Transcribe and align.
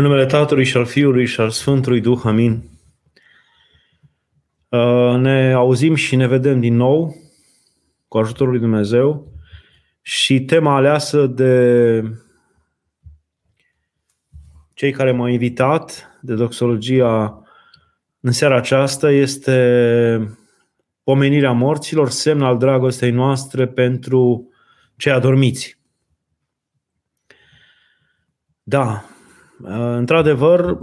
În 0.00 0.06
numele 0.06 0.26
Tatălui 0.26 0.64
și 0.64 0.76
al 0.76 0.84
Fiului 0.84 1.26
și 1.26 1.40
al 1.40 1.50
Sfântului 1.50 2.00
Duh, 2.00 2.20
amin. 2.24 2.70
Uh, 4.68 5.14
ne 5.16 5.52
auzim 5.52 5.94
și 5.94 6.16
ne 6.16 6.26
vedem 6.26 6.60
din 6.60 6.76
nou 6.76 7.16
cu 8.08 8.18
ajutorul 8.18 8.52
lui 8.52 8.60
Dumnezeu 8.60 9.32
și 10.00 10.40
tema 10.40 10.74
aleasă 10.74 11.26
de 11.26 12.02
cei 14.74 14.92
care 14.92 15.12
m-au 15.12 15.26
invitat 15.26 16.18
de 16.22 16.34
doxologia 16.34 17.42
în 18.20 18.32
seara 18.32 18.56
aceasta 18.56 19.10
este 19.10 20.38
pomenirea 21.02 21.52
morților, 21.52 22.10
semn 22.10 22.42
al 22.42 22.58
dragostei 22.58 23.10
noastre 23.10 23.66
pentru 23.66 24.50
cei 24.96 25.12
adormiți. 25.12 25.78
Da, 28.62 29.09
într-adevăr, 29.62 30.78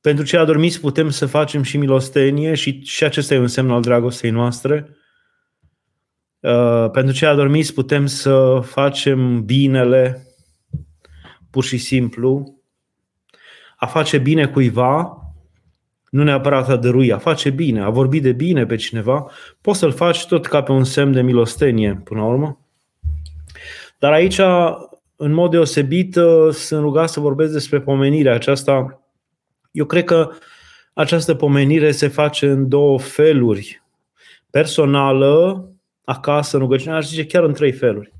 pentru 0.00 0.24
cei 0.24 0.38
adormiți 0.38 0.80
putem 0.80 1.10
să 1.10 1.26
facem 1.26 1.62
și 1.62 1.76
milostenie 1.76 2.54
și, 2.54 2.80
și 2.80 3.04
acesta 3.04 3.34
e 3.34 3.38
un 3.38 3.46
semn 3.46 3.70
al 3.70 3.82
dragostei 3.82 4.30
noastre. 4.30 4.96
Pentru 6.92 7.14
cei 7.14 7.28
adormiți 7.28 7.74
putem 7.74 8.06
să 8.06 8.60
facem 8.64 9.44
binele, 9.44 10.26
pur 11.50 11.64
și 11.64 11.78
simplu. 11.78 12.60
A 13.76 13.86
face 13.86 14.18
bine 14.18 14.46
cuiva, 14.46 15.14
nu 16.10 16.22
neapărat 16.22 16.68
a 16.68 16.76
dărui, 16.76 17.12
a 17.12 17.18
face 17.18 17.50
bine, 17.50 17.82
a 17.82 17.90
vorbi 17.90 18.20
de 18.20 18.32
bine 18.32 18.66
pe 18.66 18.76
cineva, 18.76 19.30
poți 19.60 19.78
să-l 19.78 19.92
faci 19.92 20.26
tot 20.26 20.46
ca 20.46 20.62
pe 20.62 20.72
un 20.72 20.84
semn 20.84 21.12
de 21.12 21.22
milostenie, 21.22 22.00
până 22.04 22.20
la 22.20 22.26
urmă. 22.26 22.66
Dar 23.98 24.12
aici 24.12 24.40
în 25.22 25.32
mod 25.32 25.50
deosebit 25.50 26.16
uh, 26.16 26.52
sunt 26.52 26.80
rugat 26.80 27.08
să 27.08 27.20
vorbesc 27.20 27.52
despre 27.52 27.80
pomenirea 27.80 28.34
aceasta. 28.34 29.02
Eu 29.70 29.84
cred 29.84 30.04
că 30.04 30.30
această 30.92 31.34
pomenire 31.34 31.90
se 31.90 32.08
face 32.08 32.50
în 32.50 32.68
două 32.68 32.98
feluri. 32.98 33.82
Personală, 34.50 35.68
acasă, 36.04 36.56
în 36.56 36.62
rugăciune, 36.62 36.94
aș 36.94 37.06
zice 37.06 37.26
chiar 37.26 37.44
în 37.44 37.52
trei 37.52 37.72
feluri. 37.72 38.12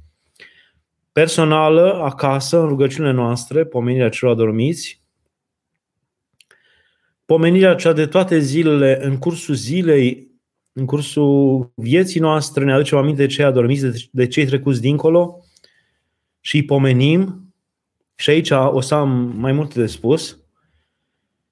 Personală, 1.13 2.01
acasă, 2.03 2.61
în 2.61 2.69
rugăciunile 2.69 3.13
noastre, 3.13 3.65
pomenirea 3.65 4.09
celor 4.09 4.35
adormiți. 4.35 5.03
Pomenirea 7.25 7.75
cea 7.75 7.93
de 7.93 8.07
toate 8.07 8.39
zilele, 8.39 8.99
în 9.05 9.19
cursul 9.19 9.55
zilei, 9.55 10.31
în 10.73 10.87
cursul 10.87 11.71
vieții 11.75 12.21
noastre, 12.21 12.65
ne 12.65 12.73
aducem 12.73 12.99
aminte 12.99 13.23
de 13.23 13.33
cei 13.33 13.45
adormiți, 13.45 14.09
de 14.13 14.27
cei 14.27 14.47
trecuți 14.47 14.81
dincolo 14.81 15.45
și 16.41 16.57
îi 16.57 16.65
pomenim, 16.65 17.53
și 18.15 18.31
aici 18.31 18.51
o 18.51 18.81
să 18.81 18.95
am 18.95 19.33
mai 19.37 19.53
multe 19.53 19.81
de 19.81 19.87
spus, 19.87 20.39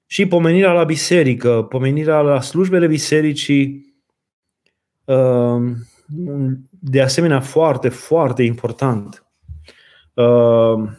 și 0.05 0.25
pomenirea 0.25 0.71
la 0.71 0.83
biserică, 0.83 1.65
pomenirea 1.69 2.21
la 2.21 2.41
slujbele 2.41 2.87
bisericii, 2.87 3.95
uh, 5.05 5.61
de 6.69 7.01
asemenea 7.01 7.39
foarte, 7.39 7.89
foarte 7.89 8.43
important. 8.43 9.23
Uh, 10.13 10.89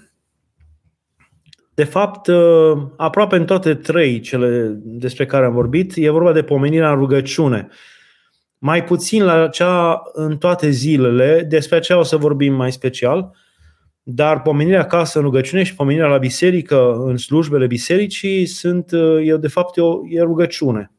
de 1.75 1.85
fapt, 1.85 2.27
uh, 2.27 2.83
aproape 2.97 3.37
în 3.37 3.45
toate 3.45 3.75
trei 3.75 4.21
cele 4.21 4.81
despre 4.83 5.27
care 5.27 5.45
am 5.45 5.53
vorbit, 5.53 5.93
e 5.97 6.11
vorba 6.11 6.33
de 6.33 6.43
pomenirea 6.43 6.91
în 6.91 6.99
rugăciune. 6.99 7.69
Mai 8.59 8.85
puțin 8.85 9.25
la 9.25 9.49
cea 9.49 10.03
în 10.13 10.37
toate 10.37 10.71
zilele, 10.71 11.47
despre 11.49 11.77
aceea 11.77 11.99
o 11.99 12.03
să 12.03 12.17
vorbim 12.17 12.55
mai 12.55 12.73
special, 12.73 13.37
dar 14.03 14.43
pomenirea 14.43 14.81
acasă 14.81 15.19
în 15.19 15.25
rugăciune 15.25 15.63
și 15.63 15.75
pomenirea 15.75 16.09
la 16.09 16.19
biserică, 16.19 16.95
în 17.05 17.17
slujbele 17.17 17.67
bisericii, 17.67 18.47
sunt, 18.47 18.93
eu 19.25 19.37
de 19.37 19.49
fapt, 19.49 19.77
e, 19.77 19.81
o, 19.81 20.01
e 20.09 20.21
rugăciune. 20.21 20.93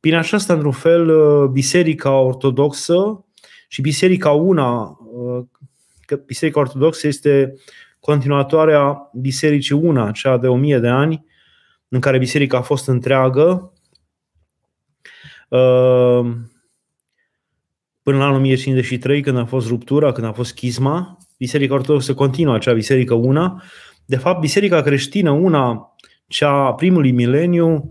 Prin 0.00 0.14
aceasta, 0.14 0.52
într-un 0.52 0.72
fel, 0.72 1.10
biserica 1.48 2.18
ortodoxă 2.18 3.24
și 3.68 3.80
biserica 3.80 4.30
una, 4.30 4.98
că 6.00 6.16
biserica 6.26 6.60
ortodoxă 6.60 7.06
este 7.06 7.54
continuatoarea 8.00 9.10
bisericii 9.14 9.74
una, 9.74 10.10
cea 10.10 10.36
de 10.36 10.46
o 10.46 10.56
mie 10.56 10.78
de 10.78 10.88
ani, 10.88 11.24
în 11.88 12.00
care 12.00 12.18
biserica 12.18 12.58
a 12.58 12.62
fost 12.62 12.88
întreagă, 12.88 13.72
până 18.02 18.18
la 18.18 18.24
anul 18.24 18.36
1053, 18.36 19.22
când 19.22 19.36
a 19.36 19.44
fost 19.44 19.68
ruptura, 19.68 20.12
când 20.12 20.26
a 20.26 20.32
fost 20.32 20.50
schisma, 20.50 21.18
Biserica 21.36 21.74
Ortodoxă 21.74 22.14
continuă 22.14 22.54
acea 22.54 22.72
biserică 22.72 23.14
una. 23.14 23.62
De 24.04 24.16
fapt, 24.16 24.40
biserica 24.40 24.82
creștină 24.82 25.30
una, 25.30 25.94
cea 26.26 26.72
primului 26.72 27.12
mileniu, 27.12 27.86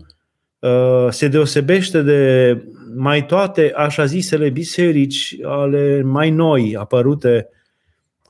uh, 0.58 1.06
se 1.10 1.28
deosebește 1.28 2.02
de 2.02 2.52
mai 2.96 3.26
toate 3.26 3.72
așa 3.76 4.04
zisele 4.04 4.50
biserici 4.50 5.36
ale 5.42 6.02
mai 6.02 6.30
noi 6.30 6.76
apărute, 6.78 7.48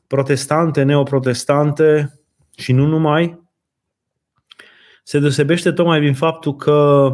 protestante, 0.07 0.83
neoprotestante 0.83 2.19
și 2.57 2.73
nu 2.73 2.87
numai, 2.87 3.45
se 5.03 5.19
deosebește 5.19 5.73
tocmai 5.73 5.99
prin 5.99 6.15
faptul 6.15 6.57
că 6.57 7.11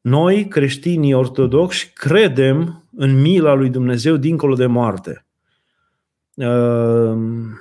noi, 0.00 0.48
creștinii 0.48 1.12
ortodoxi, 1.12 1.90
credem 1.92 2.88
în 2.96 3.20
mila 3.20 3.54
lui 3.54 3.70
Dumnezeu 3.70 4.16
dincolo 4.16 4.54
de 4.54 4.66
moarte. 4.66 5.23
Ehm, 6.36 7.60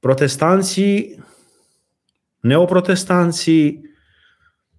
protestanții, 0.00 1.24
neoprotestanții 2.40 3.80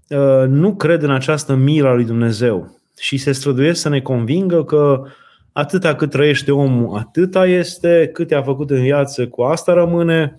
ehm, 0.07 0.49
nu 0.49 0.75
cred 0.75 1.01
în 1.01 1.11
această 1.11 1.55
milă 1.55 1.93
lui 1.93 2.05
Dumnezeu 2.05 2.79
și 2.99 3.17
se 3.17 3.31
străduiesc 3.31 3.81
să 3.81 3.89
ne 3.89 4.01
convingă 4.01 4.63
că 4.63 5.03
atâta 5.51 5.95
cât 5.95 6.09
trăiește 6.09 6.51
omul, 6.51 6.97
atâta 6.97 7.45
este, 7.45 8.09
cât 8.13 8.31
a 8.31 8.43
făcut 8.43 8.69
în 8.69 8.81
viață, 8.81 9.27
cu 9.27 9.41
asta 9.41 9.73
rămâne 9.73 10.35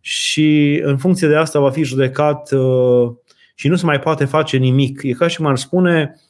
și 0.00 0.80
în 0.84 0.96
funcție 0.96 1.28
de 1.28 1.36
asta 1.36 1.60
va 1.60 1.70
fi 1.70 1.82
judecat 1.82 2.52
ehm, 2.52 3.20
și 3.54 3.68
nu 3.68 3.76
se 3.76 3.86
mai 3.86 3.98
poate 3.98 4.24
face 4.24 4.56
nimic. 4.56 5.02
E 5.02 5.12
ca 5.12 5.26
și 5.26 5.40
m-ar 5.40 5.56
spune, 5.56 6.20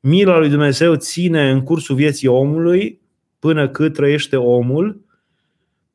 mila 0.00 0.38
lui 0.38 0.48
Dumnezeu 0.48 0.94
ține 0.94 1.50
în 1.50 1.62
cursul 1.62 1.96
vieții 1.96 2.28
omului 2.28 2.99
până 3.40 3.68
cât 3.68 3.94
trăiește 3.94 4.36
omul, 4.36 5.04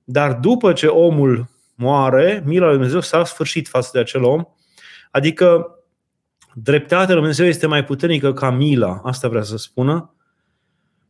dar 0.04 0.34
după 0.34 0.74
ce 0.74 0.88
omul 0.88 1.48
moare, 1.76 2.44
mila 2.46 2.66
lui 2.66 2.74
Dumnezeu 2.74 3.00
s-a 3.02 3.24
sfârșit 3.24 3.68
față 3.68 3.90
de 3.94 4.00
acel 4.00 4.24
om, 4.24 4.44
adică 5.12 5.70
dreptatea 6.54 7.06
lui 7.06 7.16
Dumnezeu 7.16 7.46
este 7.46 7.68
mai 7.68 7.84
puternică 7.84 8.34
ca 8.34 8.50
mila, 8.50 9.02
asta 9.04 9.28
vrea 9.28 9.42
să 9.42 9.58
spună, 9.58 10.14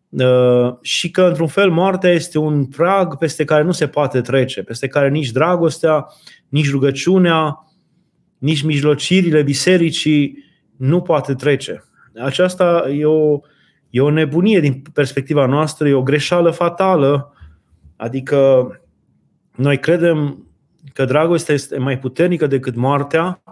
uh, 0.10 0.74
și 0.82 1.12
că, 1.12 1.22
într-un 1.24 1.48
fel, 1.48 1.72
moartea 1.72 2.12
este 2.12 2.38
un 2.38 2.66
prag 2.66 3.18
peste 3.18 3.44
care 3.44 3.64
nu 3.64 3.72
se 3.72 3.88
poate 3.88 4.22
trece, 4.22 4.64
peste 4.64 4.88
care 4.88 5.10
nici 5.10 5.32
dragostea, 5.32 6.08
nici 6.50 6.72
rugăciunea, 6.72 7.70
nici 8.38 8.62
mijlocirile 8.62 9.42
bisericii 9.42 10.44
nu 10.78 11.02
poate 11.02 11.34
trece. 11.34 11.84
Aceasta 12.16 12.90
e 12.90 13.06
o, 13.06 13.40
E 13.96 14.02
o 14.02 14.10
nebunie 14.10 14.60
din 14.60 14.82
perspectiva 14.94 15.46
noastră, 15.46 15.88
e 15.88 15.94
o 15.94 16.04
greșeală 16.04 16.52
fatală. 16.52 17.34
Adică 17.96 18.70
noi 19.56 19.80
credem 19.80 20.48
că 20.94 21.06
dragostea 21.06 21.54
este 21.54 21.78
mai 21.78 22.00
puternică 22.00 22.48
decât 22.48 22.76
moartea, 22.76 23.44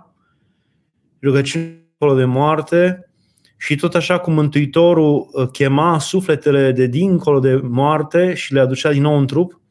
rugăciunea 1.22 2.16
de 2.16 2.26
moarte 2.26 3.09
și 3.58 3.76
tot 3.76 3.96
așa 3.96 4.20
cum 4.20 4.34
Mântuitorul 4.34 5.30
uh, 5.32 5.48
chema 5.52 6.00
sufletele 6.00 6.72
de 6.72 6.86
dincolo 6.86 7.40
de 7.40 7.56
moarte 7.56 8.34
și 8.34 8.53
le 8.53 8.59
aducea 8.59 8.92
din 8.92 9.02
nou 9.02 9.18
în 9.18 9.28
trup, 9.28 9.62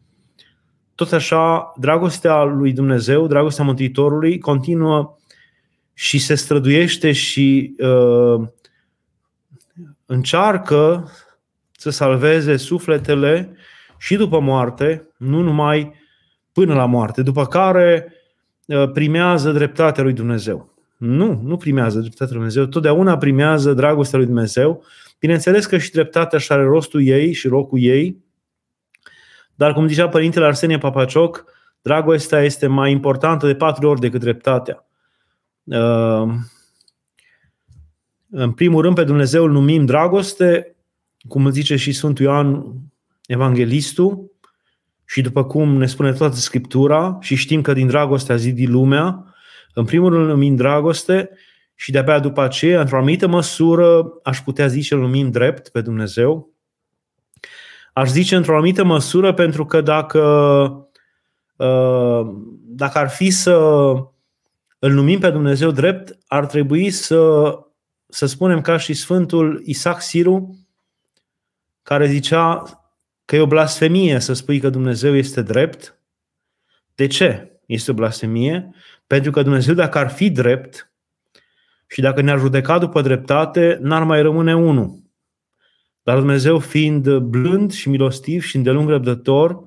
tot 0.95 1.13
așa 1.13 1.73
dragostea 1.77 2.43
lui 2.43 2.73
Dumnezeu, 2.73 3.27
dragostea 3.27 3.65
Mântuitorului 3.65 4.39
continuă 4.39 5.17
și 5.95 6.19
se 6.19 6.35
străduiește 6.35 7.13
și 7.13 7.75
uh, 7.79 8.49
încearcă 10.13 11.11
să 11.73 11.91
salveze 11.91 12.57
sufletele 12.57 13.57
și 13.99 14.17
după 14.17 14.41
moarte, 14.41 15.09
nu 15.17 15.41
numai 15.41 15.95
până 16.53 16.75
la 16.75 16.87
moarte, 16.87 17.23
după 17.23 17.47
care 17.47 18.13
uh, 18.67 18.91
primează 18.93 19.53
dreptatea 19.53 20.03
lui 20.03 20.13
Dumnezeu. 20.13 20.75
Nu, 20.97 21.41
nu 21.45 21.57
primează 21.57 21.99
dreptatea 21.99 22.27
lui 22.27 22.37
Dumnezeu, 22.37 22.65
totdeauna 22.65 23.17
primează 23.17 23.73
dragostea 23.73 24.19
lui 24.19 24.27
Dumnezeu. 24.27 24.85
Bineînțeles 25.19 25.67
că 25.67 25.79
și 25.79 25.91
dreptatea 25.91 26.39
și 26.39 26.53
are 26.53 26.63
rostul 26.63 27.07
ei 27.07 27.33
și 27.33 27.49
locul 27.49 27.79
ei, 27.83 28.25
dar 29.55 29.73
cum 29.73 29.87
zicea 29.87 30.09
Părintele 30.09 30.47
Arsenie 30.47 30.79
Papacioc, 30.79 31.45
dragostea 31.83 32.43
este 32.43 32.67
mai 32.67 32.91
importantă 32.91 33.47
de 33.47 33.55
patru 33.55 33.89
ori 33.89 34.01
decât 34.01 34.21
dreptatea. 34.21 34.87
Uh, 38.33 38.41
în 38.41 38.53
primul 38.53 38.83
rând, 38.83 38.95
pe 38.95 39.05
Dumnezeu 39.05 39.45
îl 39.45 39.51
numim 39.51 39.85
dragoste, 39.85 40.77
cum 41.29 41.45
îl 41.45 41.53
zice 41.53 41.77
și 41.77 41.93
Sfântul 41.93 42.25
Ioan 42.25 42.75
Evanghelistul, 43.27 44.31
și 45.05 45.21
după 45.21 45.45
cum 45.45 45.77
ne 45.77 45.87
spune 45.87 46.13
toată 46.13 46.37
Scriptura 46.37 47.19
și 47.21 47.35
știm 47.35 47.61
că 47.61 47.73
din 47.73 47.87
dragoste 47.87 48.33
a 48.33 48.37
zidit 48.37 48.69
lumea, 48.69 49.35
în 49.75 49.85
primul 49.85 50.13
rând 50.13 50.27
numim 50.27 50.57
dragoste 50.57 51.31
și 51.75 51.91
de-abia 51.91 52.19
după 52.19 52.43
aceea, 52.43 52.81
într-o 52.81 52.97
anumită 52.97 53.27
măsură, 53.27 54.13
aș 54.23 54.41
putea 54.41 54.67
zice, 54.67 54.95
îl 54.95 55.01
numim 55.01 55.31
drept 55.31 55.69
pe 55.69 55.81
Dumnezeu. 55.81 56.53
Aș 57.93 58.09
zice 58.09 58.37
într-o 58.37 58.55
anumită 58.55 58.85
măsură 58.85 59.33
pentru 59.33 59.65
că 59.65 59.81
dacă, 59.81 60.21
uh, 61.57 62.27
dacă 62.61 62.99
ar 62.99 63.09
fi 63.09 63.31
să 63.31 63.53
îl 64.79 64.93
numim 64.93 65.19
pe 65.19 65.31
Dumnezeu 65.31 65.71
drept, 65.71 66.19
ar 66.27 66.47
trebui 66.47 66.91
să, 66.91 67.53
să 68.15 68.27
spunem 68.27 68.61
ca 68.61 68.77
și 68.77 68.95
Sfântul 68.95 69.63
Isaac 69.65 70.03
Siru, 70.03 70.59
care 71.83 72.07
zicea 72.07 72.63
că 73.25 73.37
e 73.37 73.41
o 73.41 73.47
blasfemie 73.47 74.19
să 74.19 74.33
spui 74.33 74.61
că 74.61 74.71
Dumnezeu 74.71 75.15
este 75.15 75.43
drept. 75.43 75.99
De 76.95 77.07
ce 77.07 77.61
este 77.67 77.91
o 77.91 77.95
blasfemie? 77.95 78.75
Pentru 79.07 79.31
că 79.31 79.43
Dumnezeu, 79.43 79.75
dacă 79.75 79.99
ar 79.99 80.11
fi 80.11 80.31
drept 80.31 80.93
și 81.87 82.01
dacă 82.01 82.21
ne-ar 82.21 82.39
judeca 82.39 82.79
după 82.79 83.01
dreptate, 83.01 83.79
n-ar 83.81 84.03
mai 84.03 84.23
rămâne 84.23 84.57
unul. 84.57 85.03
Dar 86.03 86.19
Dumnezeu 86.19 86.59
fiind 86.59 87.17
blând 87.17 87.73
și 87.73 87.89
milostiv 87.89 88.43
și 88.43 88.57
îndelung 88.57 88.89
răbdător 88.89 89.65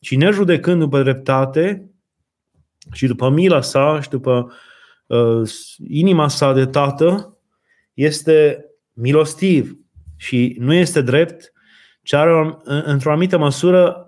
și 0.00 0.16
ne 0.16 0.30
judecând 0.30 0.80
după 0.80 1.02
dreptate 1.02 1.90
și 2.92 3.06
după 3.06 3.28
mila 3.28 3.60
sa 3.60 4.00
și 4.00 4.08
după 4.08 4.52
uh, 5.06 5.50
inima 5.88 6.28
sa 6.28 6.52
de 6.52 6.66
tată, 6.66 7.30
este 7.96 8.64
milostiv 8.92 9.76
și 10.16 10.56
nu 10.58 10.74
este 10.74 11.00
drept, 11.00 11.52
ci 12.02 12.12
are, 12.12 12.58
într-o 12.64 13.10
anumită 13.10 13.38
măsură 13.38 14.06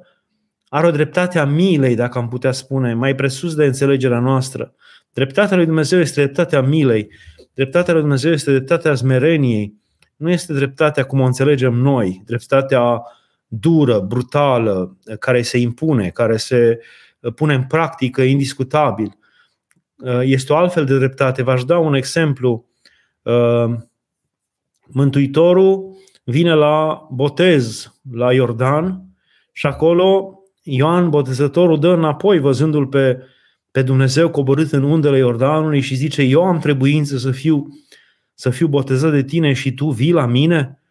are 0.68 0.86
o 0.86 0.90
dreptate 0.90 1.38
a 1.38 1.44
milei, 1.44 1.94
dacă 1.94 2.18
am 2.18 2.28
putea 2.28 2.52
spune, 2.52 2.94
mai 2.94 3.14
presus 3.14 3.54
de 3.54 3.64
înțelegerea 3.64 4.20
noastră. 4.20 4.74
Dreptatea 5.12 5.56
lui 5.56 5.66
Dumnezeu 5.66 5.98
este 5.98 6.22
dreptatea 6.22 6.60
milei. 6.60 7.08
Dreptatea 7.54 7.92
lui 7.92 8.02
Dumnezeu 8.02 8.32
este 8.32 8.50
dreptatea 8.50 8.94
smereniei. 8.94 9.74
Nu 10.16 10.30
este 10.30 10.52
dreptatea 10.52 11.04
cum 11.04 11.20
o 11.20 11.24
înțelegem 11.24 11.74
noi, 11.74 12.22
dreptatea 12.26 13.02
dură, 13.46 14.00
brutală, 14.00 14.98
care 15.18 15.42
se 15.42 15.58
impune, 15.58 16.08
care 16.08 16.36
se 16.36 16.78
pune 17.34 17.54
în 17.54 17.64
practică 17.64 18.22
indiscutabil. 18.22 19.18
Este 20.22 20.52
o 20.52 20.56
altfel 20.56 20.84
de 20.84 20.98
dreptate. 20.98 21.42
V-aș 21.42 21.64
da 21.64 21.78
un 21.78 21.94
exemplu. 21.94 22.67
Mântuitorul 24.86 25.96
vine 26.24 26.54
la 26.54 27.08
botez 27.10 27.92
la 28.12 28.32
Iordan 28.32 29.02
și 29.52 29.66
acolo 29.66 30.38
Ioan 30.62 31.10
Botezătorul 31.10 31.80
dă 31.80 31.88
înapoi 31.88 32.38
văzându-l 32.38 32.86
pe, 32.86 33.22
pe 33.70 33.82
Dumnezeu 33.82 34.30
coborât 34.30 34.72
în 34.72 34.82
undele 34.82 35.18
Iordanului 35.18 35.80
și 35.80 35.94
zice 35.94 36.22
eu 36.22 36.44
am 36.44 36.58
trebuință 36.58 37.18
să 37.18 37.30
fiu, 37.30 37.66
să 38.34 38.50
fiu 38.50 38.66
botezat 38.66 39.12
de 39.12 39.22
tine 39.22 39.52
și 39.52 39.72
tu 39.72 39.90
vii 39.90 40.12
la 40.12 40.26
mine 40.26 40.82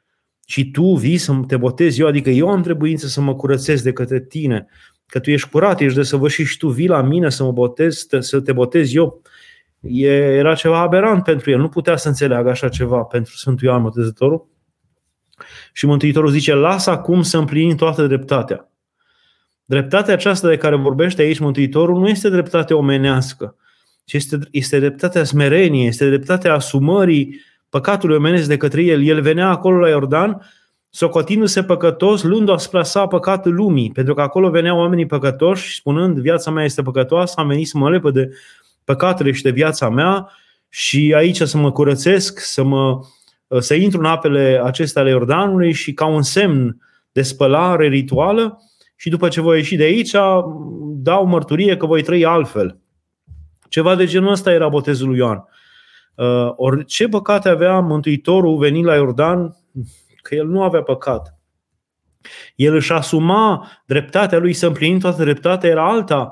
și 0.46 0.72
tu 0.72 0.96
vii 0.96 1.18
să 1.18 1.34
te 1.48 1.58
botezi 1.58 2.02
eu, 2.02 2.08
adică 2.08 2.30
eu 2.30 2.50
am 2.50 2.62
trebuință 2.62 3.08
să 3.08 3.22
mă 3.22 3.36
curățesc 3.36 3.84
de 3.84 3.94
către 3.94 4.20
tine, 4.20 4.68
că 5.06 5.20
tu 5.20 5.32
ești 5.32 5.50
curat, 5.50 5.80
ești 5.80 5.98
desăvârșit 5.98 6.48
și 6.48 6.58
tu 6.58 6.70
vii 6.70 6.88
la 6.88 7.02
mine 7.02 7.30
să 7.30 7.44
mă 7.44 7.52
botez, 7.52 8.08
să 8.20 8.40
te 8.40 8.52
botez 8.52 8.94
eu. 8.94 9.22
E, 9.82 10.08
era 10.16 10.56
ceva 10.56 10.80
aberant 10.80 11.24
pentru 11.24 11.52
el, 11.52 11.60
nu 11.60 11.70
putea 11.70 11.96
să 11.96 12.08
înțeleagă 12.08 12.50
așa 12.50 12.70
ceva 12.70 13.02
pentru 13.02 13.36
Sfântul 13.36 13.68
Ioan 13.68 13.82
Botezătorul. 13.82 14.48
Și 15.74 15.86
Mântuitorul 15.86 16.30
zice, 16.30 16.54
lasă 16.54 16.90
acum 16.90 17.22
să 17.22 17.38
împlinim 17.38 17.76
toată 17.76 18.08
dreptatea. 18.08 18.72
Dreptatea 19.66 20.14
aceasta 20.14 20.48
de 20.48 20.58
care 20.58 20.76
vorbește 20.76 21.22
aici 21.22 21.40
Mântuitorul 21.40 22.00
nu 22.00 22.08
este 22.08 22.30
dreptate 22.30 22.74
omenească, 22.74 23.56
ci 24.06 24.14
este, 24.14 24.40
este 24.52 24.80
dreptatea 24.80 25.24
smereniei, 25.24 25.88
este 25.88 26.08
dreptatea 26.08 26.54
asumării 26.54 27.42
păcatului 27.70 28.16
omenesc 28.16 28.48
de 28.48 28.58
către 28.58 28.84
el. 28.84 29.04
El 29.04 29.22
venea 29.22 29.50
acolo 29.50 29.78
la 29.78 29.90
Iordan, 29.90 30.42
socotindu-se 30.90 31.64
păcătos, 31.64 32.24
luând 32.24 32.50
asupra 32.50 32.84
sa 32.84 33.08
păcatul 33.08 33.54
lumii, 33.54 33.92
pentru 33.92 34.14
că 34.14 34.22
acolo 34.22 34.50
veneau 34.50 34.78
oamenii 34.78 35.06
păcătoși, 35.06 35.76
spunând, 35.76 36.20
viața 36.20 36.52
mea 36.52 36.64
este 36.64 36.82
păcătoasă, 36.82 37.34
am 37.38 37.48
venit 37.48 37.68
să 37.68 37.78
mă 37.78 37.90
lepă 37.90 38.12
de 38.12 38.30
păcatele 38.88 39.32
și 39.32 39.42
de 39.42 39.50
viața 39.52 39.90
mea 39.90 40.30
și 40.70 41.14
aici 41.16 41.42
să 41.42 41.58
mă 41.58 41.72
curățesc, 41.72 42.40
să 42.40 42.64
mă 42.64 43.00
Uh, 43.48 43.60
să 43.60 43.74
intru 43.74 44.00
în 44.00 44.06
apele 44.06 44.62
acestea 44.64 45.02
ale 45.02 45.12
Iordanului 45.12 45.74
și 45.74 45.94
ca 45.94 46.06
un 46.06 46.22
semn 46.22 46.82
de 47.12 47.22
spălare 47.22 47.88
rituală 47.88 48.62
și 48.96 49.10
după 49.10 49.28
ce 49.28 49.42
voi 49.42 49.58
ieși 49.58 49.76
de 49.76 49.84
aici, 49.84 50.12
dau 50.96 51.26
mărturie 51.26 51.78
că 51.78 51.86
voi 51.86 52.04
trăi 52.04 52.26
altfel. 52.26 52.80
Ceva 53.70 53.96
de 53.96 54.06
genul 54.06 54.32
ăsta 54.32 54.52
era 54.52 54.70
botezul 54.70 55.08
lui 55.08 55.18
Ioan. 55.18 55.44
Uh, 56.16 56.54
Ori 56.56 56.86
ce 56.86 57.08
păcate 57.08 57.50
avea 57.50 57.80
Mântuitorul 57.80 58.58
venind 58.58 58.86
la 58.86 58.96
Iordan? 58.96 59.56
Că 60.22 60.36
el 60.36 60.48
nu 60.48 60.64
avea 60.64 60.82
păcat. 60.82 61.40
El 62.56 62.76
își 62.76 62.92
asuma 62.92 63.68
dreptatea 63.86 64.38
lui 64.38 64.54
să 64.54 64.68
împlinim 64.68 65.00
toată 65.00 65.24
dreptatea, 65.24 65.70
era 65.70 65.90
alta. 65.90 66.32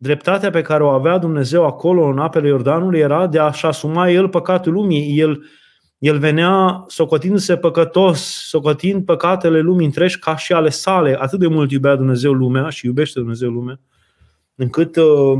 Uh, 0.00 0.08
dreptatea 0.08 0.50
pe 0.50 0.62
care 0.62 0.82
o 0.82 0.88
avea 0.88 1.18
Dumnezeu 1.18 1.66
acolo 1.66 2.06
în 2.06 2.18
apele 2.18 2.48
Iordanului 2.48 2.98
era 2.98 3.26
de 3.26 3.38
a-și 3.38 3.66
asuma 3.66 4.10
el 4.10 4.28
păcatul 4.28 4.72
lumii. 4.72 5.18
El, 5.18 5.44
el 5.98 6.18
venea 6.18 6.84
socotindu-se 6.86 7.56
păcătos, 7.56 8.46
socotind 8.48 9.04
păcatele 9.04 9.60
lumii 9.60 9.86
întregi 9.86 10.18
ca 10.18 10.36
și 10.36 10.52
ale 10.52 10.68
sale. 10.68 11.16
Atât 11.20 11.38
de 11.38 11.46
mult 11.46 11.70
iubea 11.70 11.96
Dumnezeu 11.96 12.32
lumea 12.32 12.68
și 12.68 12.86
iubește 12.86 13.18
Dumnezeu 13.18 13.50
lumea, 13.50 13.80
încât 14.54 14.96
uh, 14.96 15.38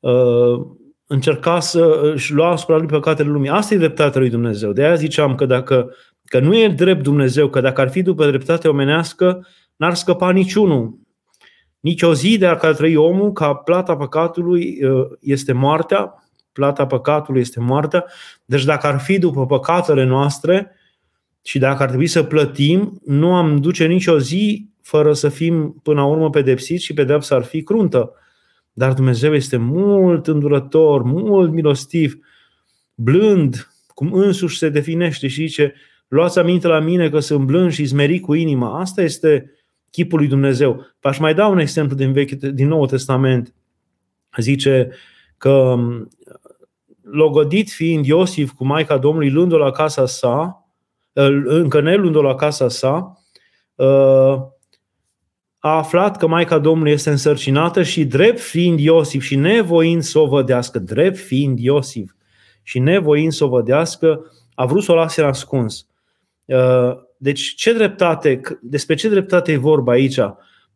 uh, 0.00 0.66
încerca 1.06 1.60
să 1.60 2.10
își 2.14 2.32
lua 2.32 2.50
asupra 2.50 2.76
lui 2.76 2.86
păcatele 2.86 3.28
lumii. 3.28 3.50
Asta 3.50 3.74
e 3.74 3.78
dreptatea 3.78 4.20
lui 4.20 4.30
Dumnezeu. 4.30 4.72
De 4.72 4.84
aia 4.84 4.94
ziceam 4.94 5.34
că 5.34 5.46
dacă 5.46 5.90
că 6.24 6.40
nu 6.40 6.56
e 6.56 6.68
drept 6.68 7.02
Dumnezeu, 7.02 7.48
că 7.48 7.60
dacă 7.60 7.80
ar 7.80 7.90
fi 7.90 8.02
după 8.02 8.26
dreptate 8.26 8.68
omenească, 8.68 9.46
n-ar 9.76 9.94
scăpa 9.94 10.30
niciunul. 10.30 10.98
Nici 11.82 12.02
o 12.02 12.14
zi 12.14 12.38
de 12.38 12.46
a 12.46 12.54
trăi 12.54 12.96
omul, 12.96 13.32
ca 13.32 13.54
plata 13.54 13.96
păcatului 13.96 14.84
uh, 14.84 15.06
este 15.20 15.52
moartea, 15.52 16.24
plata 16.52 16.86
păcatului 16.86 17.40
este 17.40 17.60
moartea. 17.60 18.04
Deci 18.44 18.64
dacă 18.64 18.86
ar 18.86 19.00
fi 19.00 19.18
după 19.18 19.46
păcatele 19.46 20.04
noastre 20.04 20.76
și 21.42 21.58
dacă 21.58 21.82
ar 21.82 21.88
trebui 21.88 22.06
să 22.06 22.22
plătim, 22.22 23.00
nu 23.04 23.34
am 23.34 23.56
duce 23.56 23.86
nicio 23.86 24.18
zi 24.18 24.70
fără 24.82 25.12
să 25.12 25.28
fim 25.28 25.80
până 25.82 26.00
la 26.00 26.06
urmă 26.06 26.30
pedepsiți 26.30 26.84
și 26.84 26.94
pedepsa 26.94 27.34
ar 27.34 27.44
fi 27.44 27.62
cruntă. 27.62 28.12
Dar 28.72 28.92
Dumnezeu 28.92 29.34
este 29.34 29.56
mult 29.56 30.26
îndurător, 30.26 31.02
mult 31.02 31.52
milostiv, 31.52 32.18
blând, 32.94 33.68
cum 33.94 34.12
însuși 34.12 34.58
se 34.58 34.68
definește 34.68 35.28
și 35.28 35.46
zice, 35.46 35.74
luați 36.08 36.38
aminte 36.38 36.66
la 36.66 36.78
mine 36.78 37.10
că 37.10 37.18
sunt 37.18 37.44
blând 37.44 37.72
și 37.72 37.84
zmeri 37.84 38.18
cu 38.18 38.34
inima. 38.34 38.80
Asta 38.80 39.02
este 39.02 39.50
chipul 39.92 40.18
lui 40.18 40.28
Dumnezeu. 40.28 40.86
V-aș 41.00 41.18
mai 41.18 41.34
da 41.34 41.46
un 41.46 41.58
exemplu 41.58 41.96
din, 41.96 42.12
vechi, 42.12 42.30
din 42.30 42.68
Noul 42.68 42.86
Testament. 42.86 43.54
Zice 44.36 44.90
că 45.36 45.50
um, 45.50 46.08
logodit 47.02 47.70
fiind 47.70 48.06
Iosif 48.06 48.52
cu 48.52 48.64
Maica 48.64 48.98
Domnului, 48.98 49.30
luându-o 49.30 49.58
la 49.58 49.70
casa 49.70 50.06
sa, 50.06 50.66
încă 51.44 51.80
ne 51.80 51.94
luându-o 51.94 52.22
la 52.22 52.34
casa 52.34 52.68
sa, 52.68 53.22
uh, 53.74 54.34
a 55.58 55.76
aflat 55.76 56.16
că 56.16 56.26
Maica 56.26 56.58
Domnului 56.58 56.92
este 56.92 57.10
însărcinată 57.10 57.82
și 57.82 58.04
drept 58.04 58.40
fiind 58.40 58.78
Iosif 58.78 59.22
și 59.22 59.36
nevoind 59.36 60.02
să 60.02 60.18
o 60.18 60.26
vădească, 60.26 60.78
drept 60.78 61.18
fiind 61.18 61.58
Iosif 61.58 62.12
și 62.62 62.78
nevoind 62.78 63.32
să 63.32 63.44
o 63.44 63.48
vădească, 63.48 64.20
a 64.54 64.66
vrut 64.66 64.82
să 64.82 64.92
o 64.92 64.94
lase 64.94 65.22
ascuns. 65.22 65.86
Uh, 67.22 67.28
deci 67.28 67.54
ce 67.54 67.72
dreptate, 67.72 68.40
despre 68.60 68.94
ce 68.94 69.08
dreptate 69.08 69.52
e 69.52 69.56
vorba 69.56 69.92
aici? 69.92 70.18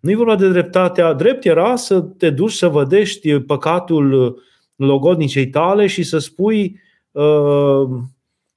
Nu 0.01 0.11
e 0.11 0.17
vorba 0.17 0.37
de 0.37 0.49
dreptatea, 0.49 1.13
drept 1.13 1.45
era 1.45 1.77
să 1.77 2.01
te 2.01 2.31
duci 2.31 2.53
să 2.53 2.69
vădești 2.69 3.41
păcatul 3.41 4.37
logodnicei 4.77 5.49
tale 5.49 5.87
și 5.87 6.03
să 6.03 6.19
spui 6.19 6.81
uh, 7.11 7.89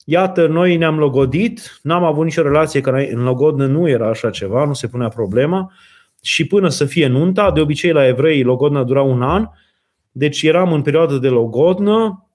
iată, 0.06 0.48
noi 0.48 0.78
ne-am 0.78 0.98
logodit, 0.98 1.80
n-am 1.84 2.04
avut 2.04 2.24
nicio 2.24 2.42
relație, 2.42 2.82
că 2.82 2.90
în 2.90 3.24
logodnă 3.24 3.66
nu 3.66 3.88
era 3.90 4.10
așa 4.10 4.30
ceva, 4.30 4.66
nu 4.66 4.74
se 4.74 4.88
punea 4.88 5.08
problema, 5.08 5.72
și 6.22 6.46
până 6.48 6.70
să 6.70 6.86
fie 6.86 7.08
nunta, 7.08 7.52
de 7.52 7.62
obicei 7.62 7.92
la 7.92 8.08
evrei 8.08 8.44
logodna 8.44 8.84
dura 8.84 9.02
un 9.02 9.22
an, 9.22 9.48
deci 10.12 10.42
eram 10.42 10.74
în 10.74 10.82
perioadă 10.82 11.18
de 11.18 11.28
logodnă, 11.28 12.28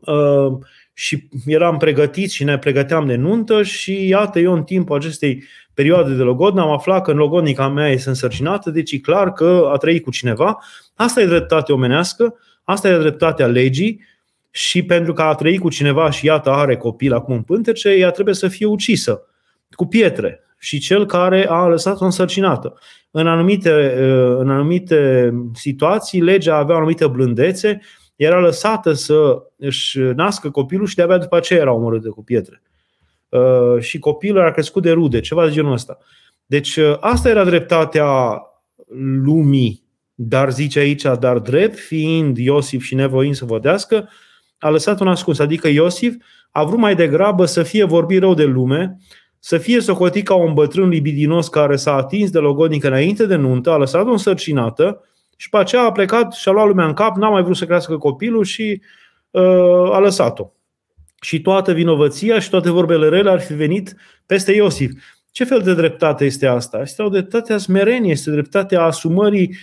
uh, 0.00 0.58
și 0.92 1.28
eram 1.46 1.76
pregătiți 1.76 2.34
și 2.34 2.44
ne 2.44 2.58
pregăteam 2.58 3.06
de 3.06 3.14
nuntă 3.14 3.62
și 3.62 4.06
iată, 4.06 4.38
eu 4.38 4.52
în 4.52 4.62
timpul 4.62 4.96
acestei 4.96 5.42
perioade 5.74 6.14
de 6.14 6.22
logodnă 6.22 6.60
am 6.60 6.70
aflat 6.70 7.02
că 7.02 7.10
în 7.10 7.16
logodnica 7.16 7.68
mea 7.68 7.88
este 7.88 8.08
însărcinată, 8.08 8.70
deci 8.70 8.92
e 8.92 8.98
clar 8.98 9.32
că 9.32 9.70
a 9.72 9.76
trăit 9.76 10.02
cu 10.02 10.10
cineva. 10.10 10.58
Asta 10.94 11.20
e 11.20 11.26
dreptate 11.26 11.72
omenească, 11.72 12.34
asta 12.64 12.88
e 12.88 12.98
dreptatea 12.98 13.46
legii 13.46 14.04
și 14.50 14.82
pentru 14.82 15.12
că 15.12 15.22
a 15.22 15.34
trăit 15.34 15.60
cu 15.60 15.68
cineva 15.68 16.10
și 16.10 16.26
iată 16.26 16.50
are 16.50 16.76
copil 16.76 17.12
acum 17.12 17.34
în 17.34 17.42
pântece, 17.42 17.88
ea 17.88 18.10
trebuie 18.10 18.34
să 18.34 18.48
fie 18.48 18.66
ucisă 18.66 19.22
cu 19.70 19.86
pietre. 19.86 20.40
și 20.62 20.78
cel 20.78 21.06
care 21.06 21.46
a 21.48 21.66
lăsat-o 21.66 22.04
însărcinată. 22.04 22.78
În 23.10 23.26
anumite, 23.26 23.94
în 24.38 24.50
anumite 24.50 25.30
situații, 25.54 26.20
legea 26.20 26.56
avea 26.56 26.74
o 26.74 26.78
anumită 26.78 27.06
blândețe, 27.06 27.80
era 28.22 28.40
lăsată 28.40 28.92
să 28.92 29.42
își 29.56 29.98
nască 29.98 30.50
copilul 30.50 30.86
și 30.86 30.94
de-abia 30.94 31.18
după 31.18 31.36
aceea 31.36 31.60
era 31.60 31.72
omorâtă 31.72 32.08
cu 32.08 32.24
pietre. 32.24 32.62
Și 33.80 33.98
copilul 33.98 34.40
a 34.46 34.50
crescut 34.50 34.82
de 34.82 34.90
rude, 34.90 35.20
ceva 35.20 35.46
de 35.46 35.52
genul 35.52 35.72
ăsta. 35.72 35.98
Deci 36.46 36.78
asta 37.00 37.28
era 37.28 37.44
dreptatea 37.44 38.42
lumii, 39.22 39.82
dar 40.14 40.52
zice 40.52 40.78
aici, 40.78 41.02
dar 41.20 41.38
drept, 41.38 41.78
fiind 41.78 42.36
Iosif 42.36 42.82
și 42.82 42.94
nevoind 42.94 43.34
să 43.34 43.44
vădească, 43.44 44.08
a 44.58 44.68
lăsat 44.68 45.00
un 45.00 45.08
ascuns. 45.08 45.38
Adică 45.38 45.68
Iosif 45.68 46.14
a 46.50 46.64
vrut 46.64 46.78
mai 46.78 46.94
degrabă 46.94 47.44
să 47.44 47.62
fie 47.62 47.84
vorbit 47.84 48.20
rău 48.20 48.34
de 48.34 48.44
lume, 48.44 48.98
să 49.38 49.58
fie 49.58 49.80
socotit 49.80 50.24
ca 50.24 50.34
un 50.34 50.54
bătrân 50.54 50.88
libidinos 50.88 51.48
care 51.48 51.76
s-a 51.76 51.94
atins 51.94 52.30
de 52.30 52.38
logodnică 52.38 52.86
înainte 52.86 53.26
de 53.26 53.34
nuntă, 53.34 53.70
a 53.70 53.76
lăsat-o 53.76 54.10
însărcinată 54.10 55.04
și 55.42 55.48
pe 55.48 55.56
aceea 55.56 55.82
a 55.82 55.92
plecat 55.92 56.32
și 56.32 56.48
a 56.48 56.52
luat 56.52 56.66
lumea 56.66 56.86
în 56.86 56.92
cap, 56.92 57.16
n-a 57.16 57.28
mai 57.28 57.42
vrut 57.42 57.56
să 57.56 57.64
crească 57.64 57.96
copilul 57.96 58.44
și 58.44 58.80
uh, 59.30 59.42
a 59.92 59.98
lăsat-o. 59.98 60.52
Și 61.20 61.40
toată 61.40 61.72
vinovăția 61.72 62.38
și 62.38 62.50
toate 62.50 62.70
vorbele 62.70 63.08
rele 63.08 63.30
ar 63.30 63.40
fi 63.40 63.54
venit 63.54 63.96
peste 64.26 64.52
Iosif. 64.52 64.92
Ce 65.30 65.44
fel 65.44 65.60
de 65.60 65.74
dreptate 65.74 66.24
este 66.24 66.46
asta? 66.46 66.80
Este 66.80 67.02
o 67.02 67.08
dreptate 67.08 67.52
a 67.52 67.58
smerenie, 67.58 68.10
este 68.10 68.30
dreptatea 68.30 68.82
asumării 68.82 69.56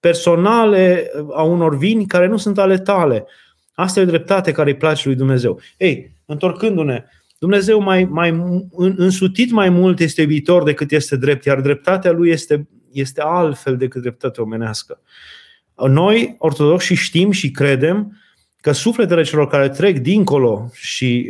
personale 0.00 1.10
a 1.32 1.42
unor 1.42 1.76
vini 1.76 2.06
care 2.06 2.26
nu 2.26 2.36
sunt 2.36 2.58
ale 2.58 2.78
tale. 2.78 3.26
Asta 3.72 4.00
e 4.00 4.02
o 4.02 4.06
dreptate 4.06 4.52
care 4.52 4.70
îi 4.70 4.76
place 4.76 5.08
lui 5.08 5.16
Dumnezeu. 5.16 5.60
Ei, 5.76 6.12
întorcându-ne, 6.26 7.04
Dumnezeu 7.38 7.80
mai, 7.80 8.04
mai 8.04 8.60
însutit 8.96 9.50
mai 9.50 9.68
mult 9.68 10.00
este 10.00 10.20
iubitor 10.20 10.62
decât 10.62 10.92
este 10.92 11.16
drept, 11.16 11.44
iar 11.44 11.60
dreptatea 11.60 12.12
lui 12.12 12.30
este, 12.30 12.68
este 12.92 13.20
altfel 13.20 13.76
decât 13.76 14.00
dreptatea 14.00 14.42
omenească. 14.42 15.00
Noi, 15.86 16.34
ortodoxi, 16.38 16.94
știm 16.94 17.30
și 17.30 17.50
credem 17.50 18.20
că 18.60 18.72
sufletele 18.72 19.22
celor 19.22 19.46
care 19.46 19.68
trec 19.68 19.98
dincolo 19.98 20.68
și 20.72 21.28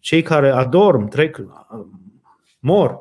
cei 0.00 0.22
care 0.22 0.50
adorm, 0.50 1.08
trec, 1.08 1.40
mor 2.58 2.98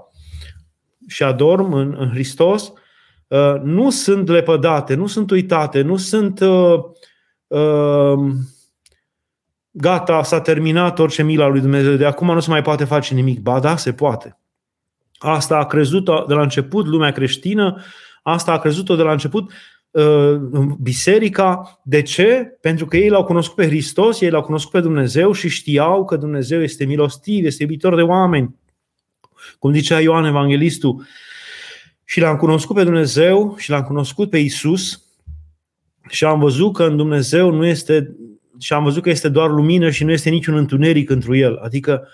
și 1.07 1.23
adorm 1.23 1.73
în, 1.73 1.95
în 1.97 2.09
Hristos, 2.09 2.73
nu 3.63 3.89
sunt 3.89 4.27
lepădate, 4.27 4.95
nu 4.95 5.07
sunt 5.07 5.31
uitate, 5.31 5.81
nu 5.81 5.97
sunt 5.97 6.39
uh, 6.39 6.79
uh, 7.47 8.33
gata, 9.71 10.23
s-a 10.23 10.41
terminat 10.41 10.99
orice 10.99 11.23
mila 11.23 11.47
lui 11.47 11.59
Dumnezeu, 11.59 11.95
de 11.95 12.05
acum 12.05 12.33
nu 12.33 12.39
se 12.39 12.49
mai 12.49 12.61
poate 12.61 12.85
face 12.85 13.13
nimic. 13.13 13.39
Ba 13.39 13.59
da, 13.59 13.75
se 13.75 13.93
poate. 13.93 14.37
Asta 15.23 15.57
a 15.57 15.65
crezut 15.65 16.05
de 16.27 16.33
la 16.33 16.41
început 16.41 16.85
lumea 16.85 17.11
creștină, 17.11 17.83
asta 18.23 18.51
a 18.51 18.59
crezut-o 18.59 18.95
de 18.95 19.01
la 19.01 19.11
început 19.11 19.51
uh, 19.91 20.35
biserica. 20.81 21.79
De 21.83 22.01
ce? 22.01 22.57
Pentru 22.61 22.85
că 22.85 22.97
ei 22.97 23.09
l-au 23.09 23.23
cunoscut 23.23 23.55
pe 23.55 23.65
Hristos, 23.65 24.21
ei 24.21 24.29
l-au 24.29 24.41
cunoscut 24.41 24.71
pe 24.71 24.79
Dumnezeu 24.79 25.31
și 25.31 25.49
știau 25.49 26.05
că 26.05 26.15
Dumnezeu 26.15 26.61
este 26.61 26.85
milostiv, 26.85 27.45
este 27.45 27.63
iubitor 27.63 27.95
de 27.95 28.01
oameni. 28.01 28.55
Cum 29.59 29.73
zicea 29.73 29.99
Ioan 29.99 30.25
Evanghelistul, 30.25 31.05
și 32.05 32.19
l-am 32.19 32.37
cunoscut 32.37 32.75
pe 32.75 32.83
Dumnezeu 32.83 33.55
și 33.57 33.69
l-am 33.69 33.83
cunoscut 33.83 34.29
pe 34.29 34.37
Isus 34.37 35.03
și 36.09 36.25
am 36.25 36.39
văzut 36.39 36.73
că 36.73 36.83
în 36.83 36.97
Dumnezeu 36.97 37.51
nu 37.51 37.65
este 37.65 38.15
și 38.59 38.73
am 38.73 38.83
văzut 38.83 39.03
că 39.03 39.09
este 39.09 39.29
doar 39.29 39.49
lumină 39.49 39.89
și 39.89 40.03
nu 40.03 40.11
este 40.11 40.29
niciun 40.29 40.55
întuneric 40.55 41.09
într 41.09 41.31
el. 41.31 41.57
Adică 41.57 42.07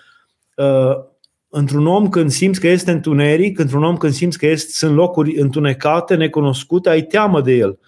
uh, 0.56 1.09
într-un 1.50 1.86
om 1.86 2.08
când 2.08 2.30
simți 2.30 2.60
că 2.60 2.68
este 2.68 2.90
întuneric, 2.90 3.58
într-un 3.58 3.84
om 3.84 3.96
când 3.96 4.12
simți 4.12 4.38
că 4.38 4.46
este, 4.46 4.72
sunt 4.72 4.94
locuri 4.94 5.36
întunecate, 5.36 6.14
necunoscute, 6.14 6.88
ai 6.88 7.02
teamă 7.02 7.40
de 7.40 7.52
el, 7.52 7.78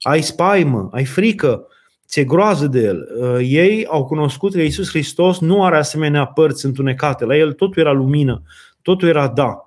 ai 0.00 0.22
spaimă, 0.22 0.88
ai 0.92 1.04
frică, 1.04 1.66
ți-e 2.06 2.24
groază 2.24 2.66
de 2.66 2.80
el. 2.80 3.08
Uh, 3.20 3.38
ei 3.40 3.86
au 3.86 4.04
cunoscut 4.04 4.52
că 4.52 4.60
Iisus 4.60 4.88
Hristos 4.88 5.38
nu 5.38 5.64
are 5.64 5.76
asemenea 5.76 6.26
părți 6.26 6.64
întunecate. 6.64 7.24
La 7.24 7.36
el 7.36 7.52
totul 7.52 7.82
era 7.82 7.92
lumină, 7.92 8.42
totul 8.82 9.08
era 9.08 9.28
da. 9.28 9.60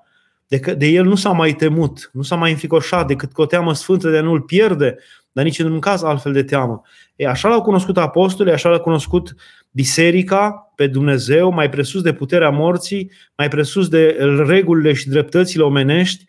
De, 0.48 0.60
că, 0.60 0.74
de 0.74 0.86
el 0.86 1.06
nu 1.06 1.16
s-a 1.16 1.32
mai 1.32 1.54
temut, 1.54 2.10
nu 2.14 2.22
s-a 2.22 2.36
mai 2.36 2.52
înficoșat 2.52 3.08
decât 3.08 3.32
cu 3.32 3.42
o 3.42 3.46
teamă 3.46 3.74
sfântă 3.74 4.10
de 4.10 4.18
a 4.18 4.22
nu-l 4.22 4.42
pierde, 4.42 4.98
dar 5.32 5.46
nici 5.46 5.60
în 5.60 5.72
un 5.72 5.80
caz 5.80 6.04
altfel 6.04 6.34
de 6.34 6.44
teamă. 6.44 6.82
E, 7.16 7.28
așa 7.28 7.50
l-au 7.50 7.62
cunoscut 7.62 7.98
apostolii, 7.98 8.54
așa 8.54 8.70
l-au 8.70 8.80
cunoscut 8.80 9.36
biserica 9.72 10.72
pe 10.76 10.88
Dumnezeu, 10.88 11.52
mai 11.52 11.70
presus 11.70 12.02
de 12.02 12.14
puterea 12.14 12.50
morții, 12.50 13.12
mai 13.38 13.48
presus 13.48 13.88
de 13.88 14.18
regulile 14.48 14.94
și 14.94 15.10
dreptățile 15.10 15.64
omenești, 15.64 16.26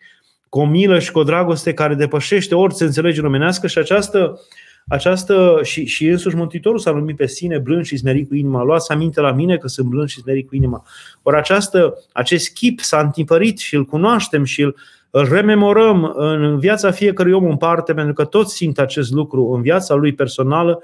cu 0.49 0.59
o 0.59 0.65
milă 0.65 0.99
și 0.99 1.11
cu 1.11 1.19
o 1.19 1.23
dragoste 1.23 1.73
care 1.73 1.95
depășește 1.95 2.55
orice 2.55 2.83
înțelegere 2.83 3.27
omenească 3.27 3.67
și 3.67 3.77
această, 3.77 4.39
această 4.87 5.59
și, 5.63 5.85
și 5.85 6.07
însuși 6.07 6.35
Mântuitorul 6.35 6.79
s-a 6.79 6.91
numit 6.91 7.15
pe 7.15 7.27
sine 7.27 7.57
blând 7.57 7.85
și 7.85 7.97
smerit 7.97 8.27
cu 8.27 8.35
inima. 8.35 8.63
Luați 8.63 8.91
aminte 8.91 9.21
la 9.21 9.31
mine 9.31 9.57
că 9.57 9.67
sunt 9.67 9.87
blând 9.87 10.09
și 10.09 10.19
smerit 10.19 10.47
cu 10.47 10.55
inima. 10.55 10.85
Ori 11.21 11.37
această, 11.37 12.03
acest 12.11 12.53
chip 12.53 12.79
s-a 12.79 12.99
întipărit 12.99 13.59
și 13.59 13.75
îl 13.75 13.85
cunoaștem 13.85 14.43
și 14.43 14.61
îl, 14.61 14.75
îl 15.11 15.27
rememorăm 15.29 16.13
în 16.15 16.59
viața 16.59 16.91
fiecărui 16.91 17.31
om 17.31 17.45
în 17.45 17.57
parte, 17.57 17.93
pentru 17.93 18.13
că 18.13 18.25
toți 18.25 18.55
simt 18.55 18.79
acest 18.79 19.11
lucru 19.11 19.51
în 19.51 19.61
viața 19.61 19.93
lui 19.93 20.13
personală, 20.13 20.83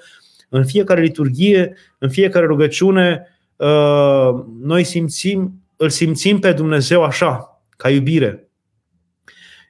în 0.49 0.65
fiecare 0.65 1.01
liturghie, 1.01 1.75
în 1.97 2.09
fiecare 2.09 2.45
rugăciune, 2.45 3.27
uh, 3.55 4.29
noi 4.61 4.83
simțim, 4.83 5.61
îl 5.75 5.89
simțim 5.89 6.39
pe 6.39 6.51
Dumnezeu 6.51 7.03
așa, 7.03 7.61
ca 7.69 7.89
iubire. 7.89 8.49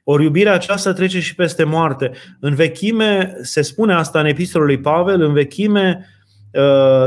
Ori 0.04 0.24
iubirea 0.24 0.52
aceasta 0.52 0.92
trece 0.92 1.20
și 1.20 1.34
peste 1.34 1.64
moarte. 1.64 2.12
În 2.40 2.54
vechime, 2.54 3.36
se 3.42 3.62
spune 3.62 3.94
asta 3.94 4.20
în 4.20 4.26
epistolul 4.26 4.66
lui 4.66 4.78
Pavel, 4.78 5.22
în 5.22 5.32
vechime 5.32 5.98
Uh, 5.98 6.17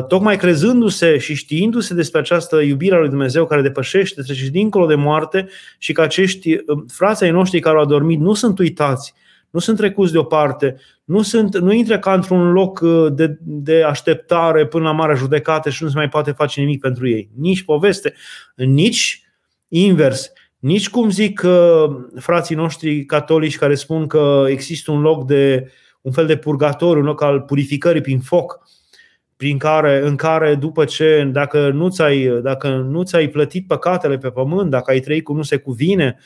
tocmai 0.07 0.37
crezându-se 0.37 1.17
și 1.17 1.33
știindu-se 1.35 1.93
despre 1.93 2.19
această 2.19 2.59
iubire 2.59 2.95
a 2.95 2.99
lui 2.99 3.09
Dumnezeu 3.09 3.45
care 3.45 3.61
depășește, 3.61 4.21
trece 4.21 4.43
și 4.43 4.49
dincolo 4.49 4.85
de 4.85 4.95
moarte 4.95 5.47
și 5.77 5.93
că 5.93 6.01
acești 6.01 6.53
uh, 6.53 6.61
frații 6.87 7.25
ai 7.25 7.31
noștri 7.31 7.59
care 7.59 7.75
au 7.75 7.81
adormit 7.81 8.19
nu 8.19 8.33
sunt 8.33 8.59
uitați, 8.59 9.13
nu 9.49 9.59
sunt 9.59 9.77
trecuți 9.77 10.11
deoparte, 10.11 10.75
nu, 11.03 11.21
sunt, 11.21 11.57
nu 11.57 11.71
intră 11.71 11.99
ca 11.99 12.13
într-un 12.13 12.51
loc 12.51 12.79
uh, 12.83 13.13
de, 13.13 13.37
de 13.41 13.83
așteptare 13.83 14.65
până 14.65 14.83
la 14.83 14.91
marea 14.91 15.15
judecată 15.15 15.69
și 15.69 15.83
nu 15.83 15.89
se 15.89 15.95
mai 15.97 16.09
poate 16.09 16.31
face 16.31 16.59
nimic 16.59 16.81
pentru 16.81 17.07
ei. 17.07 17.29
Nici 17.37 17.63
poveste, 17.63 18.13
nici 18.55 19.23
invers. 19.67 20.31
Nici 20.59 20.89
cum 20.89 21.09
zic 21.09 21.45
frații 22.15 22.55
noștri 22.55 23.05
catolici 23.05 23.57
care 23.57 23.75
spun 23.75 24.07
că 24.07 24.45
există 24.47 24.91
un 24.91 25.01
loc 25.01 25.25
de 25.25 25.71
un 26.01 26.11
fel 26.11 26.25
de 26.25 26.37
purgatoriu, 26.37 26.99
un 26.99 27.07
loc 27.07 27.21
al 27.21 27.41
purificării 27.41 28.01
prin 28.01 28.19
foc, 28.19 28.59
prin 29.41 29.57
care, 29.57 30.01
în 30.03 30.15
care 30.15 30.55
după 30.55 30.85
ce, 30.85 31.29
dacă 31.31 31.69
nu 31.69 31.89
ți-ai, 31.89 32.39
dacă 32.43 32.67
nu 32.67 33.03
ți-ai 33.03 33.27
plătit 33.27 33.67
păcatele 33.67 34.17
pe 34.17 34.29
pământ, 34.29 34.69
dacă 34.69 34.91
ai 34.91 34.99
trăit 34.99 35.23
cum 35.23 35.35
nu 35.35 35.41
se 35.41 35.57
cuvine, 35.57 36.17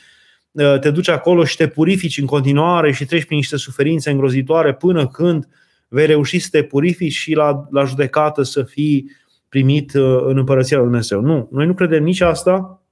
ă, 0.58 0.78
te 0.78 0.90
duci 0.90 1.08
acolo 1.08 1.44
și 1.44 1.56
te 1.56 1.68
purifici 1.68 2.18
în 2.18 2.26
continuare 2.26 2.92
și 2.92 3.04
treci 3.04 3.24
prin 3.24 3.36
niște 3.36 3.56
suferințe 3.56 4.10
îngrozitoare 4.10 4.74
până 4.74 5.06
când 5.06 5.48
vei 5.88 6.06
reuși 6.06 6.38
să 6.38 6.48
te 6.50 6.62
purifici 6.62 7.12
și 7.12 7.32
la, 7.32 7.66
la 7.70 7.84
judecată 7.84 8.42
să 8.42 8.62
fii 8.62 9.10
primit 9.48 9.94
ă, 9.94 10.26
în 10.26 10.38
împărăția 10.38 10.76
lui 10.76 10.86
Dumnezeu. 10.86 11.20
Nu, 11.20 11.48
noi 11.52 11.66
nu 11.66 11.74
credem 11.74 12.02
nici 12.02 12.20
asta. 12.20 12.82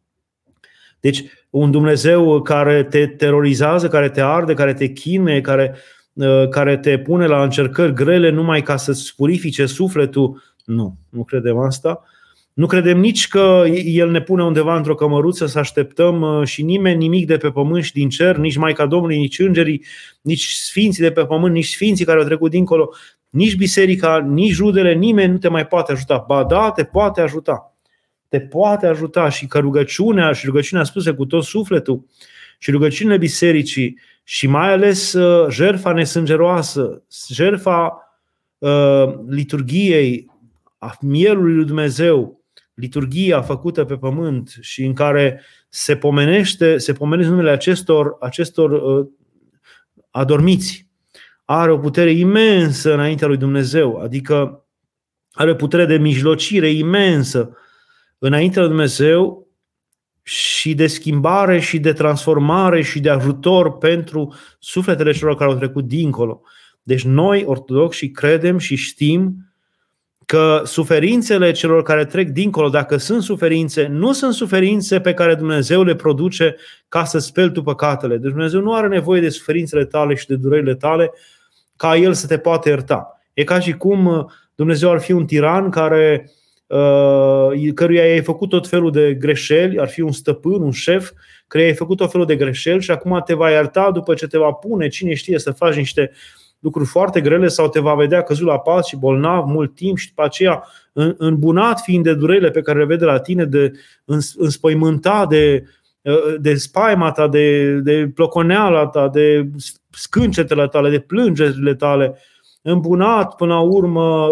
Deci, 1.00 1.24
un 1.50 1.70
Dumnezeu 1.70 2.42
care 2.42 2.82
te 2.84 3.06
terorizează, 3.06 3.88
care 3.88 4.08
te 4.08 4.20
arde, 4.20 4.54
care 4.54 4.74
te 4.74 4.86
chime, 4.86 5.40
care 5.40 5.74
Uh, 5.74 5.80
care 6.50 6.76
te 6.76 6.98
pune 6.98 7.26
la 7.26 7.42
încercări 7.42 7.94
grele 7.94 8.30
numai 8.30 8.62
ca 8.62 8.76
să-ți 8.76 9.14
purifice 9.16 9.66
sufletul. 9.66 10.42
Nu, 10.64 10.96
nu 11.08 11.24
credem 11.24 11.58
asta. 11.58 12.04
Nu 12.54 12.66
credem 12.66 12.98
nici 12.98 13.28
că 13.28 13.64
El 13.84 14.10
ne 14.10 14.20
pune 14.20 14.42
undeva 14.42 14.76
într-o 14.76 14.94
cămăruță 14.94 15.46
să 15.46 15.58
așteptăm 15.58 16.20
uh, 16.20 16.46
și 16.46 16.62
nimeni 16.62 16.98
nimic 16.98 17.26
de 17.26 17.36
pe 17.36 17.50
pământ 17.50 17.84
și 17.84 17.92
din 17.92 18.08
cer, 18.08 18.36
nici 18.36 18.56
Maica 18.56 18.86
Domnului, 18.86 19.18
nici 19.18 19.38
îngerii, 19.38 19.84
nici 20.20 20.44
sfinții 20.44 21.02
de 21.02 21.10
pe 21.10 21.24
pământ, 21.24 21.54
nici 21.54 21.68
sfinții 21.68 22.04
care 22.04 22.18
au 22.18 22.24
trecut 22.24 22.50
dincolo, 22.50 22.94
nici 23.30 23.56
biserica, 23.56 24.18
nici 24.18 24.56
rudele, 24.56 24.94
nimeni 24.94 25.32
nu 25.32 25.38
te 25.38 25.48
mai 25.48 25.66
poate 25.66 25.92
ajuta. 25.92 26.24
Ba 26.28 26.44
da, 26.44 26.70
te 26.70 26.84
poate 26.84 27.20
ajuta. 27.20 27.76
Te 28.28 28.40
poate 28.40 28.86
ajuta 28.86 29.28
și 29.28 29.46
că 29.46 29.58
rugăciunea 29.58 30.32
și 30.32 30.46
rugăciunea 30.46 30.84
spuse 30.84 31.12
cu 31.12 31.26
tot 31.26 31.44
sufletul 31.44 32.04
și 32.58 32.70
rugăciunile 32.70 33.16
bisericii 33.16 33.98
și 34.24 34.46
mai 34.46 34.72
ales 34.72 35.12
uh, 35.12 35.50
jerfa 35.50 35.92
nesângeroasă, 35.92 37.02
jerfa 37.28 38.08
uh, 38.58 39.14
liturgiei, 39.26 40.30
a 40.78 40.96
mielului 41.00 41.54
lui 41.54 41.64
Dumnezeu, 41.64 42.44
liturgia 42.74 43.42
făcută 43.42 43.84
pe 43.84 43.96
pământ 43.96 44.56
și 44.60 44.84
în 44.84 44.92
care 44.92 45.42
se 45.68 45.96
pomenește, 45.96 46.78
se 46.78 46.92
pomenește 46.92 47.30
numele 47.30 47.50
acestor, 47.50 48.16
acestor 48.20 48.70
uh, 48.70 49.06
adormiți, 50.10 50.88
are 51.44 51.70
o 51.70 51.78
putere 51.78 52.10
imensă 52.10 52.92
înaintea 52.92 53.26
lui 53.26 53.36
Dumnezeu, 53.36 53.96
adică 53.96 54.64
are 55.32 55.50
o 55.50 55.54
putere 55.54 55.86
de 55.86 55.96
mijlocire 55.96 56.70
imensă 56.70 57.56
înaintea 58.18 58.60
lui 58.60 58.70
Dumnezeu 58.70 59.43
și 60.26 60.74
de 60.74 60.86
schimbare 60.86 61.60
și 61.60 61.78
de 61.78 61.92
transformare 61.92 62.82
și 62.82 63.00
de 63.00 63.10
ajutor 63.10 63.78
pentru 63.78 64.34
sufletele 64.58 65.12
celor 65.12 65.36
care 65.36 65.50
au 65.50 65.56
trecut 65.56 65.84
dincolo. 65.84 66.40
Deci 66.82 67.04
noi, 67.04 67.44
ortodoxi, 67.46 68.10
credem 68.10 68.58
și 68.58 68.76
știm 68.76 69.36
că 70.26 70.62
suferințele 70.64 71.52
celor 71.52 71.82
care 71.82 72.04
trec 72.04 72.28
dincolo, 72.28 72.68
dacă 72.68 72.96
sunt 72.96 73.22
suferințe, 73.22 73.86
nu 73.86 74.12
sunt 74.12 74.34
suferințe 74.34 75.00
pe 75.00 75.14
care 75.14 75.34
Dumnezeu 75.34 75.82
le 75.82 75.94
produce 75.94 76.56
ca 76.88 77.04
să 77.04 77.18
speli 77.18 77.52
tu 77.52 77.62
păcatele. 77.62 78.16
Deci 78.16 78.30
Dumnezeu 78.30 78.60
nu 78.60 78.74
are 78.74 78.88
nevoie 78.88 79.20
de 79.20 79.28
suferințele 79.28 79.84
tale 79.84 80.14
și 80.14 80.26
de 80.26 80.36
durerile 80.36 80.74
tale 80.74 81.12
ca 81.76 81.96
El 81.96 82.12
să 82.12 82.26
te 82.26 82.38
poată 82.38 82.68
ierta. 82.68 83.20
E 83.32 83.44
ca 83.44 83.60
și 83.60 83.72
cum 83.72 84.06
uh, 84.06 84.24
Dumnezeu 84.54 84.90
ar 84.90 85.00
fi 85.00 85.12
un 85.12 85.26
tiran 85.26 85.70
care, 85.70 86.24
uh, 86.26 86.32
căruia 87.74 88.02
ai 88.02 88.22
făcut 88.22 88.48
tot 88.48 88.68
felul 88.68 88.90
de 88.90 89.14
greșeli, 89.14 89.78
ar 89.78 89.88
fi 89.88 90.00
un 90.00 90.12
stăpân, 90.12 90.62
un 90.62 90.70
șef, 90.70 91.10
căruia 91.46 91.68
ai 91.68 91.76
făcut 91.76 91.96
tot 91.96 92.10
felul 92.10 92.26
de 92.26 92.36
greșeli 92.36 92.82
și 92.82 92.90
acum 92.90 93.22
te 93.24 93.34
va 93.34 93.50
ierta 93.50 93.90
după 93.90 94.14
ce 94.14 94.26
te 94.26 94.38
va 94.38 94.52
pune, 94.52 94.88
cine 94.88 95.14
știe, 95.14 95.38
să 95.38 95.50
faci 95.50 95.74
niște 95.74 96.10
lucruri 96.64 96.88
foarte 96.88 97.20
grele 97.20 97.48
sau 97.48 97.68
te 97.68 97.80
va 97.80 97.94
vedea 97.94 98.22
căzut 98.22 98.46
la 98.46 98.58
pas 98.58 98.86
și 98.86 98.96
bolnav 98.96 99.44
mult 99.46 99.74
timp 99.74 99.96
și 99.96 100.08
după 100.08 100.24
aceea 100.24 100.64
îmbunat 101.16 101.80
fiind 101.80 102.04
de 102.04 102.14
durerile 102.14 102.50
pe 102.50 102.60
care 102.60 102.78
le 102.78 102.84
vede 102.84 103.04
la 103.04 103.18
tine, 103.18 103.44
de 103.44 103.72
înspăimântat 104.36 105.28
de, 105.28 105.64
de 106.38 106.54
spaima 106.54 107.10
ta, 107.10 107.28
de, 107.28 107.74
de 107.74 108.10
ploconeala 108.14 108.86
ta, 108.86 109.08
de 109.08 109.48
scâncetele 109.90 110.68
tale, 110.68 110.90
de 110.90 110.98
plângerile 110.98 111.74
tale, 111.74 112.18
îmbunat 112.62 113.34
până 113.34 113.54
la 113.54 113.60
urmă 113.60 114.28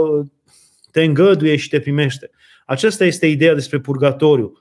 te 0.93 1.03
îngăduie 1.03 1.57
și 1.57 1.69
te 1.69 1.81
primește. 1.81 2.31
Aceasta 2.67 3.05
este 3.05 3.27
ideea 3.27 3.55
despre 3.55 3.79
purgatoriu, 3.79 4.53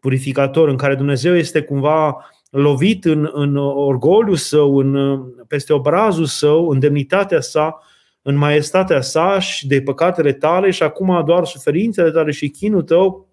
purificator, 0.00 0.68
în 0.68 0.76
care 0.76 0.94
Dumnezeu 0.94 1.36
este 1.36 1.62
cumva 1.62 2.30
lovit 2.50 3.04
în, 3.04 3.30
în 3.32 3.56
orgoliu 3.56 4.34
său, 4.34 4.76
în, 4.76 5.20
peste 5.48 5.72
obrazul 5.72 6.24
său, 6.24 6.68
în 6.68 6.78
demnitatea 6.78 7.40
sa, 7.40 7.78
în 8.22 8.36
maestatea 8.36 9.00
sa 9.00 9.38
și 9.38 9.66
de 9.66 9.82
păcatele 9.82 10.32
tale 10.32 10.70
și 10.70 10.82
acum 10.82 11.22
doar 11.26 11.44
suferințele 11.44 12.10
tale 12.10 12.30
și 12.30 12.48
chinul 12.48 12.82
tău, 12.82 13.28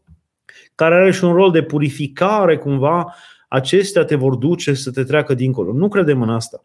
care 0.76 0.96
are 0.96 1.12
și 1.12 1.24
un 1.24 1.34
rol 1.34 1.52
de 1.52 1.64
purificare 1.64 2.58
cumva, 2.58 3.16
acestea 3.48 4.04
te 4.04 4.16
vor 4.16 4.36
duce 4.36 4.74
să 4.74 4.92
te 4.92 5.04
treacă 5.04 5.34
dincolo. 5.34 5.74
Nu 5.74 5.88
credem 5.88 6.22
în 6.22 6.30
asta. 6.30 6.64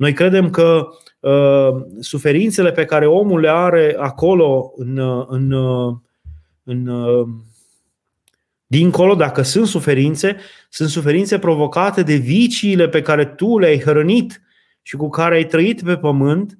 Noi 0.00 0.12
credem 0.12 0.50
că 0.50 0.88
uh, 1.20 1.82
suferințele 1.98 2.72
pe 2.72 2.84
care 2.84 3.06
omul 3.06 3.40
le 3.40 3.48
are 3.48 3.96
acolo 3.98 4.72
în, 4.76 4.98
în, 5.28 5.52
în, 6.64 6.88
în 6.88 7.26
Dincolo, 8.66 9.14
dacă 9.14 9.42
sunt 9.42 9.66
suferințe, 9.66 10.36
sunt 10.68 10.88
suferințe 10.88 11.38
provocate 11.38 12.02
de 12.02 12.14
viciile 12.14 12.88
pe 12.88 13.02
care 13.02 13.24
tu 13.24 13.58
le-ai 13.58 13.80
hrănit 13.80 14.42
și 14.82 14.96
cu 14.96 15.08
care 15.08 15.34
ai 15.34 15.46
trăit 15.46 15.82
pe 15.82 15.96
pământ 15.96 16.58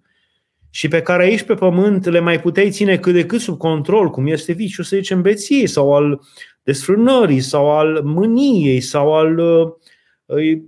și 0.70 0.88
pe 0.88 1.02
care 1.02 1.22
aici 1.22 1.42
pe 1.42 1.54
pământ 1.54 2.06
le 2.06 2.20
mai 2.20 2.40
puteai 2.40 2.70
ține 2.70 2.98
cât 2.98 3.12
de 3.12 3.26
cât 3.26 3.40
sub 3.40 3.58
control, 3.58 4.10
cum 4.10 4.26
este 4.26 4.52
viciul, 4.52 4.84
să 4.84 4.96
zicem, 4.96 5.22
beției 5.22 5.66
sau 5.66 5.94
al 5.94 6.20
desfrânării 6.62 7.40
sau 7.40 7.70
al 7.70 8.00
mâniei 8.04 8.80
sau 8.80 9.14
al, 9.14 9.38
uh, 9.38 9.72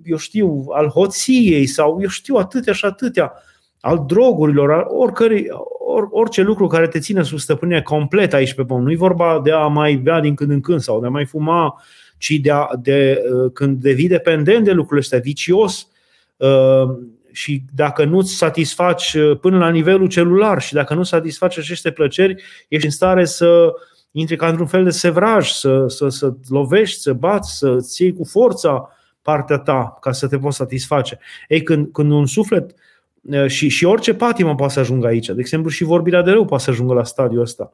eu 0.05 0.17
știu, 0.17 0.65
al 0.69 0.89
hoției 0.89 1.67
sau 1.67 1.99
eu 2.01 2.09
știu 2.09 2.37
atâtea 2.37 2.73
și 2.73 2.85
atâtea, 2.85 3.33
al 3.81 4.05
drogurilor, 4.07 4.73
al 4.73 4.87
oricărei, 4.89 5.47
or, 5.79 6.09
orice 6.11 6.43
lucru 6.43 6.67
care 6.67 6.89
te 6.89 6.99
ține 6.99 7.23
sub 7.23 7.39
stăpânire 7.39 7.83
complet 7.83 8.33
aici 8.33 8.55
pe 8.55 8.65
pământ. 8.65 8.87
Nu 8.87 8.93
e 8.93 8.97
vorba 8.97 9.41
de 9.45 9.53
a 9.53 9.67
mai 9.67 9.95
bea 9.95 10.21
din 10.21 10.35
când 10.35 10.51
în 10.51 10.61
când 10.61 10.81
sau 10.81 11.01
de 11.01 11.07
a 11.07 11.11
mai 11.11 11.27
fuma, 11.27 11.83
ci 12.19 12.31
de, 12.43 12.51
a, 12.51 12.69
de 12.83 13.23
uh, 13.33 13.51
când 13.53 13.81
devii 13.81 14.09
dependent 14.09 14.65
de 14.65 14.73
lucrurile 14.73 15.01
astea, 15.01 15.19
vicios 15.19 15.89
uh, 16.37 16.89
și 17.33 17.63
dacă 17.75 18.05
nu-ți 18.05 18.35
satisfaci 18.35 19.15
uh, 19.15 19.39
până 19.39 19.59
la 19.59 19.69
nivelul 19.69 20.09
celular 20.09 20.63
și 20.63 20.73
dacă 20.73 20.95
nu 20.95 21.03
satisfaci 21.03 21.59
aceste 21.59 21.91
plăceri, 21.91 22.43
ești 22.69 22.87
în 22.87 22.93
stare 22.93 23.25
să 23.25 23.73
intri 24.11 24.37
ca 24.37 24.49
într-un 24.49 24.67
fel 24.67 24.85
de 24.85 24.91
sevraj, 24.91 25.49
să, 25.49 25.85
să, 25.89 26.09
să 26.09 26.33
lovești, 26.49 27.01
să 27.01 27.13
bați, 27.13 27.59
să-ți 27.59 28.03
iei 28.03 28.13
cu 28.13 28.25
forța 28.25 28.89
partea 29.23 29.59
ta 29.59 29.97
ca 30.01 30.13
să 30.13 30.29
te 30.29 30.39
poți 30.39 30.57
satisface. 30.57 31.19
Ei, 31.49 31.63
când, 31.63 31.89
când 31.93 32.11
un 32.11 32.27
suflet 32.27 32.75
uh, 33.23 33.47
și, 33.47 33.69
și 33.69 33.85
orice 33.85 34.15
patimă 34.15 34.55
poate 34.55 34.73
să 34.73 34.81
ajungă 34.81 35.07
aici. 35.07 35.27
De 35.27 35.41
exemplu, 35.41 35.71
și 35.71 35.85
vorbirea 35.85 36.23
de 36.23 36.31
rău 36.31 36.45
poate 36.45 36.65
să 36.65 36.71
ajungă 36.71 36.95
la 36.95 37.05
stadiul 37.05 37.41
ăsta. 37.41 37.73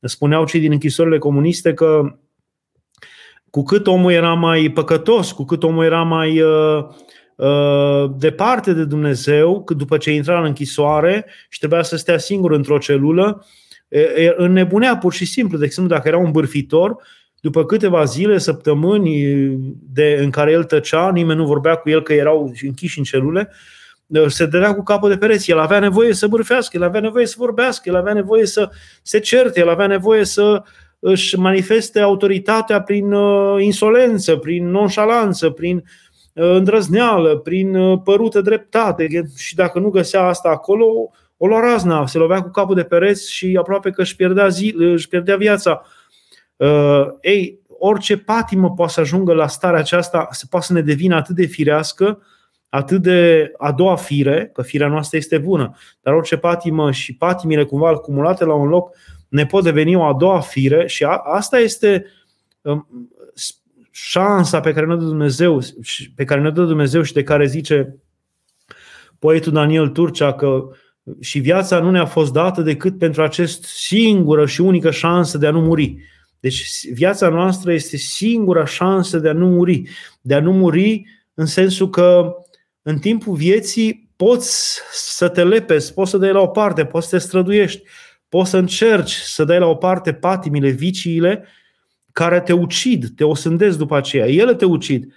Spuneau 0.00 0.46
cei 0.46 0.60
din 0.60 0.72
închisorile 0.72 1.18
comuniste 1.18 1.74
că 1.74 2.18
cu 3.50 3.62
cât 3.62 3.86
omul 3.86 4.12
era 4.12 4.34
mai 4.34 4.70
păcătos, 4.74 5.32
cu 5.32 5.44
cât 5.44 5.62
omul 5.62 5.84
era 5.84 6.02
mai 6.02 6.40
uh, 6.40 6.84
uh, 7.36 8.10
departe 8.16 8.72
de 8.72 8.84
Dumnezeu, 8.84 9.64
cât 9.64 9.76
după 9.76 9.96
ce 9.96 10.12
intra 10.12 10.38
în 10.38 10.44
închisoare 10.44 11.26
și 11.48 11.58
trebuia 11.58 11.82
să 11.82 11.96
stea 11.96 12.18
singur 12.18 12.52
într-o 12.52 12.78
celulă, 12.78 13.46
înnebunea 14.36 14.96
pur 14.96 15.12
și 15.12 15.24
simplu. 15.24 15.58
De 15.58 15.64
exemplu, 15.64 15.94
dacă 15.94 16.08
era 16.08 16.18
un 16.18 16.30
bârfitor, 16.30 16.96
după 17.40 17.64
câteva 17.64 18.04
zile, 18.04 18.38
săptămâni 18.38 19.24
de, 19.92 20.18
în 20.20 20.30
care 20.30 20.50
el 20.50 20.64
tăcea, 20.64 21.10
nimeni 21.10 21.38
nu 21.38 21.46
vorbea 21.46 21.74
cu 21.74 21.90
el 21.90 22.02
că 22.02 22.12
erau 22.12 22.52
închiși 22.62 22.98
în 22.98 23.04
celule, 23.04 23.50
se 24.26 24.46
dădea 24.46 24.74
cu 24.74 24.82
capul 24.82 25.08
de 25.08 25.16
pereți. 25.16 25.50
El 25.50 25.58
avea 25.58 25.78
nevoie 25.78 26.12
să 26.12 26.26
bârfească, 26.26 26.76
el 26.76 26.82
avea 26.82 27.00
nevoie 27.00 27.26
să 27.26 27.34
vorbească, 27.38 27.88
el 27.88 27.96
avea 27.96 28.12
nevoie 28.12 28.46
să 28.46 28.70
se 29.02 29.18
certe, 29.18 29.60
el 29.60 29.68
avea 29.68 29.86
nevoie 29.86 30.24
să 30.24 30.62
își 30.98 31.38
manifeste 31.38 32.00
autoritatea 32.00 32.82
prin 32.82 33.12
uh, 33.12 33.62
insolență, 33.62 34.36
prin 34.36 34.70
nonșalanță, 34.70 35.50
prin 35.50 35.76
uh, 35.76 36.50
îndrăzneală, 36.50 37.36
prin 37.36 37.74
uh, 37.74 38.00
părută 38.04 38.40
dreptate. 38.40 39.08
Și 39.36 39.54
dacă 39.54 39.78
nu 39.78 39.88
găsea 39.88 40.26
asta 40.26 40.48
acolo, 40.48 40.86
o 41.36 41.46
lua 41.46 41.60
razna, 41.60 42.06
se 42.06 42.18
lovea 42.18 42.42
cu 42.42 42.50
capul 42.50 42.74
de 42.74 42.82
pereți 42.82 43.32
și 43.32 43.56
aproape 43.58 43.90
că 43.90 44.00
își 44.00 44.16
pierdea, 44.16 44.48
zi, 44.48 44.74
își 44.76 45.08
pierdea 45.08 45.36
viața. 45.36 45.82
Ei, 47.20 47.58
orice 47.68 48.16
patimă 48.16 48.70
poate 48.70 48.92
să 48.92 49.00
ajungă 49.00 49.32
la 49.32 49.46
starea 49.46 49.78
aceasta, 49.78 50.28
se 50.30 50.44
poate 50.50 50.66
să 50.66 50.72
ne 50.72 50.80
devină 50.80 51.16
atât 51.16 51.34
de 51.34 51.46
firească, 51.46 52.22
atât 52.68 53.02
de 53.02 53.52
a 53.58 53.72
doua 53.72 53.96
fire, 53.96 54.50
că 54.52 54.62
firea 54.62 54.88
noastră 54.88 55.16
este 55.16 55.38
bună, 55.38 55.76
dar 56.00 56.14
orice 56.14 56.36
patimă 56.36 56.90
și 56.90 57.16
patimile 57.16 57.64
cumva 57.64 57.88
acumulate 57.88 58.44
la 58.44 58.54
un 58.54 58.68
loc 58.68 58.94
ne 59.30 59.46
pot 59.46 59.64
deveni 59.64 59.94
o 59.94 60.04
a 60.04 60.14
doua 60.14 60.40
fire 60.40 60.86
și 60.86 61.04
a, 61.04 61.16
asta 61.24 61.58
este 61.58 62.06
um, 62.60 63.08
șansa 63.90 64.60
pe 64.60 64.72
care 64.72 64.86
ne 64.86 64.96
dă 64.96 65.04
Dumnezeu, 65.04 65.60
pe 66.14 66.24
care 66.24 66.40
ne 66.40 66.50
dă 66.50 66.64
Dumnezeu 66.64 67.02
și 67.02 67.12
de 67.12 67.22
care 67.22 67.46
zice 67.46 67.96
poetul 69.18 69.52
Daniel 69.52 69.88
Turcea 69.88 70.32
că 70.32 70.68
și 71.20 71.38
viața 71.38 71.80
nu 71.80 71.90
ne-a 71.90 72.04
fost 72.04 72.32
dată 72.32 72.62
decât 72.62 72.98
pentru 72.98 73.22
acest 73.22 73.64
singură 73.64 74.46
și 74.46 74.60
unică 74.60 74.90
șansă 74.90 75.38
de 75.38 75.46
a 75.46 75.50
nu 75.50 75.60
muri. 75.60 75.96
Deci 76.40 76.90
viața 76.92 77.28
noastră 77.28 77.72
este 77.72 77.96
singura 77.96 78.64
șansă 78.64 79.18
de 79.18 79.28
a 79.28 79.32
nu 79.32 79.48
muri. 79.48 79.82
De 80.20 80.34
a 80.34 80.40
nu 80.40 80.52
muri 80.52 81.04
în 81.34 81.46
sensul 81.46 81.90
că 81.90 82.34
în 82.82 82.98
timpul 82.98 83.34
vieții 83.34 84.10
poți 84.16 84.80
să 84.92 85.28
te 85.28 85.44
lepezi, 85.44 85.94
poți 85.94 86.10
să 86.10 86.18
dai 86.18 86.32
la 86.32 86.40
o 86.40 86.46
parte, 86.46 86.84
poți 86.84 87.08
să 87.08 87.16
te 87.16 87.22
străduiești, 87.22 87.82
poți 88.28 88.50
să 88.50 88.56
încerci 88.56 89.12
să 89.12 89.44
dai 89.44 89.58
la 89.58 89.66
o 89.66 89.74
parte 89.74 90.12
patimile, 90.12 90.70
viciile 90.70 91.44
care 92.12 92.40
te 92.40 92.52
ucid, 92.52 93.08
te 93.16 93.24
osândesc 93.24 93.78
după 93.78 93.96
aceea. 93.96 94.26
Ele 94.26 94.54
te 94.54 94.64
ucid. 94.64 95.12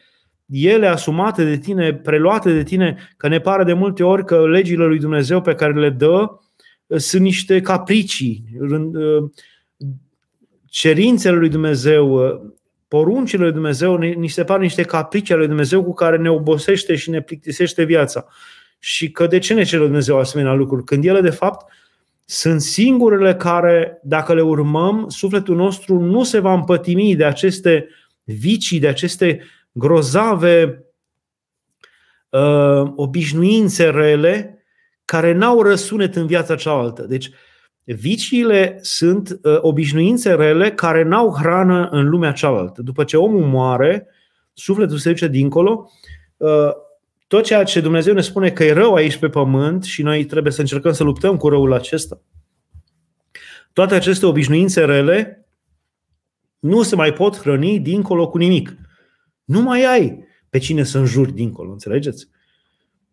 Ele 0.49 0.87
asumate 0.87 1.43
de 1.43 1.57
tine, 1.57 1.93
preluate 1.93 2.53
de 2.53 2.63
tine, 2.63 3.13
că 3.17 3.27
ne 3.27 3.39
pare 3.39 3.63
de 3.63 3.73
multe 3.73 4.03
ori 4.03 4.25
că 4.25 4.47
legile 4.47 4.85
lui 4.85 4.99
Dumnezeu 4.99 5.41
pe 5.41 5.55
care 5.55 5.79
le 5.79 5.89
dă 5.89 6.27
uh, 6.85 6.97
sunt 6.97 7.21
niște 7.21 7.61
capricii, 7.61 8.43
uh, 8.59 9.29
cerințele 10.73 11.37
lui 11.37 11.49
Dumnezeu, 11.49 12.11
uh, 12.13 12.41
poruncile 12.87 13.43
lui 13.43 13.51
Dumnezeu 13.51 13.95
ni 13.95 14.27
se 14.27 14.43
par 14.43 14.59
niște 14.59 14.81
caprici 14.83 15.29
ale 15.29 15.39
lui 15.39 15.47
Dumnezeu 15.47 15.83
cu 15.83 15.93
care 15.93 16.17
ne 16.17 16.29
obosește 16.29 16.95
și 16.95 17.09
ne 17.09 17.21
plictisește 17.21 17.83
viața. 17.83 18.27
Și 18.79 19.11
că 19.11 19.27
de 19.27 19.39
ce 19.39 19.53
ne 19.53 19.63
cere 19.63 19.83
Dumnezeu 19.83 20.19
asemenea 20.19 20.53
lucruri? 20.53 20.83
Când 20.83 21.05
ele, 21.05 21.21
de 21.21 21.29
fapt, 21.29 21.71
sunt 22.25 22.61
singurele 22.61 23.35
care, 23.35 23.99
dacă 24.03 24.33
le 24.33 24.41
urmăm, 24.41 25.09
sufletul 25.09 25.55
nostru 25.55 25.99
nu 25.99 26.23
se 26.23 26.39
va 26.39 26.53
împătimi 26.53 27.15
de 27.15 27.25
aceste 27.25 27.87
vicii, 28.23 28.79
de 28.79 28.87
aceste 28.87 29.41
grozave 29.71 30.85
uh, 32.29 32.91
obișnuințe 32.95 33.89
rele 33.89 34.63
care 35.05 35.31
n-au 35.31 35.61
răsunet 35.61 36.15
în 36.15 36.25
viața 36.25 36.55
cealaltă. 36.55 37.01
Deci, 37.01 37.31
Viciile 37.83 38.79
sunt 38.81 39.29
uh, 39.29 39.57
obișnuințe 39.61 40.33
rele 40.33 40.71
care 40.71 41.03
n-au 41.03 41.35
hrană 41.39 41.87
în 41.91 42.09
lumea 42.09 42.31
cealaltă. 42.31 42.81
După 42.81 43.03
ce 43.03 43.17
omul 43.17 43.45
moare, 43.45 44.07
sufletul 44.53 44.97
se 44.97 45.09
duce 45.09 45.27
dincolo, 45.27 45.91
uh, 46.37 46.69
tot 47.27 47.43
ceea 47.43 47.63
ce 47.63 47.81
Dumnezeu 47.81 48.13
ne 48.13 48.21
spune 48.21 48.51
că 48.51 48.63
e 48.63 48.73
rău 48.73 48.93
aici 48.93 49.17
pe 49.17 49.29
pământ 49.29 49.83
și 49.83 50.01
noi 50.01 50.25
trebuie 50.25 50.51
să 50.51 50.59
încercăm 50.59 50.91
să 50.91 51.03
luptăm 51.03 51.37
cu 51.37 51.49
răul 51.49 51.73
acesta. 51.73 52.21
Toate 53.73 53.95
aceste 53.95 54.25
obișnuințe 54.25 54.85
rele 54.85 55.47
nu 56.59 56.81
se 56.81 56.95
mai 56.95 57.13
pot 57.13 57.37
hrăni 57.37 57.79
dincolo 57.79 58.29
cu 58.29 58.37
nimic. 58.37 58.75
Nu 59.43 59.61
mai 59.61 59.85
ai 59.85 60.25
pe 60.49 60.57
cine 60.57 60.83
să 60.83 60.97
înjuri 60.97 61.33
dincolo, 61.33 61.71
înțelegeți? 61.71 62.27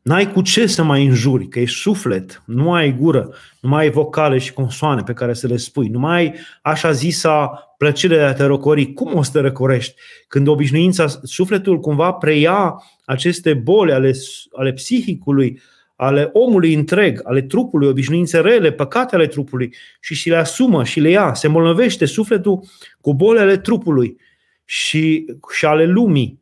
N-ai 0.02 0.32
cu 0.32 0.42
ce 0.42 0.66
să 0.66 0.82
mai 0.82 1.06
înjuri, 1.06 1.48
că 1.48 1.60
ești 1.60 1.78
suflet, 1.78 2.42
nu 2.46 2.72
ai 2.72 2.96
gură, 2.96 3.34
nu 3.60 3.68
mai 3.68 3.82
ai 3.82 3.90
vocale 3.90 4.38
și 4.38 4.52
consoane 4.52 5.02
pe 5.02 5.12
care 5.12 5.32
să 5.34 5.46
le 5.46 5.56
spui, 5.56 5.88
nu 5.88 5.98
mai 5.98 6.16
ai 6.16 6.34
așa 6.62 6.90
zisa 6.90 7.46
plăcere 7.78 8.16
de 8.16 8.22
a 8.22 8.32
te 8.32 8.44
răcori. 8.44 8.92
Cum 8.92 9.14
o 9.14 9.22
să 9.22 9.30
te 9.32 9.40
răcorești? 9.40 9.94
Când 10.28 10.48
obișnuința, 10.48 11.06
sufletul 11.22 11.80
cumva 11.80 12.12
preia 12.12 12.82
aceste 13.04 13.54
boli 13.54 13.92
ale, 13.92 14.12
ale 14.52 14.72
psihicului, 14.72 15.60
ale 15.96 16.30
omului 16.32 16.74
întreg, 16.74 17.20
ale 17.24 17.42
trupului, 17.42 17.88
obișnuințe 17.88 18.40
rele, 18.40 18.72
păcate 18.72 19.14
ale 19.14 19.26
trupului 19.26 19.74
și 20.00 20.14
și 20.14 20.28
le 20.28 20.36
asumă 20.36 20.84
și 20.84 21.00
le 21.00 21.08
ia. 21.08 21.34
Se 21.34 21.46
îmbolnăvește 21.46 22.04
sufletul 22.04 22.64
cu 23.00 23.14
bolile 23.14 23.42
ale 23.42 23.56
trupului 23.56 24.16
și, 24.64 25.24
și 25.52 25.64
ale 25.64 25.84
lumii. 25.84 26.39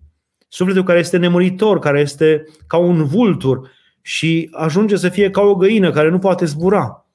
Sufletul 0.48 0.82
care 0.82 0.98
este 0.98 1.16
nemuritor, 1.16 1.78
care 1.78 2.00
este 2.00 2.44
ca 2.66 2.76
un 2.76 3.04
vultur 3.04 3.70
și 4.02 4.48
ajunge 4.52 4.96
să 4.96 5.08
fie 5.08 5.30
ca 5.30 5.40
o 5.40 5.54
găină 5.54 5.90
care 5.90 6.10
nu 6.10 6.18
poate 6.18 6.44
zbura. 6.44 7.06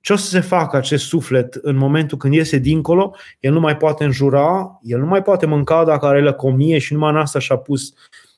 Ce 0.00 0.12
o 0.12 0.16
să 0.16 0.28
se 0.28 0.40
facă 0.40 0.76
acest 0.76 1.04
suflet 1.04 1.54
în 1.54 1.76
momentul 1.76 2.18
când 2.18 2.34
iese 2.34 2.58
dincolo? 2.58 3.14
El 3.40 3.52
nu 3.52 3.60
mai 3.60 3.76
poate 3.76 4.04
înjura, 4.04 4.78
el 4.82 4.98
nu 4.98 5.06
mai 5.06 5.22
poate 5.22 5.46
mânca 5.46 5.84
dacă 5.84 6.06
are 6.06 6.22
lăcomie 6.22 6.78
și 6.78 6.92
numai 6.92 7.10
în 7.10 7.16
asta 7.16 7.38
și-a 7.38 7.56
pus 7.56 7.94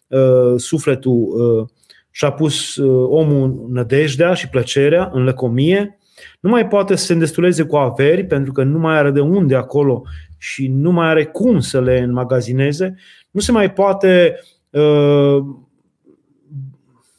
uh, 0.08 0.54
sufletul, 0.56 1.12
uh, 1.12 1.68
și-a 2.10 2.32
pus 2.32 2.76
uh, 2.76 3.06
omul 3.08 3.66
nădejdea 3.68 4.34
și 4.34 4.48
plăcerea 4.48 5.10
în 5.12 5.24
lăcomie. 5.24 5.98
Nu 6.40 6.50
mai 6.50 6.68
poate 6.68 6.96
să 6.96 7.04
se 7.04 7.12
îndestuleze 7.12 7.62
cu 7.62 7.76
averi 7.76 8.24
pentru 8.24 8.52
că 8.52 8.62
nu 8.62 8.78
mai 8.78 8.96
are 8.96 9.10
de 9.10 9.20
unde 9.20 9.54
acolo 9.54 10.02
și 10.38 10.68
nu 10.68 10.90
mai 10.90 11.08
are 11.08 11.24
cum 11.24 11.60
să 11.60 11.80
le 11.80 11.98
înmagazineze. 11.98 12.94
Nu 13.30 13.40
se 13.40 13.52
mai 13.52 13.72
poate 13.72 14.40
uh, 14.70 15.44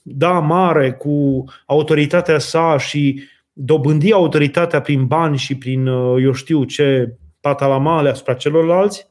da 0.01 0.39
mare 0.39 0.91
cu 0.91 1.43
autoritatea 1.65 2.39
sa 2.39 2.77
și 2.77 3.23
dobândi 3.53 4.13
autoritatea 4.13 4.81
prin 4.81 5.05
bani 5.05 5.37
și 5.37 5.57
prin, 5.57 5.87
uh, 5.87 6.23
eu 6.23 6.31
știu 6.31 6.63
ce, 6.63 7.15
patalamale 7.41 8.09
asupra 8.09 8.33
celorlalți, 8.33 9.09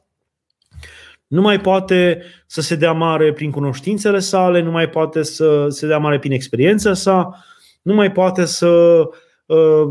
nu 1.27 1.41
mai 1.41 1.59
poate 1.59 2.21
să 2.45 2.61
se 2.61 2.75
dea 2.75 2.91
mare 2.91 3.33
prin 3.33 3.51
cunoștințele 3.51 4.19
sale, 4.19 4.61
nu 4.61 4.71
mai 4.71 4.89
poate 4.89 5.23
să 5.23 5.67
se 5.69 5.87
dea 5.87 5.97
mare 5.97 6.19
prin 6.19 6.31
experiența 6.31 6.93
sa, 6.93 7.43
nu 7.81 7.93
mai 7.93 8.11
poate 8.11 8.45
să, 8.45 8.67
uh, 8.67 9.07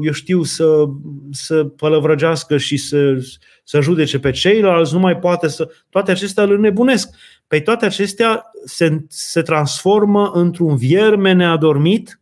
eu 0.03 0.13
știu, 0.13 0.43
să, 0.43 0.85
să 1.31 1.65
pălăvrăgească 1.65 2.57
și 2.57 2.77
să, 2.77 3.17
să 3.65 3.81
judece 3.81 4.19
pe 4.19 4.31
ceilalți, 4.31 4.93
nu 4.93 4.99
mai 4.99 5.17
poate 5.17 5.49
să. 5.49 5.69
Toate 5.89 6.11
acestea 6.11 6.45
îl 6.45 6.59
nebunesc. 6.59 7.11
Pe 7.47 7.61
toate 7.61 7.85
acestea 7.85 8.51
se, 8.65 9.05
se 9.09 9.43
transformă 9.43 10.31
într-un 10.35 10.77
vierme 10.77 11.33
neadormit, 11.33 12.21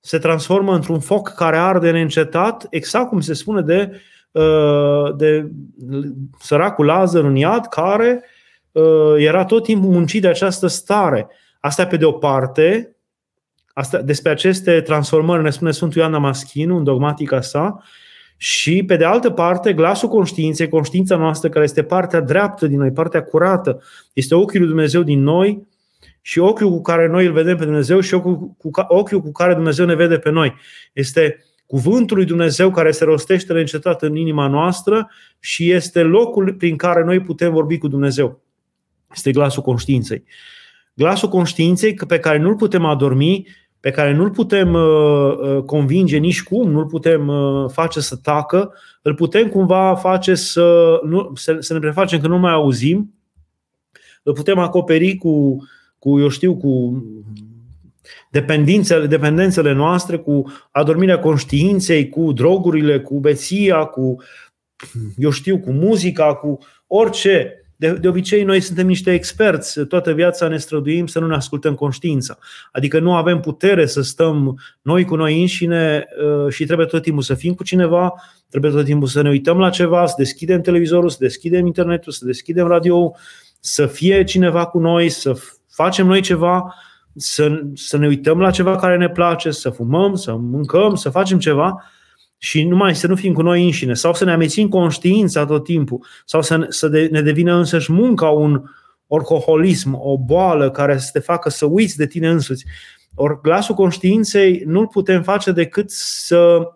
se 0.00 0.18
transformă 0.18 0.74
într-un 0.74 1.00
foc 1.00 1.28
care 1.28 1.56
arde 1.56 1.90
neîncetat, 1.90 2.66
exact 2.70 3.08
cum 3.08 3.20
se 3.20 3.32
spune 3.32 3.60
de, 3.60 4.00
uh, 4.30 5.16
de 5.16 5.50
săracul 6.40 6.84
Lazar 6.84 7.24
în 7.24 7.36
iad, 7.36 7.66
care 7.66 8.24
uh, 8.72 9.14
era 9.16 9.44
tot 9.44 9.64
timpul 9.64 9.90
muncit 9.90 10.22
de 10.22 10.28
această 10.28 10.66
stare. 10.66 11.28
Asta 11.60 11.86
pe 11.86 11.96
de 11.96 12.04
o 12.04 12.12
parte, 12.12 12.91
asta, 13.72 14.02
despre 14.02 14.30
aceste 14.30 14.80
transformări 14.80 15.42
ne 15.42 15.50
spune 15.50 15.70
Sfântul 15.70 16.00
Ioan 16.00 16.12
Damaschinu 16.12 16.76
în 16.76 16.84
dogmatica 16.84 17.40
sa, 17.40 17.82
și, 18.44 18.82
pe 18.82 18.96
de 18.96 19.04
altă 19.04 19.30
parte, 19.30 19.72
glasul 19.72 20.08
conștiinței, 20.08 20.68
conștiința 20.68 21.16
noastră, 21.16 21.48
care 21.48 21.64
este 21.64 21.82
partea 21.82 22.20
dreaptă 22.20 22.66
din 22.66 22.78
noi, 22.78 22.90
partea 22.90 23.22
curată, 23.22 23.82
este 24.12 24.34
ochiul 24.34 24.58
lui 24.58 24.68
Dumnezeu 24.68 25.02
din 25.02 25.22
noi 25.22 25.66
și 26.20 26.38
ochiul 26.38 26.70
cu 26.70 26.80
care 26.80 27.08
noi 27.08 27.26
îl 27.26 27.32
vedem 27.32 27.56
pe 27.56 27.64
Dumnezeu 27.64 28.00
și 28.00 28.14
ochiul 28.14 28.54
cu, 28.58 28.70
ochiul 28.88 29.20
cu 29.20 29.32
care 29.32 29.54
Dumnezeu 29.54 29.86
ne 29.86 29.94
vede 29.94 30.18
pe 30.18 30.30
noi. 30.30 30.54
Este 30.92 31.44
cuvântul 31.66 32.16
lui 32.16 32.26
Dumnezeu 32.26 32.70
care 32.70 32.90
se 32.90 33.04
rostește 33.04 33.52
neîncetat 33.52 34.02
în 34.02 34.16
inima 34.16 34.46
noastră 34.46 35.10
și 35.40 35.70
este 35.70 36.02
locul 36.02 36.54
prin 36.54 36.76
care 36.76 37.04
noi 37.04 37.20
putem 37.20 37.52
vorbi 37.52 37.78
cu 37.78 37.88
Dumnezeu. 37.88 38.42
Este 39.14 39.32
glasul 39.32 39.62
conștiinței. 39.62 40.24
Glasul 40.94 41.28
conștiinței 41.28 41.94
pe 41.94 42.18
care 42.18 42.38
nu-l 42.38 42.56
putem 42.56 42.84
adormi 42.84 43.46
pe 43.82 43.90
care 43.90 44.12
nu-l 44.12 44.30
putem 44.30 44.74
uh, 44.74 45.36
uh, 45.38 45.62
convinge 45.62 46.16
nici 46.16 46.42
cum, 46.42 46.70
nu-l 46.70 46.86
putem 46.86 47.28
uh, 47.28 47.70
face 47.70 48.00
să 48.00 48.16
tacă, 48.16 48.74
îl 49.02 49.14
putem 49.14 49.48
cumva 49.48 49.94
face 49.94 50.34
să, 50.34 51.00
nu, 51.04 51.32
să, 51.34 51.56
să 51.58 51.72
ne 51.72 51.78
prefacem 51.78 52.20
că 52.20 52.28
nu 52.28 52.38
mai 52.38 52.52
auzim, 52.52 53.14
îl 54.22 54.32
putem 54.32 54.58
acoperi 54.58 55.16
cu, 55.16 55.56
cu 55.98 56.20
eu 56.20 56.28
știu, 56.28 56.56
cu 56.56 57.02
dependențele, 58.30 59.06
dependențele 59.06 59.72
noastre, 59.72 60.16
cu 60.16 60.44
adormirea 60.70 61.18
conștiinței, 61.18 62.08
cu 62.08 62.32
drogurile, 62.32 63.00
cu 63.00 63.20
beția, 63.20 63.84
cu, 63.84 64.16
eu 65.16 65.30
știu, 65.30 65.58
cu 65.58 65.70
muzica, 65.72 66.34
cu 66.34 66.58
orice. 66.86 67.61
De, 67.82 67.92
de 67.92 68.08
obicei, 68.08 68.42
noi 68.42 68.60
suntem 68.60 68.86
niște 68.86 69.12
experți, 69.12 69.80
toată 69.86 70.12
viața 70.12 70.48
ne 70.48 70.56
străduim 70.56 71.06
să 71.06 71.20
nu 71.20 71.26
ne 71.26 71.34
ascultăm 71.34 71.74
conștiința. 71.74 72.38
Adică 72.72 72.98
nu 72.98 73.14
avem 73.14 73.40
putere 73.40 73.86
să 73.86 74.02
stăm 74.02 74.58
noi 74.82 75.04
cu 75.04 75.16
noi 75.16 75.40
înșine 75.40 76.06
uh, 76.44 76.52
și 76.52 76.64
trebuie 76.64 76.86
tot 76.86 77.02
timpul 77.02 77.22
să 77.22 77.34
fim 77.34 77.54
cu 77.54 77.62
cineva, 77.62 78.14
trebuie 78.48 78.70
tot 78.70 78.84
timpul 78.84 79.08
să 79.08 79.22
ne 79.22 79.28
uităm 79.28 79.58
la 79.58 79.70
ceva, 79.70 80.06
să 80.06 80.14
deschidem 80.18 80.60
televizorul, 80.60 81.08
să 81.08 81.16
deschidem 81.20 81.66
internetul, 81.66 82.12
să 82.12 82.24
deschidem 82.24 82.66
radio, 82.66 83.14
să 83.60 83.86
fie 83.86 84.24
cineva 84.24 84.66
cu 84.66 84.78
noi, 84.78 85.08
să 85.08 85.36
facem 85.70 86.06
noi 86.06 86.20
ceva, 86.20 86.74
să, 87.16 87.62
să 87.74 87.96
ne 87.96 88.06
uităm 88.06 88.40
la 88.40 88.50
ceva 88.50 88.76
care 88.76 88.96
ne 88.96 89.08
place, 89.08 89.50
să 89.50 89.70
fumăm, 89.70 90.14
să 90.14 90.36
mâncăm, 90.36 90.94
să 90.94 91.10
facem 91.10 91.38
ceva 91.38 91.84
și 92.44 92.64
numai 92.64 92.94
să 92.94 93.06
nu 93.06 93.14
fim 93.14 93.32
cu 93.32 93.42
noi 93.42 93.64
înșine 93.64 93.94
sau 93.94 94.14
să 94.14 94.24
ne 94.24 94.32
amețim 94.32 94.68
conștiința 94.68 95.44
tot 95.44 95.64
timpul 95.64 96.06
sau 96.24 96.42
să, 96.42 96.66
să 96.68 96.88
de, 96.88 97.08
ne 97.10 97.20
devină 97.20 97.54
însăși 97.54 97.92
munca 97.92 98.28
un 98.28 98.62
orcoholism, 99.06 99.98
o 100.00 100.18
boală 100.18 100.70
care 100.70 100.98
să 100.98 101.08
te 101.12 101.18
facă 101.18 101.50
să 101.50 101.66
uiți 101.66 101.96
de 101.96 102.06
tine 102.06 102.28
însuți. 102.28 102.64
Ori 103.14 103.40
glasul 103.42 103.74
conștiinței 103.74 104.62
nu-l 104.66 104.86
putem 104.86 105.22
face 105.22 105.52
decât 105.52 105.90
să 105.90 106.68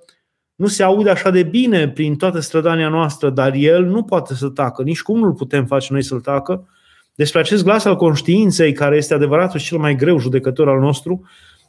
nu 0.55 0.67
se 0.67 0.83
aude 0.83 1.11
așa 1.11 1.31
de 1.31 1.43
bine 1.43 1.89
prin 1.89 2.17
toată 2.17 2.41
strădania 2.41 2.89
noastră, 2.89 3.31
dar 3.31 3.55
el 3.55 3.85
nu 3.85 4.03
poate 4.03 4.35
să 4.35 4.49
tacă, 4.49 4.83
nici 4.83 5.03
cum 5.03 5.19
nu-l 5.19 5.33
putem 5.33 5.67
face 5.67 5.93
noi 5.93 6.03
să-l 6.03 6.21
tacă. 6.21 6.69
Despre 7.15 7.41
acest 7.41 7.65
glas 7.65 7.85
al 7.85 7.97
conștiinței, 7.97 8.73
care 8.73 8.97
este 8.97 9.15
adevăratul 9.15 9.59
și 9.59 9.67
cel 9.67 9.79
mai 9.79 9.97
greu 9.97 10.19
judecător 10.19 10.69
al 10.69 10.79
nostru, 10.79 11.23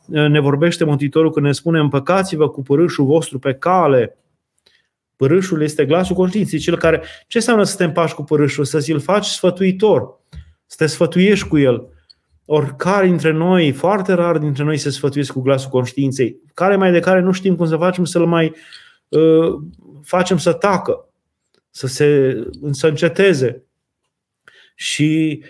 ne 0.08 0.40
vorbește 0.40 0.84
Mântuitorul 0.84 1.32
când 1.32 1.46
ne 1.46 1.52
spune 1.52 1.80
împăcați-vă 1.80 2.50
cu 2.50 2.62
părâșul 2.62 3.06
vostru 3.06 3.40
pe 3.40 3.54
cale. 3.54 4.18
Părâșul 5.16 5.62
este 5.62 5.86
glasul 5.86 6.16
conștiinței, 6.16 6.60
cel 6.60 6.78
care... 6.78 7.02
Ce 7.28 7.38
înseamnă 7.38 7.64
să 7.64 7.76
te 7.76 7.84
împaci 7.84 8.12
cu 8.12 8.24
părâșul? 8.24 8.66
Să 8.66 8.80
ți-l 8.80 9.00
faci 9.00 9.26
sfătuitor, 9.26 10.20
să 10.66 10.76
te 10.78 10.86
sfătuiești 10.86 11.48
cu 11.48 11.58
el. 11.58 11.88
Oricare 12.46 13.08
dintre 13.08 13.32
noi, 13.32 13.72
foarte 13.72 14.14
rar 14.14 14.38
dintre 14.38 14.64
noi 14.64 14.78
se 14.78 14.90
sfătuiesc 14.90 15.32
cu 15.32 15.42
glasul 15.42 15.70
conștiinței, 15.70 16.38
care 16.54 16.76
mai 16.76 16.92
de 16.92 17.00
care 17.00 17.20
nu 17.20 17.32
știm 17.32 17.56
cum 17.56 17.66
să 17.68 17.78
facem 17.78 18.06
să-l 18.06 18.26
mai 18.26 18.54
uh, 19.08 19.56
facem 20.04 20.38
să 20.38 20.54
tacă, 20.54 21.10
să 21.70 21.88
se 21.88 22.40
să 22.72 22.88
înceteze. 22.88 23.64
Și 24.76 25.44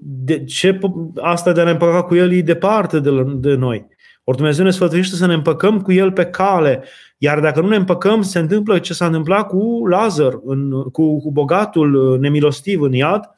de 0.00 0.44
ce 0.44 0.78
asta 1.16 1.52
de 1.52 1.60
a 1.60 1.64
ne 1.64 1.70
împăca 1.70 2.02
cu 2.02 2.14
El 2.14 2.32
e 2.32 2.40
departe 2.40 3.00
de, 3.00 3.10
de 3.36 3.54
noi. 3.54 3.86
Ori 4.24 4.36
Dumnezeu 4.36 4.64
ne 4.64 4.70
sfătuiește 4.70 5.16
să 5.16 5.26
ne 5.26 5.34
împăcăm 5.34 5.80
cu 5.80 5.92
El 5.92 6.12
pe 6.12 6.24
cale. 6.24 6.84
Iar 7.18 7.40
dacă 7.40 7.60
nu 7.60 7.68
ne 7.68 7.76
împăcăm, 7.76 8.22
se 8.22 8.38
întâmplă 8.38 8.78
ce 8.78 8.92
s-a 8.92 9.06
întâmplat 9.06 9.46
cu 9.46 9.86
Lazar, 9.86 10.40
în, 10.44 10.70
cu, 10.70 11.20
cu 11.20 11.30
bogatul 11.30 11.94
uh, 11.94 12.18
nemilostiv 12.18 12.80
în 12.80 12.92
iad, 12.92 13.35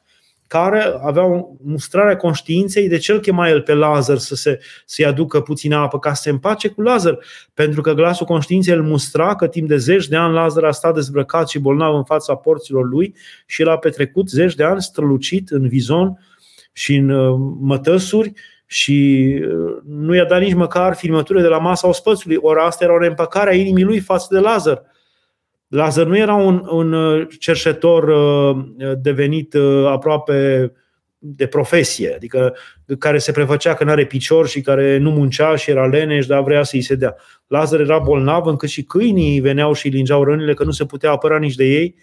care 0.49 0.99
avea 1.01 1.25
o 1.25 1.47
mustrare 1.63 2.11
a 2.11 2.17
conștiinței, 2.17 2.87
de 2.87 2.97
ce 2.97 3.11
îl 3.11 3.19
chema 3.19 3.49
el 3.49 3.61
pe 3.61 3.73
Lazar 3.73 4.17
să 4.17 4.35
se, 4.35 4.59
să-i 4.85 5.05
aducă 5.05 5.41
puțină 5.41 5.75
apă, 5.75 5.99
ca 5.99 6.13
să 6.13 6.21
se 6.21 6.29
împace 6.29 6.67
cu 6.67 6.81
Lazar, 6.81 7.19
pentru 7.53 7.81
că 7.81 7.93
glasul 7.93 8.25
conștiinței 8.25 8.73
îl 8.73 8.83
mustra 8.83 9.35
că 9.35 9.47
timp 9.47 9.67
de 9.67 9.77
zeci 9.77 10.07
de 10.07 10.15
ani 10.15 10.33
Lazar 10.33 10.63
a 10.63 10.71
stat 10.71 10.93
dezbrăcat 10.93 11.49
și 11.49 11.59
bolnav 11.59 11.95
în 11.95 12.03
fața 12.03 12.35
porților 12.35 12.89
lui 12.89 13.15
și 13.45 13.61
el 13.61 13.69
a 13.69 13.77
petrecut 13.77 14.29
zeci 14.29 14.55
de 14.55 14.63
ani 14.63 14.81
strălucit 14.81 15.49
în 15.49 15.67
vizon 15.67 16.19
și 16.71 16.95
în 16.95 17.09
uh, 17.09 17.55
mătăsuri 17.59 18.33
și 18.65 19.25
uh, 19.41 19.77
nu 19.87 20.15
i-a 20.15 20.25
dat 20.25 20.39
nici 20.41 20.53
măcar 20.53 20.95
filmătură 20.95 21.41
de 21.41 21.47
la 21.47 21.57
masa 21.57 21.87
ospățului. 21.87 22.37
Ori 22.41 22.59
asta 22.59 22.83
era 22.83 22.93
o 22.93 22.99
reîmpăcare 22.99 23.49
a 23.49 23.55
inimii 23.55 23.83
lui 23.83 23.99
față 23.99 24.27
de 24.29 24.39
Lazar. 24.39 24.83
Lazar 25.69 26.05
nu 26.05 26.17
era 26.17 26.33
un, 26.33 26.67
un 26.69 26.93
uh, 26.93 27.27
cerșetor 27.39 28.03
uh, 28.03 28.63
devenit 29.01 29.53
uh, 29.53 29.85
aproape 29.87 30.71
de 31.17 31.47
profesie, 31.47 32.13
adică 32.15 32.55
care 32.99 33.17
se 33.17 33.31
prefăcea 33.31 33.73
că 33.73 33.83
nu 33.83 33.91
are 33.91 34.05
picior 34.05 34.47
și 34.47 34.61
care 34.61 34.97
nu 34.97 35.11
muncea 35.11 35.55
și 35.55 35.69
era 35.69 35.87
leneș, 35.87 36.25
dar 36.25 36.43
vrea 36.43 36.63
să-i 36.63 36.81
se 36.81 36.95
dea. 36.95 37.15
Lazar 37.47 37.79
era 37.79 37.99
bolnav 37.99 38.45
încât 38.45 38.69
și 38.69 38.83
câinii 38.83 39.39
veneau 39.39 39.73
și 39.73 39.85
îi 39.85 39.91
lingeau 39.91 40.23
rănile, 40.23 40.53
că 40.53 40.63
nu 40.63 40.71
se 40.71 40.85
putea 40.85 41.11
apăra 41.11 41.37
nici 41.37 41.55
de 41.55 41.65
ei. 41.65 41.95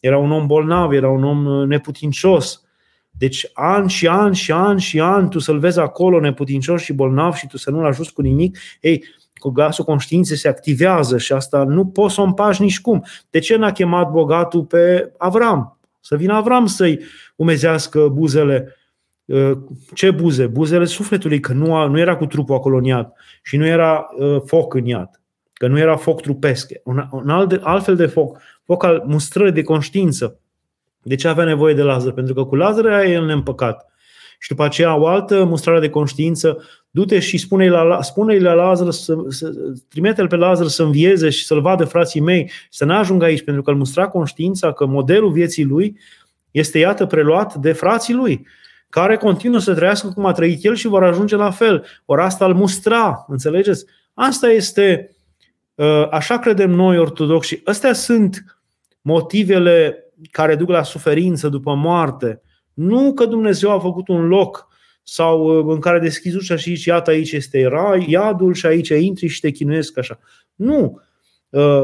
Era 0.00 0.18
un 0.18 0.30
om 0.30 0.46
bolnav, 0.46 0.92
era 0.92 1.08
un 1.08 1.24
om 1.24 1.66
neputincios. 1.66 2.64
Deci 3.10 3.50
ani 3.52 3.90
și 3.90 4.06
ani 4.06 4.34
și 4.34 4.52
ani 4.52 4.80
și 4.80 5.00
ani 5.00 5.28
tu 5.28 5.38
să-l 5.38 5.58
vezi 5.58 5.78
acolo 5.78 6.20
neputincios 6.20 6.82
și 6.82 6.92
bolnav 6.92 7.34
și 7.34 7.46
tu 7.46 7.56
să 7.56 7.70
nu-l 7.70 7.84
ajuți 7.84 8.12
cu 8.12 8.22
nimic, 8.22 8.58
ei, 8.80 9.04
cu 9.38 9.50
glasul 9.50 9.84
conștiinței 9.84 10.36
se 10.36 10.48
activează 10.48 11.18
și 11.18 11.32
asta 11.32 11.64
nu 11.64 11.86
poți 11.86 12.14
să 12.14 12.20
o 12.20 12.24
împaci 12.24 12.58
nici 12.58 12.80
cum. 12.80 13.04
De 13.30 13.38
ce 13.38 13.56
n-a 13.56 13.72
chemat 13.72 14.10
bogatul 14.10 14.64
pe 14.64 15.12
Avram? 15.18 15.78
Să 16.00 16.16
vină 16.16 16.34
Avram 16.34 16.66
să-i 16.66 17.00
umezească 17.36 18.08
buzele. 18.08 18.76
Uh, 19.24 19.52
ce 19.94 20.10
buze? 20.10 20.46
Buzele 20.46 20.84
sufletului, 20.84 21.40
că 21.40 21.52
nu, 21.52 21.74
a, 21.74 21.86
nu 21.86 21.98
era 21.98 22.16
cu 22.16 22.26
trupul 22.26 22.54
acolo 22.54 22.76
în 22.76 22.84
iad 22.84 23.12
și 23.42 23.56
nu 23.56 23.66
era 23.66 24.08
uh, 24.18 24.40
foc 24.44 24.74
în 24.74 24.84
iad, 24.84 25.20
că 25.52 25.66
nu 25.66 25.78
era 25.78 25.96
foc 25.96 26.20
trupesc. 26.20 26.72
Un, 26.84 27.08
un 27.10 27.28
alt, 27.28 27.60
altfel 27.62 27.96
de 27.96 28.06
foc, 28.06 28.38
foc 28.64 28.84
al 28.84 29.02
mustrării 29.06 29.52
de 29.52 29.62
conștiință. 29.62 30.40
De 31.02 31.14
ce 31.14 31.28
avea 31.28 31.44
nevoie 31.44 31.74
de 31.74 31.82
Lazar? 31.82 32.12
Pentru 32.12 32.34
că 32.34 32.44
cu 32.44 32.54
Lazar 32.54 32.84
era 32.84 33.04
el 33.04 33.24
neîmpăcat. 33.24 33.86
Și 34.38 34.48
după 34.48 34.64
aceea 34.64 34.96
o 34.96 35.06
altă 35.06 35.44
mustrare 35.44 35.80
de 35.80 35.90
conștiință, 35.90 36.62
du-te 36.96 37.18
și 37.18 37.38
spune-i 37.38 37.68
la, 37.68 38.02
spune 38.02 38.38
la 38.38 38.52
Lazar, 38.52 38.90
să, 38.90 39.16
să, 39.28 39.52
trimite-l 39.88 40.28
pe 40.28 40.36
Lazar 40.36 40.66
să 40.66 40.82
învieze 40.82 41.30
și 41.30 41.44
să-l 41.44 41.60
vadă 41.60 41.84
frații 41.84 42.20
mei, 42.20 42.50
să 42.70 42.84
nu 42.84 42.94
ajungă 42.94 43.24
aici, 43.24 43.42
pentru 43.42 43.62
că 43.62 43.70
îl 43.70 43.76
mustra 43.76 44.08
conștiința 44.08 44.72
că 44.72 44.86
modelul 44.86 45.32
vieții 45.32 45.64
lui 45.64 45.98
este, 46.50 46.78
iată, 46.78 47.06
preluat 47.06 47.54
de 47.54 47.72
frații 47.72 48.14
lui, 48.14 48.46
care 48.88 49.16
continuă 49.16 49.60
să 49.60 49.74
trăiască 49.74 50.08
cum 50.08 50.26
a 50.26 50.32
trăit 50.32 50.64
el 50.64 50.74
și 50.74 50.86
vor 50.86 51.04
ajunge 51.04 51.36
la 51.36 51.50
fel. 51.50 51.84
Ori 52.04 52.22
asta 52.22 52.46
îl 52.46 52.54
mustra, 52.54 53.24
înțelegeți? 53.28 53.84
Asta 54.14 54.50
este, 54.50 55.16
uh, 55.74 56.08
așa 56.10 56.38
credem 56.38 56.70
noi 56.70 56.98
ortodoxi, 56.98 57.60
astea 57.64 57.92
sunt 57.92 58.58
motivele 59.00 60.04
care 60.30 60.54
duc 60.54 60.68
la 60.68 60.82
suferință 60.82 61.48
după 61.48 61.74
moarte. 61.74 62.42
Nu 62.74 63.12
că 63.14 63.24
Dumnezeu 63.24 63.70
a 63.70 63.78
făcut 63.78 64.08
un 64.08 64.26
loc 64.26 64.68
sau 65.08 65.58
uh, 65.58 65.74
în 65.74 65.80
care 65.80 65.98
deschizi 65.98 66.36
ușa 66.36 66.56
și 66.56 66.74
zici, 66.74 66.84
iată 66.84 67.10
aici 67.10 67.32
este 67.32 67.66
rai, 67.66 68.06
iadul 68.08 68.54
și 68.54 68.66
aici 68.66 68.88
intri 68.88 69.26
și 69.26 69.40
te 69.40 69.50
chinuiesc 69.50 69.98
așa. 69.98 70.18
Nu. 70.54 71.00
Uh, 71.48 71.82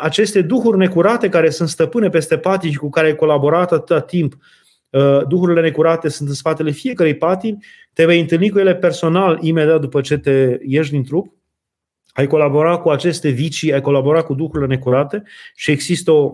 aceste 0.00 0.42
duhuri 0.42 0.78
necurate 0.78 1.28
care 1.28 1.50
sunt 1.50 1.68
stăpâne 1.68 2.08
peste 2.08 2.38
patii 2.38 2.70
și 2.70 2.78
cu 2.78 2.88
care 2.88 3.06
ai 3.06 3.14
colaborat 3.14 3.72
atâta 3.72 4.00
timp, 4.00 4.36
uh, 4.90 5.26
duhurile 5.28 5.60
necurate 5.60 6.08
sunt 6.08 6.28
în 6.28 6.34
spatele 6.34 6.70
fiecărei 6.70 7.16
patii, 7.16 7.58
te 7.92 8.04
vei 8.04 8.20
întâlni 8.20 8.50
cu 8.50 8.58
ele 8.58 8.74
personal 8.74 9.38
imediat 9.40 9.80
după 9.80 10.00
ce 10.00 10.18
te 10.18 10.58
ieși 10.62 10.90
din 10.90 11.04
trup, 11.04 11.34
ai 12.12 12.26
colaborat 12.26 12.82
cu 12.82 12.88
aceste 12.88 13.28
vicii, 13.28 13.72
ai 13.72 13.80
colaborat 13.80 14.26
cu 14.26 14.34
duhurile 14.34 14.66
necurate 14.66 15.22
și 15.54 15.70
există 15.70 16.10
o 16.10 16.32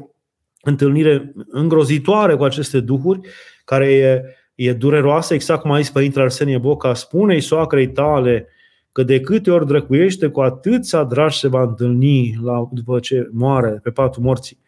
întâlnire 0.63 1.33
îngrozitoare 1.49 2.37
cu 2.37 2.45
aceste 2.45 2.81
duhuri 2.81 3.21
care 3.65 3.93
e, 3.93 4.23
e 4.55 4.73
dureroasă, 4.73 5.35
exact 5.35 5.61
cum 5.61 5.71
a 5.71 5.79
zis 5.79 5.91
Părintele 5.91 6.25
Arsenie 6.25 6.59
Boca, 6.59 6.95
spune-i 6.95 7.41
soacrei 7.41 7.89
tale 7.89 8.49
că 8.93 9.03
de 9.03 9.21
câte 9.21 9.51
ori 9.51 9.67
drăcuiește, 9.67 10.29
cu 10.29 10.41
atâția 10.41 11.05
dragi 11.05 11.39
se 11.39 11.49
va 11.49 11.63
întâlni 11.63 12.39
la, 12.43 12.69
după 12.71 12.99
ce 12.99 13.29
moare 13.33 13.81
pe 13.83 13.91
patul 13.91 14.23
morții. 14.23 14.59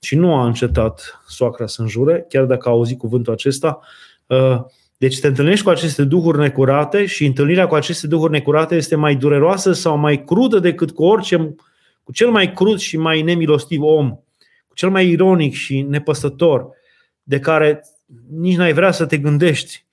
Și 0.00 0.16
nu 0.16 0.34
a 0.34 0.46
încetat 0.46 1.22
soacra 1.26 1.66
să 1.66 1.82
înjure, 1.82 2.26
chiar 2.28 2.44
dacă 2.44 2.68
a 2.68 2.72
auzit 2.72 2.98
cuvântul 2.98 3.32
acesta. 3.32 3.80
Uh, 4.26 4.60
deci 4.96 5.20
te 5.20 5.26
întâlnești 5.26 5.64
cu 5.64 5.70
aceste 5.70 6.04
duhuri 6.04 6.38
necurate 6.38 7.06
și 7.06 7.24
întâlnirea 7.26 7.66
cu 7.66 7.74
aceste 7.74 8.06
duhuri 8.06 8.32
necurate 8.32 8.74
este 8.74 8.96
mai 8.96 9.16
dureroasă 9.16 9.72
sau 9.72 9.96
mai 9.96 10.24
crudă 10.24 10.58
decât 10.58 10.90
cu 10.90 11.04
orice, 11.04 11.54
cu 12.02 12.12
cel 12.12 12.30
mai 12.30 12.52
crud 12.52 12.78
și 12.78 12.96
mai 12.96 13.22
nemilostiv 13.22 13.82
om, 13.82 14.10
cu 14.66 14.74
cel 14.74 14.90
mai 14.90 15.08
ironic 15.08 15.54
și 15.54 15.82
nepăsător, 15.82 16.68
de 17.22 17.38
care 17.38 17.80
nici 18.30 18.56
n-ai 18.56 18.72
vrea 18.72 18.90
să 18.90 19.06
te 19.06 19.18
gândești. 19.18 19.84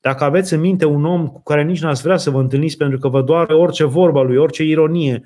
Dacă 0.00 0.24
aveți 0.24 0.54
în 0.54 0.60
minte 0.60 0.84
un 0.84 1.04
om 1.04 1.26
cu 1.26 1.42
care 1.42 1.64
nici 1.64 1.80
n-ați 1.80 2.02
vrea 2.02 2.16
să 2.16 2.30
vă 2.30 2.40
întâlniți 2.40 2.76
pentru 2.76 2.98
că 2.98 3.08
vă 3.08 3.22
doare 3.22 3.54
orice 3.54 3.84
vorba 3.84 4.22
lui, 4.22 4.36
orice 4.36 4.62
ironie, 4.62 5.22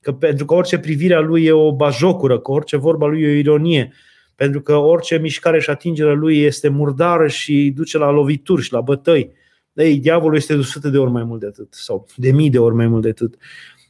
că 0.00 0.12
pentru 0.12 0.44
că 0.44 0.54
orice 0.54 0.78
privire 0.78 1.14
a 1.14 1.20
lui 1.20 1.44
e 1.44 1.52
o 1.52 1.74
bajocură, 1.74 2.38
că 2.38 2.50
orice 2.50 2.76
vorba 2.76 3.06
lui 3.06 3.22
e 3.22 3.26
o 3.26 3.30
ironie, 3.30 3.92
pentru 4.34 4.60
că 4.60 4.76
orice 4.76 5.18
mișcare 5.18 5.60
și 5.60 5.70
atingere 5.70 6.14
lui 6.14 6.38
este 6.42 6.68
murdară 6.68 7.26
și 7.26 7.72
duce 7.74 7.98
la 7.98 8.10
lovituri 8.10 8.62
și 8.62 8.72
la 8.72 8.80
bătăi. 8.80 9.32
Ei, 9.72 9.98
diavolul 9.98 10.36
este 10.36 10.56
de 10.56 10.62
sute 10.62 10.90
de 10.90 10.98
ori 10.98 11.10
mai 11.10 11.24
mult 11.24 11.40
de 11.40 11.46
atât, 11.46 11.74
sau 11.74 12.06
de 12.16 12.32
mii 12.32 12.50
de 12.50 12.58
ori 12.58 12.74
mai 12.74 12.86
mult 12.86 13.02
de 13.02 13.08
atât. 13.08 13.34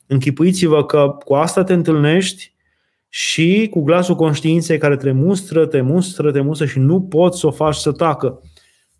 Închipuiți-vă 0.06 0.84
că 0.84 1.16
cu 1.24 1.34
asta 1.34 1.64
te 1.64 1.72
întâlnești 1.72 2.54
și 3.18 3.68
cu 3.70 3.82
glasul 3.82 4.14
conștiinței 4.14 4.78
care 4.78 4.96
te 4.96 5.12
mustră, 5.12 5.66
te 5.66 5.80
mustră, 5.80 6.32
te 6.32 6.40
mustră 6.40 6.66
și 6.66 6.78
nu 6.78 7.02
poți 7.02 7.38
să 7.38 7.46
o 7.46 7.50
faci 7.50 7.74
să 7.74 7.92
tacă. 7.92 8.40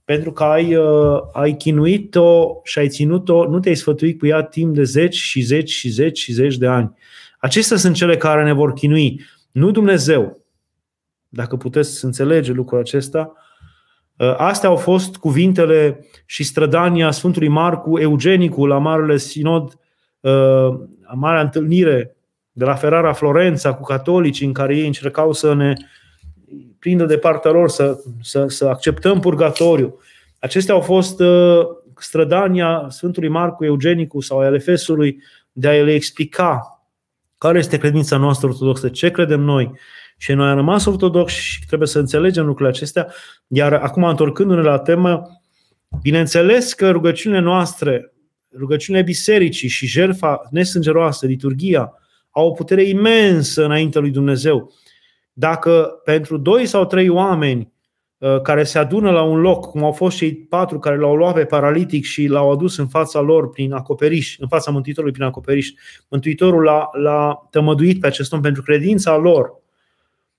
Pentru 0.05 0.33
că 0.33 0.45
ai, 0.45 0.77
uh, 0.77 1.21
ai 1.33 1.57
chinuit-o 1.57 2.61
și 2.65 2.79
ai 2.79 2.89
ținut-o, 2.89 3.49
nu 3.49 3.61
te-ai 3.61 3.75
sfătuit 3.75 4.19
cu 4.19 4.27
ea 4.27 4.43
timp 4.43 4.75
de 4.75 4.83
zeci 4.83 5.15
și 5.15 5.41
zeci 5.41 5.71
și 5.71 5.89
zeci 5.89 6.19
și 6.19 6.33
zeci 6.33 6.57
de 6.57 6.67
ani. 6.67 6.95
Acestea 7.39 7.77
sunt 7.77 7.95
cele 7.95 8.17
care 8.17 8.45
ne 8.45 8.53
vor 8.53 8.73
chinui, 8.73 9.21
nu 9.53 9.71
Dumnezeu. 9.71 10.45
Dacă 11.29 11.57
puteți 11.57 12.05
înțelege 12.05 12.53
lucrul 12.53 12.79
acesta, 12.79 13.33
uh, 14.17 14.35
Astea 14.37 14.69
au 14.69 14.77
fost 14.77 15.17
cuvintele 15.17 16.07
și 16.27 16.45
strădania 16.45 17.11
Sfântului 17.11 17.49
Marcu 17.49 17.99
Eugenicu 17.99 18.67
la 18.67 18.79
Marele 18.79 19.17
Sinod, 19.17 19.79
uh, 20.21 20.69
Marea 21.15 21.41
Întâlnire 21.41 22.16
de 22.57 22.65
la 22.65 22.75
Ferrara 22.75 23.13
Florența 23.13 23.75
cu 23.75 23.83
catolici 23.83 24.41
în 24.41 24.53
care 24.53 24.77
ei 24.77 24.87
încercau 24.87 25.33
să 25.33 25.55
ne 25.55 25.75
prindă 26.79 27.05
de 27.05 27.19
partea 27.19 27.51
lor, 27.51 27.69
să, 27.69 27.99
să, 28.23 28.45
să 28.49 28.67
acceptăm 28.67 29.21
purgatoriu. 29.21 29.99
Acestea 30.39 30.75
au 30.75 30.81
fost 30.81 31.21
uh, 31.21 31.67
strădania 31.97 32.87
Sfântului 32.89 33.29
Marcu 33.29 33.65
Eugenicu 33.65 34.21
sau 34.21 34.39
al 34.39 34.55
Efesului 34.55 35.23
de 35.53 35.69
a 35.69 35.83
le 35.83 35.93
explica 35.93 36.83
care 37.39 37.59
este 37.59 37.77
credința 37.77 38.17
noastră 38.17 38.49
ortodoxă, 38.49 38.89
ce 38.89 39.11
credem 39.11 39.41
noi. 39.41 39.71
Și 40.17 40.33
noi 40.33 40.49
am 40.49 40.57
rămas 40.57 40.85
ortodoxi 40.85 41.41
și 41.41 41.67
trebuie 41.67 41.89
să 41.89 41.99
înțelegem 41.99 42.45
lucrurile 42.45 42.77
acestea. 42.77 43.13
Iar 43.47 43.73
acum, 43.73 44.05
întorcându-ne 44.05 44.63
la 44.63 44.79
temă, 44.79 45.41
bineînțeles 46.03 46.73
că 46.73 46.91
rugăciunile 46.91 47.41
noastre, 47.41 48.13
rugăciunile 48.59 49.05
bisericii 49.05 49.69
și 49.69 49.87
jertfa 49.87 50.49
nesângeroasă, 50.51 51.27
liturgia, 51.27 52.01
au 52.37 52.47
o 52.47 52.51
putere 52.51 52.83
imensă 52.83 53.65
înaintea 53.65 54.01
lui 54.01 54.11
Dumnezeu. 54.11 54.73
Dacă 55.33 56.01
pentru 56.05 56.37
doi 56.37 56.67
sau 56.67 56.85
trei 56.85 57.09
oameni 57.09 57.73
uh, 58.19 58.41
care 58.41 58.65
se 58.65 58.79
adună 58.79 59.11
la 59.11 59.23
un 59.23 59.41
loc, 59.41 59.71
cum 59.71 59.85
au 59.85 59.93
fost 59.93 60.17
cei 60.17 60.35
patru 60.35 60.79
care 60.79 60.97
l-au 60.97 61.15
luat 61.15 61.35
pe 61.35 61.45
paralitic 61.45 62.05
și 62.05 62.27
l-au 62.27 62.51
adus 62.51 62.77
în 62.77 62.87
fața 62.87 63.21
lor 63.21 63.51
prin 63.51 63.73
acoperiș, 63.73 64.37
în 64.39 64.49
fața 64.49 64.71
Mântuitorului 64.71 65.15
prin 65.15 65.27
acoperiș, 65.27 65.73
Mântuitorul 66.09 66.63
l-a, 66.63 66.89
l-a 66.93 67.49
tămăduit 67.51 68.01
pe 68.01 68.07
acest 68.07 68.33
om 68.33 68.41
pentru 68.41 68.63
credința 68.63 69.17
lor. 69.17 69.53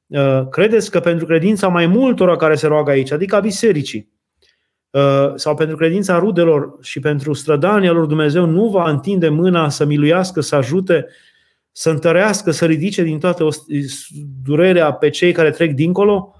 Uh, 0.08 0.48
credeți 0.50 0.92
că 0.92 1.00
pentru 1.00 1.26
credința 1.26 1.68
mai 1.68 1.88
multora 1.88 2.36
care 2.36 2.56
se 2.56 2.68
roagă 2.68 2.92
aici, 2.92 3.12
adică 3.12 3.36
a 3.36 3.40
bisericii, 3.40 4.10
uh, 4.90 5.32
sau 5.36 5.56
pentru 5.56 5.76
credința 5.76 6.18
rudelor 6.20 6.78
și 6.82 7.00
pentru 7.00 7.34
strădania 7.34 7.92
lor 7.92 8.06
Dumnezeu 8.06 8.46
nu 8.46 8.68
va 8.68 8.90
întinde 8.90 9.30
mâna 9.30 9.70
să 9.70 9.86
miluiască, 9.86 10.42
să 10.42 10.56
ajute 10.56 11.06
să 11.78 11.90
întărească, 11.90 12.52
să 12.52 12.66
ridice 12.66 13.04
din 13.04 13.20
toată 13.20 13.48
durerea 14.44 14.94
pe 14.94 15.10
cei 15.10 15.32
care 15.32 15.50
trec 15.50 15.74
dincolo? 15.74 16.36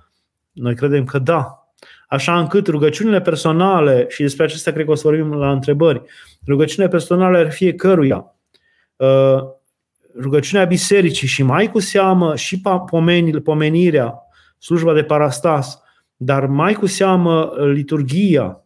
Noi 0.52 0.76
credem 0.76 1.06
că 1.06 1.20
da. 1.20 1.72
Așa 2.08 2.40
încât 2.40 2.68
rugăciunile 2.68 3.22
personale, 3.22 4.06
și 4.10 4.22
despre 4.22 4.44
acestea 4.44 4.74
cred 4.74 4.86
că 4.86 4.92
o 4.92 4.96
să 4.96 5.08
vorbim 5.08 5.34
la 5.34 5.52
întrebări, 5.52 6.02
rugăciunile 6.48 6.92
personale 6.92 7.38
ar 7.38 7.52
fiecăruia, 7.52 8.36
uh, 8.96 9.38
rugăciunea 10.20 10.66
bisericii 10.66 11.28
și 11.28 11.44
mai 11.44 11.72
cu 11.72 11.80
seamă 11.80 12.36
și 12.36 12.62
pomenirea, 13.44 14.20
slujba 14.58 14.94
de 14.94 15.04
parastas, 15.04 15.82
dar 16.16 16.46
mai 16.46 16.74
cu 16.74 16.86
seamă 16.86 17.54
liturgia, 17.74 18.66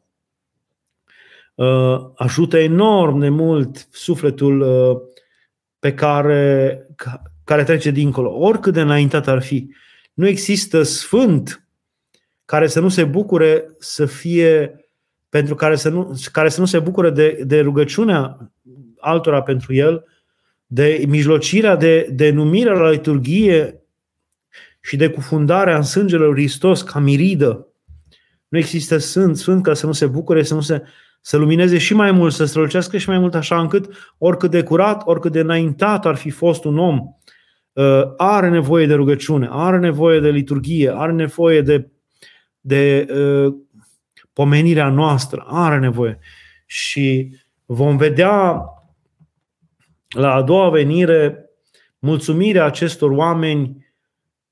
uh, 1.56 2.00
ajută 2.16 2.58
enorm 2.58 3.20
de 3.20 3.30
mult 3.30 3.88
sufletul 3.90 4.62
uh, 4.62 5.11
pe 5.82 5.94
care, 5.94 6.88
care 7.44 7.64
trece 7.64 7.92
dincolo, 7.92 8.38
oricât 8.38 8.74
de 8.74 8.82
înaintat 8.82 9.28
ar 9.28 9.42
fi. 9.42 9.68
Nu 10.14 10.28
există 10.28 10.84
sfânt 10.84 11.68
care 12.46 12.68
să 12.68 12.80
nu 12.80 12.90
se 12.90 13.04
bucure 13.04 13.76
să 13.80 14.06
fie, 14.06 14.80
pentru 15.30 15.56
care 15.56 15.76
să 15.76 15.90
nu, 15.90 16.20
care 16.32 16.50
să 16.50 16.60
nu 16.60 16.66
se 16.66 16.80
bucure 16.80 17.10
de, 17.10 17.42
de 17.46 17.60
rugăciunea 17.60 18.52
altora 19.00 19.42
pentru 19.42 19.74
el, 19.74 20.06
de 20.66 21.04
mijlocirea, 21.08 21.76
de, 21.76 22.08
de 22.12 22.30
numirea 22.30 22.74
la 22.74 22.90
liturghie 22.90 23.84
și 24.82 24.96
de 24.96 25.10
cufundarea 25.10 25.76
în 25.76 25.84
sângele 25.84 26.26
lui 26.26 26.34
Hristos 26.34 26.82
ca 26.82 27.00
miridă. 27.00 27.68
Nu 28.48 28.58
există 28.58 28.98
sfânt, 28.98 29.38
sfânt 29.38 29.64
ca 29.64 29.74
să 29.74 29.86
nu 29.86 29.92
se 29.92 30.06
bucure, 30.06 30.44
să 30.44 30.54
nu 30.54 30.62
se, 30.62 30.84
să 31.22 31.38
lumineze 31.38 31.78
și 31.78 31.94
mai 31.94 32.12
mult, 32.12 32.34
să 32.34 32.46
strălucească 32.46 32.98
și 32.98 33.10
mai 33.10 33.20
mult, 33.20 33.36
așa 33.36 33.60
încât 33.60 34.14
oricât 34.18 34.52
de 34.52 34.64
curat, 34.64 35.02
oricât 35.06 35.32
de 35.32 35.40
înaintat 35.40 36.06
ar 36.06 36.16
fi 36.16 36.30
fost 36.30 36.64
un 36.64 36.78
om, 36.78 37.00
uh, 37.74 38.02
are 38.18 38.50
nevoie 38.50 38.86
de 38.86 38.94
rugăciune, 38.94 39.48
are 39.52 39.78
nevoie 39.78 40.20
de 40.20 40.30
liturghie, 40.30 40.94
are 40.96 41.12
nevoie 41.12 41.62
de, 41.62 41.90
de 42.60 43.08
uh, 43.10 43.54
pomenirea 44.34 44.90
noastră, 44.90 45.46
are 45.48 45.80
nevoie. 45.80 46.20
Și 46.66 47.36
vom 47.66 47.98
vedea 47.98 48.64
la 50.10 50.34
a 50.34 50.42
doua 50.42 50.70
venire 50.70 51.46
mulțumirea 52.00 52.66
acestor 52.66 53.12
oameni 53.12 53.90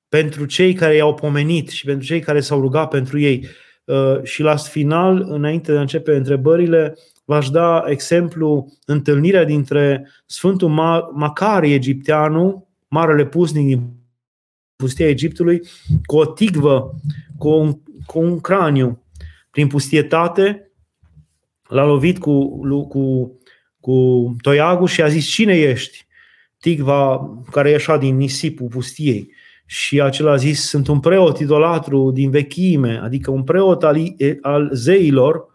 pentru 0.09 0.45
cei 0.45 0.73
care 0.73 0.95
i-au 0.95 1.13
pomenit 1.13 1.69
și 1.69 1.85
pentru 1.85 2.05
cei 2.05 2.19
care 2.19 2.39
s-au 2.39 2.59
rugat 2.59 2.89
pentru 2.89 3.19
ei. 3.19 3.47
Uh, 3.89 4.23
și 4.23 4.41
la 4.41 4.55
final, 4.55 5.25
înainte 5.29 5.71
de 5.71 5.77
a 5.77 5.81
începe 5.81 6.15
întrebările, 6.15 6.97
v-aș 7.25 7.49
da 7.49 7.83
exemplu 7.87 8.73
întâlnirea 8.85 9.43
dintre 9.43 10.07
Sfântul 10.25 10.69
Macari 11.13 11.73
egipteanu, 11.73 12.67
marele 12.87 13.25
pusnic 13.25 13.65
din 13.65 13.89
pustia 14.75 15.07
Egiptului, 15.07 15.61
cu 16.05 16.17
o 16.17 16.25
tigvă, 16.25 16.95
cu 17.37 17.49
un, 17.49 17.79
cu 18.05 18.19
un 18.19 18.39
craniu. 18.39 19.03
Prin 19.51 19.67
pustietate 19.67 20.71
l-a 21.67 21.85
lovit 21.85 22.19
cu, 22.19 22.59
cu, 22.87 23.33
cu 23.79 23.95
toiagul 24.41 24.87
și 24.87 25.01
a 25.01 25.07
zis, 25.07 25.25
cine 25.25 25.53
ești? 25.53 26.05
Tigva 26.57 27.29
care 27.51 27.69
ieșa 27.69 27.97
din 27.97 28.15
nisipul 28.15 28.67
pustiei. 28.67 29.33
Și 29.71 30.01
acela 30.01 30.31
a 30.31 30.35
zis, 30.35 30.67
sunt 30.67 30.87
un 30.87 30.99
preot 30.99 31.39
idolatru 31.39 32.11
din 32.11 32.29
vechime, 32.29 32.99
adică 33.03 33.31
un 33.31 33.43
preot 33.43 33.83
al, 33.83 34.15
al 34.41 34.69
zeilor, 34.73 35.45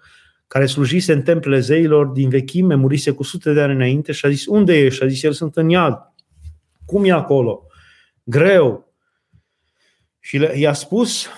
care 0.47 0.67
slujise 0.67 1.13
în 1.13 1.23
templele 1.23 1.59
zeilor 1.59 2.07
din 2.07 2.29
vechime, 2.29 2.75
murise 2.75 3.11
cu 3.11 3.23
sute 3.23 3.53
de 3.53 3.61
ani 3.61 3.73
înainte 3.73 4.13
și 4.13 4.27
a 4.27 4.29
zis, 4.29 4.47
unde 4.47 4.79
ești? 4.79 5.03
A 5.03 5.07
zis, 5.07 5.23
el 5.23 5.33
sunt 5.33 5.57
în 5.57 5.69
iad. 5.69 6.13
Cum 6.87 7.05
e 7.05 7.11
acolo? 7.11 7.67
Greu. 8.25 8.93
Și 10.21 10.49
i-a 10.55 10.73
spus 10.73 11.29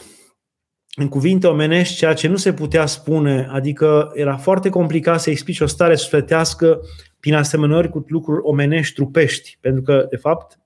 în 0.94 1.08
cuvinte 1.08 1.46
omenești 1.46 1.96
ceea 1.96 2.14
ce 2.14 2.28
nu 2.28 2.36
se 2.36 2.52
putea 2.52 2.86
spune, 2.86 3.48
adică 3.50 4.10
era 4.14 4.36
foarte 4.36 4.68
complicat 4.68 5.20
să 5.20 5.30
explici 5.30 5.60
o 5.60 5.66
stare 5.66 5.94
sufletească 5.94 6.80
prin 7.20 7.34
asemănări 7.34 7.88
cu 7.88 8.04
lucruri 8.08 8.40
omenești, 8.42 8.94
trupești, 8.94 9.58
pentru 9.60 9.82
că, 9.82 10.06
de 10.10 10.16
fapt, 10.16 10.58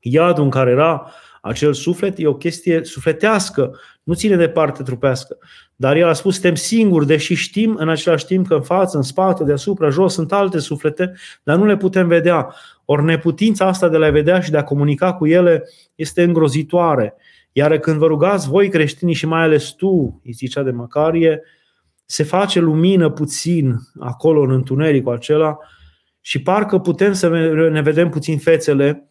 iadul 0.00 0.44
în 0.44 0.50
care 0.50 0.70
era 0.70 1.12
acel 1.44 1.72
suflet 1.72 2.18
e 2.18 2.26
o 2.26 2.34
chestie 2.34 2.84
sufletească, 2.84 3.78
nu 4.02 4.14
ține 4.14 4.36
de 4.36 4.48
parte 4.48 4.82
trupească. 4.82 5.38
Dar 5.76 5.96
el 5.96 6.08
a 6.08 6.12
spus, 6.12 6.32
suntem 6.32 6.54
singuri, 6.54 7.06
deși 7.06 7.34
știm 7.34 7.74
în 7.78 7.88
același 7.88 8.26
timp 8.26 8.46
că 8.46 8.54
în 8.54 8.62
față, 8.62 8.96
în 8.96 9.02
spate, 9.02 9.44
deasupra, 9.44 9.88
jos 9.88 10.12
sunt 10.12 10.32
alte 10.32 10.58
suflete, 10.58 11.12
dar 11.42 11.56
nu 11.56 11.64
le 11.64 11.76
putem 11.76 12.08
vedea. 12.08 12.54
Ori 12.84 13.04
neputința 13.04 13.66
asta 13.66 13.88
de 13.88 13.96
a 13.96 13.98
le 13.98 14.10
vedea 14.10 14.40
și 14.40 14.50
de 14.50 14.56
a 14.56 14.64
comunica 14.64 15.12
cu 15.12 15.26
ele 15.26 15.68
este 15.94 16.22
îngrozitoare. 16.22 17.14
Iar 17.52 17.78
când 17.78 17.96
vă 17.96 18.06
rugați 18.06 18.48
voi 18.48 18.68
creștinii 18.68 19.14
și 19.14 19.26
mai 19.26 19.42
ales 19.42 19.70
tu, 19.70 20.20
îi 20.24 20.32
zicea 20.32 20.62
de 20.62 20.70
Macarie, 20.70 21.42
se 22.04 22.22
face 22.22 22.60
lumină 22.60 23.10
puțin 23.10 23.74
acolo 23.98 24.40
în 24.40 24.50
întunericul 24.50 25.12
acela 25.12 25.58
și 26.20 26.42
parcă 26.42 26.78
putem 26.78 27.12
să 27.12 27.28
ne 27.72 27.80
vedem 27.80 28.08
puțin 28.08 28.38
fețele 28.38 29.08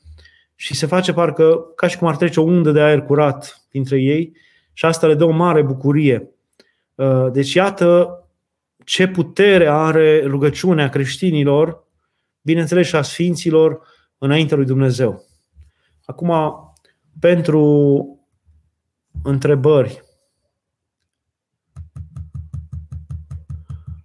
și 0.55 0.75
se 0.75 0.85
face 0.85 1.13
parcă 1.13 1.59
ca 1.75 1.87
și 1.87 1.97
cum 1.97 2.07
ar 2.07 2.15
trece 2.15 2.39
o 2.39 2.43
undă 2.43 2.71
de 2.71 2.81
aer 2.81 3.01
curat 3.01 3.65
dintre 3.69 4.01
ei 4.01 4.35
și 4.73 4.85
asta 4.85 5.07
le 5.07 5.15
dă 5.15 5.23
o 5.23 5.31
mare 5.31 5.61
bucurie. 5.61 6.31
Uh, 6.95 7.31
deci 7.31 7.53
iată 7.53 8.17
ce 8.85 9.07
putere 9.07 9.67
are 9.67 10.25
rugăciunea 10.25 10.89
creștinilor, 10.89 11.87
bineînțeles 12.41 12.87
și 12.87 12.95
a 12.95 13.01
sfinților, 13.01 13.81
înaintea 14.17 14.57
lui 14.57 14.65
Dumnezeu. 14.65 15.25
Acum, 16.05 16.33
pentru 17.19 18.05
întrebări. 19.23 20.03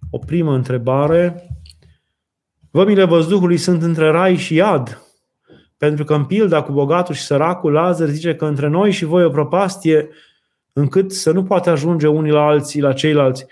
O 0.09 0.17
primă 0.17 0.53
întrebare. 0.53 1.49
Vămile 2.71 3.03
văzduhului 3.03 3.57
sunt 3.57 3.81
între 3.81 4.09
rai 4.09 4.35
și 4.35 4.53
iad. 4.53 5.08
Pentru 5.79 6.03
că 6.03 6.13
în 6.13 6.25
pilda 6.25 6.61
cu 6.61 6.71
bogatul 6.71 7.15
și 7.15 7.21
săracul, 7.21 7.71
Lazar 7.71 8.07
zice 8.07 8.35
că 8.35 8.45
între 8.45 8.67
noi 8.67 8.91
și 8.91 9.05
voi 9.05 9.23
o 9.23 9.29
propastie 9.29 10.09
încât 10.73 11.11
să 11.11 11.31
nu 11.31 11.43
poate 11.43 11.69
ajunge 11.69 12.07
unii 12.07 12.31
la 12.31 12.45
alții, 12.45 12.81
la 12.81 12.93
ceilalți. 12.93 13.45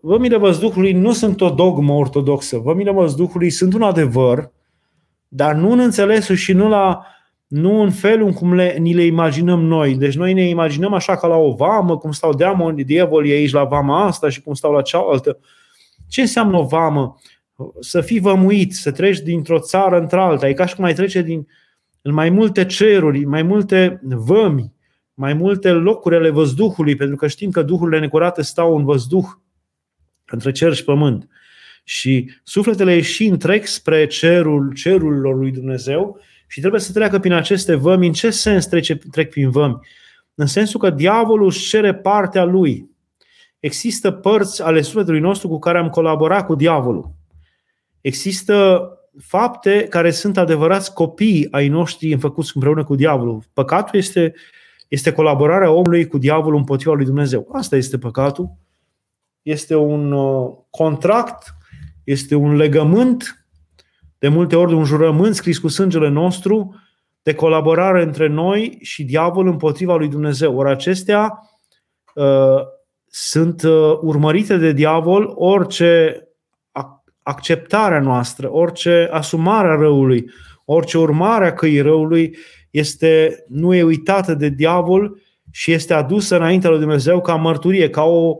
Vămile 0.00 0.36
văzduhului 0.36 0.92
nu 0.92 1.12
sunt 1.12 1.40
o 1.40 1.50
dogmă 1.50 1.92
ortodoxă. 1.92 2.58
Vămile 2.58 2.92
văzduhului 2.92 3.50
sunt 3.50 3.74
un 3.74 3.82
adevăr, 3.82 4.50
dar 5.28 5.54
nu 5.54 5.70
în 5.72 5.78
înțelesul 5.78 6.34
și 6.34 6.52
nu, 6.52 6.68
la, 6.68 7.06
nu 7.46 7.82
în 7.82 7.90
felul 7.90 8.30
cum 8.32 8.54
le, 8.54 8.76
ni 8.78 8.94
le 8.94 9.04
imaginăm 9.04 9.64
noi. 9.64 9.94
Deci 9.94 10.16
noi 10.16 10.32
ne 10.32 10.48
imaginăm 10.48 10.92
așa 10.92 11.16
ca 11.16 11.26
la 11.26 11.36
o 11.36 11.52
vamă, 11.52 11.98
cum 11.98 12.12
stau 12.12 12.34
demonii, 12.34 12.84
diavolii 12.84 13.32
aici 13.32 13.52
la 13.52 13.64
vama 13.64 14.04
asta 14.04 14.28
și 14.28 14.42
cum 14.42 14.54
stau 14.54 14.72
la 14.72 14.82
cealaltă. 14.82 15.38
Ce 16.08 16.20
înseamnă 16.20 16.58
o 16.58 16.64
vamă? 16.64 17.16
Să 17.80 18.00
fii 18.00 18.20
vămuit, 18.20 18.74
să 18.74 18.90
treci 18.90 19.18
dintr-o 19.18 19.58
țară 19.58 19.98
într-alta. 19.98 20.48
E 20.48 20.52
ca 20.52 20.66
și 20.66 20.74
cum 20.74 20.84
ai 20.84 20.94
trece 20.94 21.22
din, 21.22 21.46
în 22.02 22.14
mai 22.14 22.30
multe 22.30 22.66
ceruri, 22.66 23.24
mai 23.24 23.42
multe 23.42 24.00
vămi, 24.02 24.72
mai 25.14 25.32
multe 25.34 25.70
locuri 25.70 26.16
ale 26.16 26.30
văzduhului, 26.30 26.96
pentru 26.96 27.16
că 27.16 27.26
știm 27.26 27.50
că 27.50 27.62
duhurile 27.62 27.98
necurate 27.98 28.42
stau 28.42 28.76
în 28.76 28.84
văzduh, 28.84 29.26
între 30.26 30.52
cer 30.52 30.74
și 30.74 30.84
pământ. 30.84 31.28
Și 31.84 32.30
sufletele 32.42 32.94
ieșind 32.94 33.38
trec 33.38 33.66
spre 33.66 34.06
cerul 34.06 34.72
cerurilor 34.72 35.36
lui 35.36 35.50
Dumnezeu 35.50 36.20
și 36.46 36.60
trebuie 36.60 36.80
să 36.80 36.92
treacă 36.92 37.18
prin 37.18 37.32
aceste 37.32 37.74
vămi. 37.74 38.06
În 38.06 38.12
ce 38.12 38.30
sens 38.30 38.66
trece, 38.66 38.98
trec 39.10 39.30
prin 39.30 39.50
vămi? 39.50 39.78
În 40.34 40.46
sensul 40.46 40.80
că 40.80 40.90
diavolul 40.90 41.46
își 41.46 41.68
cere 41.68 41.94
partea 41.94 42.44
lui. 42.44 42.90
Există 43.58 44.10
părți 44.10 44.62
ale 44.62 44.80
sufletului 44.80 45.20
nostru 45.20 45.48
cu 45.48 45.58
care 45.58 45.78
am 45.78 45.88
colaborat 45.88 46.46
cu 46.46 46.54
diavolul. 46.54 47.10
Există 48.02 48.86
fapte 49.20 49.86
care 49.88 50.10
sunt 50.10 50.36
adevărați 50.38 50.92
copii 50.92 51.48
ai 51.50 51.68
noștri 51.68 52.12
înfăcuți 52.12 52.50
împreună 52.54 52.84
cu 52.84 52.94
diavolul. 52.94 53.42
Păcatul 53.52 53.98
este, 53.98 54.34
este 54.88 55.12
colaborarea 55.12 55.70
omului 55.70 56.06
cu 56.06 56.18
diavolul 56.18 56.58
împotriva 56.58 56.94
lui 56.94 57.04
Dumnezeu. 57.04 57.48
Asta 57.52 57.76
este 57.76 57.98
păcatul. 57.98 58.50
Este 59.42 59.74
un 59.74 60.12
uh, 60.12 60.52
contract, 60.70 61.54
este 62.04 62.34
un 62.34 62.56
legământ, 62.56 63.46
de 64.18 64.28
multe 64.28 64.56
ori 64.56 64.74
un 64.74 64.84
jurământ 64.84 65.34
scris 65.34 65.58
cu 65.58 65.68
sângele 65.68 66.08
nostru, 66.08 66.74
de 67.22 67.34
colaborare 67.34 68.02
între 68.02 68.26
noi 68.26 68.78
și 68.80 69.04
diavolul 69.04 69.52
împotriva 69.52 69.96
lui 69.96 70.08
Dumnezeu. 70.08 70.56
Ori 70.56 70.70
acestea 70.70 71.38
uh, 72.14 72.60
sunt 73.06 73.62
uh, 73.62 73.98
urmărite 74.00 74.56
de 74.56 74.72
diavol 74.72 75.32
orice 75.34 76.22
acceptarea 77.22 78.00
noastră, 78.00 78.52
orice 78.52 79.08
asumare 79.12 79.68
a 79.68 79.74
răului, 79.74 80.30
orice 80.64 80.98
urmare 80.98 81.46
a 81.46 81.52
căii 81.52 81.80
răului 81.80 82.36
este, 82.70 83.44
nu 83.48 83.74
e 83.74 83.82
uitată 83.82 84.34
de 84.34 84.48
diavol 84.48 85.20
și 85.50 85.72
este 85.72 85.94
adusă 85.94 86.36
înaintea 86.36 86.70
lui 86.70 86.78
Dumnezeu 86.78 87.20
ca 87.20 87.34
mărturie, 87.34 87.90
ca, 87.90 88.02
o, 88.02 88.36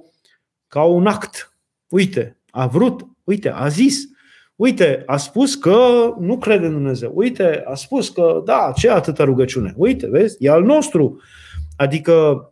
ca 0.68 0.83
un 0.83 1.07
act. 1.07 1.57
Uite, 1.88 2.38
a 2.51 2.66
vrut, 2.66 3.07
uite, 3.25 3.51
a 3.51 3.68
zis, 3.68 4.05
uite, 4.57 5.03
a 5.07 5.16
spus 5.16 5.55
că 5.55 6.14
nu 6.18 6.38
crede 6.38 6.66
în 6.66 6.73
Dumnezeu, 6.73 7.12
uite, 7.14 7.62
a 7.66 7.75
spus 7.75 8.09
că 8.09 8.42
da, 8.45 8.73
ce 8.77 8.90
atâta 8.90 9.25
rugăciune, 9.25 9.75
uite, 9.77 10.09
vezi, 10.09 10.37
e 10.38 10.51
al 10.51 10.62
nostru. 10.62 11.21
Adică 11.77 12.47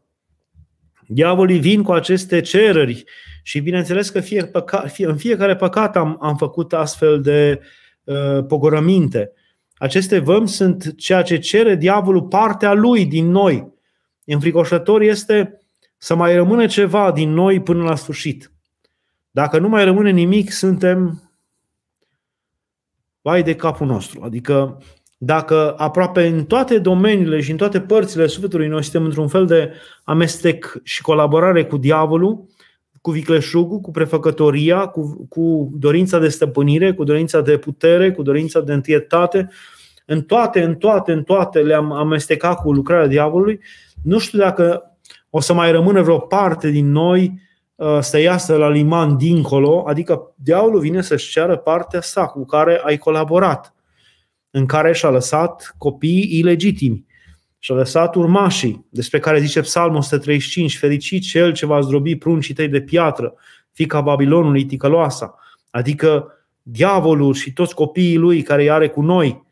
diavolii 1.13 1.59
vin 1.59 1.83
cu 1.83 1.93
aceste 1.93 2.41
cereri 2.41 3.05
și 3.43 3.61
bineînțeles 3.61 4.11
că 4.11 4.21
fie 4.21 4.45
păca, 4.45 4.81
fie, 4.81 5.07
în 5.07 5.17
fiecare 5.17 5.57
păcat 5.57 5.97
am, 5.97 6.19
am 6.21 6.37
făcut 6.37 6.73
astfel 6.73 7.21
de 7.21 7.61
uh, 8.05 8.45
pogorăminte. 8.47 9.33
Aceste 9.75 10.19
vămi 10.19 10.49
sunt 10.49 10.97
ceea 10.97 11.23
ce 11.23 11.39
cere 11.39 11.77
diavolul 11.77 12.23
partea 12.23 12.73
lui 12.73 13.07
din 13.07 13.31
noi. 13.31 13.73
Înfricoșător 14.25 15.01
este 15.01 15.61
să 15.97 16.15
mai 16.15 16.35
rămâne 16.35 16.67
ceva 16.67 17.13
din 17.13 17.33
noi 17.33 17.61
până 17.61 17.83
la 17.83 17.95
sfârșit. 17.95 18.53
Dacă 19.31 19.59
nu 19.59 19.69
mai 19.69 19.85
rămâne 19.85 20.11
nimic, 20.11 20.51
suntem 20.53 21.31
vai 23.23 23.43
de 23.43 23.55
capul 23.55 23.87
nostru. 23.87 24.23
Adică 24.23 24.83
dacă 25.23 25.75
aproape 25.77 26.27
în 26.27 26.45
toate 26.45 26.79
domeniile 26.79 27.41
și 27.41 27.51
în 27.51 27.57
toate 27.57 27.81
părțile 27.81 28.27
sufletului 28.27 28.69
noi 28.69 28.83
suntem 28.83 29.05
într-un 29.05 29.29
fel 29.29 29.47
de 29.47 29.73
amestec 30.05 30.81
și 30.83 31.03
colaborare 31.03 31.65
cu 31.65 31.77
diavolul, 31.77 32.45
cu 33.01 33.11
vicleșugul, 33.11 33.81
cu 33.81 33.91
prefăcătoria, 33.91 34.87
cu, 34.87 35.27
cu 35.29 35.71
dorința 35.73 36.19
de 36.19 36.29
stăpânire, 36.29 36.93
cu 36.93 37.05
dorința 37.05 37.41
de 37.41 37.57
putere, 37.57 38.13
cu 38.13 38.23
dorința 38.23 38.61
de 38.61 38.73
întietate, 38.73 39.49
în 40.07 40.23
toate, 40.23 40.63
în 40.63 40.75
toate, 40.75 41.13
în 41.13 41.23
toate 41.23 41.59
le-am 41.59 41.93
amestecat 41.93 42.61
cu 42.61 42.73
lucrarea 42.73 43.07
diavolului, 43.07 43.61
nu 44.03 44.19
știu 44.19 44.39
dacă 44.39 44.97
o 45.31 45.41
să 45.41 45.53
mai 45.53 45.73
rămână 45.73 46.03
vreo 46.03 46.19
parte 46.19 46.71
din 46.71 46.91
noi 46.91 47.41
uh, 47.75 47.99
să 48.01 48.19
iasă 48.19 48.57
la 48.57 48.69
liman 48.69 49.17
dincolo, 49.17 49.85
adică 49.87 50.35
diavolul 50.35 50.81
vine 50.81 51.03
să-și 51.03 51.31
ceară 51.31 51.57
partea 51.57 52.01
sa 52.01 52.27
cu 52.27 52.45
care 52.45 52.81
ai 52.85 52.97
colaborat, 52.97 53.75
în 54.51 54.67
care 54.67 54.93
și-a 54.93 55.11
lăsat 55.11 55.75
copiii 55.79 56.39
ilegitimi. 56.39 57.05
și 57.63 57.73
a 57.73 57.75
lăsat 57.75 58.15
urmașii, 58.15 58.87
despre 58.91 59.19
care 59.19 59.41
zice 59.41 59.61
Psalmul 59.61 59.97
135, 59.97 60.79
fericit 60.79 61.23
cel 61.23 61.53
ce 61.53 61.67
va 61.67 61.81
zdrobi 61.81 62.17
pruncii 62.17 62.55
tăi 62.55 62.69
de 62.69 62.81
piatră, 62.81 63.35
fica 63.73 64.01
Babilonului, 64.01 64.65
ticăloasa, 64.65 65.35
adică 65.71 66.33
diavolul 66.63 67.35
și 67.35 67.53
toți 67.53 67.75
copiii 67.75 68.17
lui 68.17 68.43
care 68.43 68.63
îi 68.63 68.71
are 68.71 68.89
cu 68.89 69.03
noi, 69.03 69.47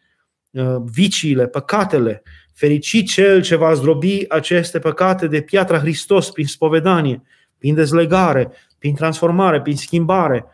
uh, 0.51 0.77
viciile, 0.85 1.47
păcatele, 1.47 2.23
fericit 2.55 3.09
cel 3.09 3.43
ce 3.43 3.57
va 3.57 3.75
zdrobi 3.75 4.25
aceste 4.29 4.79
păcate 4.79 5.27
de 5.27 5.41
piatra 5.41 5.79
Hristos 5.79 6.31
prin 6.31 6.47
spovedanie, 6.47 7.23
prin 7.59 7.75
dezlegare, 7.75 8.53
prin 8.79 8.95
transformare, 8.95 9.61
prin 9.61 9.77
schimbare. 9.77 10.47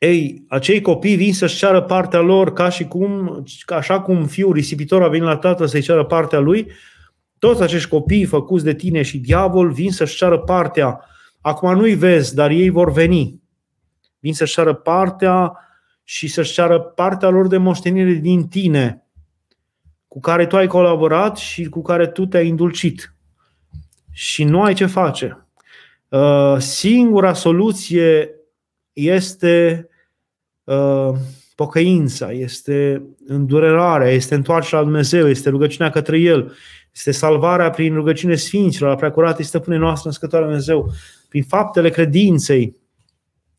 Uh, 0.00 0.08
ei, 0.08 0.44
acei 0.48 0.80
copii 0.80 1.16
vin 1.16 1.34
să-și 1.34 1.56
ceară 1.56 1.82
partea 1.82 2.20
lor 2.20 2.52
ca 2.52 2.68
și 2.68 2.84
cum, 2.84 3.42
așa 3.66 4.00
cum 4.00 4.26
fiul 4.26 4.52
risipitor 4.52 5.02
a 5.02 5.08
venit 5.08 5.26
la 5.26 5.36
tatăl 5.36 5.66
să-i 5.66 5.80
ceară 5.80 6.04
partea 6.04 6.38
lui, 6.38 6.70
toți 7.38 7.62
acești 7.62 7.88
copii 7.88 8.24
făcuți 8.24 8.64
de 8.64 8.74
tine 8.74 9.02
și 9.02 9.18
diavol 9.18 9.70
vin 9.70 9.90
să-și 9.90 10.16
ceară 10.16 10.38
partea. 10.38 11.00
Acum 11.40 11.74
nu-i 11.74 11.94
vezi, 11.94 12.34
dar 12.34 12.50
ei 12.50 12.70
vor 12.70 12.92
veni. 12.92 13.40
Vin 14.18 14.34
să-și 14.34 14.54
ceară 14.54 14.74
partea 14.74 15.52
și 16.04 16.28
să-și 16.28 16.52
ceară 16.52 16.80
partea 16.80 17.28
lor 17.28 17.46
de 17.46 17.56
moștenire 17.56 18.12
din 18.12 18.48
tine, 18.48 19.06
cu 20.08 20.20
care 20.20 20.46
tu 20.46 20.56
ai 20.56 20.66
colaborat 20.66 21.36
și 21.36 21.64
cu 21.64 21.82
care 21.82 22.06
tu 22.06 22.26
te-ai 22.26 22.46
indulcit. 22.46 23.14
Și 24.12 24.44
nu 24.44 24.62
ai 24.62 24.74
ce 24.74 24.86
face. 24.86 25.46
Uh, 26.08 26.56
singura 26.58 27.32
soluție 27.32 28.37
este 28.98 29.88
uh, 30.64 31.12
pocăința, 31.54 32.32
este 32.32 33.02
îndurerarea, 33.26 34.10
este 34.10 34.34
întoarcerea 34.34 34.78
la 34.78 34.84
Dumnezeu, 34.84 35.28
este 35.28 35.48
rugăciunea 35.48 35.90
către 35.90 36.18
El, 36.18 36.52
este 36.94 37.10
salvarea 37.10 37.70
prin 37.70 37.94
rugăciune 37.94 38.34
Sfinților, 38.34 38.90
la 38.90 38.96
preacurată 38.96 39.36
este 39.38 39.56
stăpâne 39.56 39.76
noastră 39.76 40.10
scătoare 40.10 40.44
Dumnezeu, 40.44 40.92
prin 41.28 41.42
faptele 41.42 41.90
credinței, 41.90 42.76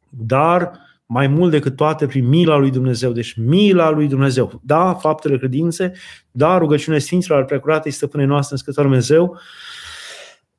dar 0.10 0.72
mai 1.06 1.28
mult 1.28 1.52
decât 1.52 1.76
toate 1.76 2.06
prin 2.06 2.28
mila 2.28 2.58
lui 2.58 2.72
Dumnezeu. 2.72 3.12
Deci 3.12 3.34
mila 3.38 3.90
lui 3.90 4.08
Dumnezeu. 4.08 4.62
Da, 4.64 4.94
faptele 4.94 5.38
credințe, 5.38 5.92
da, 6.32 6.58
rugăciune 6.58 6.98
Sfinților, 6.98 7.40
la 7.40 7.46
preacurată 7.46 7.88
este 7.88 7.98
stăpâne 7.98 8.26
noastră 8.26 8.56
scătoare 8.56 8.90
Dumnezeu, 8.90 9.40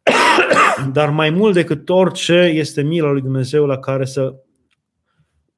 dar 0.93 1.11
mai 1.11 1.31
mult 1.31 1.55
decât 1.55 1.89
orice 1.89 2.53
este 2.55 2.83
mila 2.83 3.11
lui 3.11 3.20
Dumnezeu 3.20 3.66
la 3.66 3.78
care 3.78 4.05
să 4.05 4.35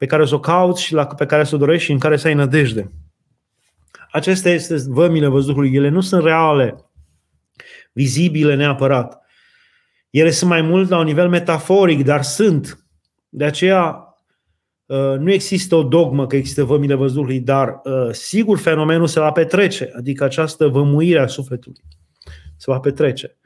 pe 0.02 0.08
care 0.08 0.22
o 0.22 0.26
să 0.26 0.34
o 0.34 0.40
cauți 0.40 0.82
și 0.82 0.92
la, 0.92 1.06
pe 1.06 1.26
care 1.26 1.44
să 1.44 1.54
o 1.54 1.58
dorești 1.58 1.84
și 1.84 1.92
în 1.92 1.98
care 1.98 2.16
să 2.16 2.26
ai 2.26 2.34
nădejde. 2.34 2.92
Acestea 4.10 4.52
este 4.52 4.76
vămile 4.88 5.26
văzduhului. 5.26 5.74
Ele 5.74 5.88
nu 5.88 6.00
sunt 6.00 6.22
reale, 6.24 6.90
vizibile 7.92 8.54
neapărat. 8.54 9.22
Ele 10.10 10.30
sunt 10.30 10.50
mai 10.50 10.62
mult 10.62 10.88
la 10.88 10.98
un 10.98 11.04
nivel 11.04 11.28
metaforic, 11.28 12.04
dar 12.04 12.22
sunt. 12.22 12.86
De 13.28 13.44
aceea 13.44 14.16
uh, 14.86 15.18
nu 15.18 15.32
există 15.32 15.74
o 15.74 15.82
dogmă 15.82 16.26
că 16.26 16.36
există 16.36 16.64
vămile 16.64 16.94
văzduhului, 16.94 17.40
dar 17.40 17.80
uh, 17.84 18.12
sigur 18.12 18.58
fenomenul 18.58 19.06
se 19.06 19.20
va 19.20 19.32
petrece, 19.32 19.92
adică 19.96 20.24
această 20.24 20.68
vămuire 20.68 21.20
a 21.20 21.26
sufletului 21.26 21.82
se 22.56 22.70
va 22.70 22.80
petrece. 22.80 23.36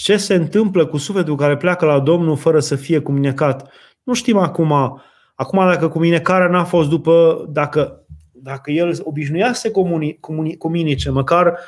Uh, 0.00 0.06
ce 0.06 0.16
se 0.16 0.34
întâmplă 0.34 0.86
cu 0.86 0.96
sufletul 0.96 1.36
care 1.36 1.56
pleacă 1.56 1.84
la 1.84 2.00
Domnul 2.00 2.36
fără 2.36 2.60
să 2.60 2.76
fie 2.76 2.98
cuminecat. 2.98 3.70
Nu 4.02 4.14
știm 4.14 4.36
acum, 4.36 5.00
acum 5.34 5.58
dacă 5.58 5.88
cuminecarea 5.88 6.48
n-a 6.48 6.64
fost 6.64 6.88
după, 6.88 7.44
dacă, 7.48 8.04
dacă 8.32 8.70
el 8.70 9.00
obișnuia 9.02 9.52
să 9.52 9.60
se 9.60 9.70
comuni, 9.70 10.16
comuni, 10.20 10.56
comunice, 10.56 11.10
măcar 11.10 11.58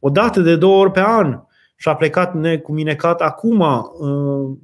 o 0.00 0.10
dată 0.10 0.40
de 0.40 0.56
două 0.56 0.80
ori 0.80 0.90
pe 0.90 1.00
an 1.00 1.40
și 1.76 1.88
a 1.88 1.94
plecat 1.94 2.34
necuminecat 2.34 3.20
acum, 3.20 3.60
uh, 3.60 4.56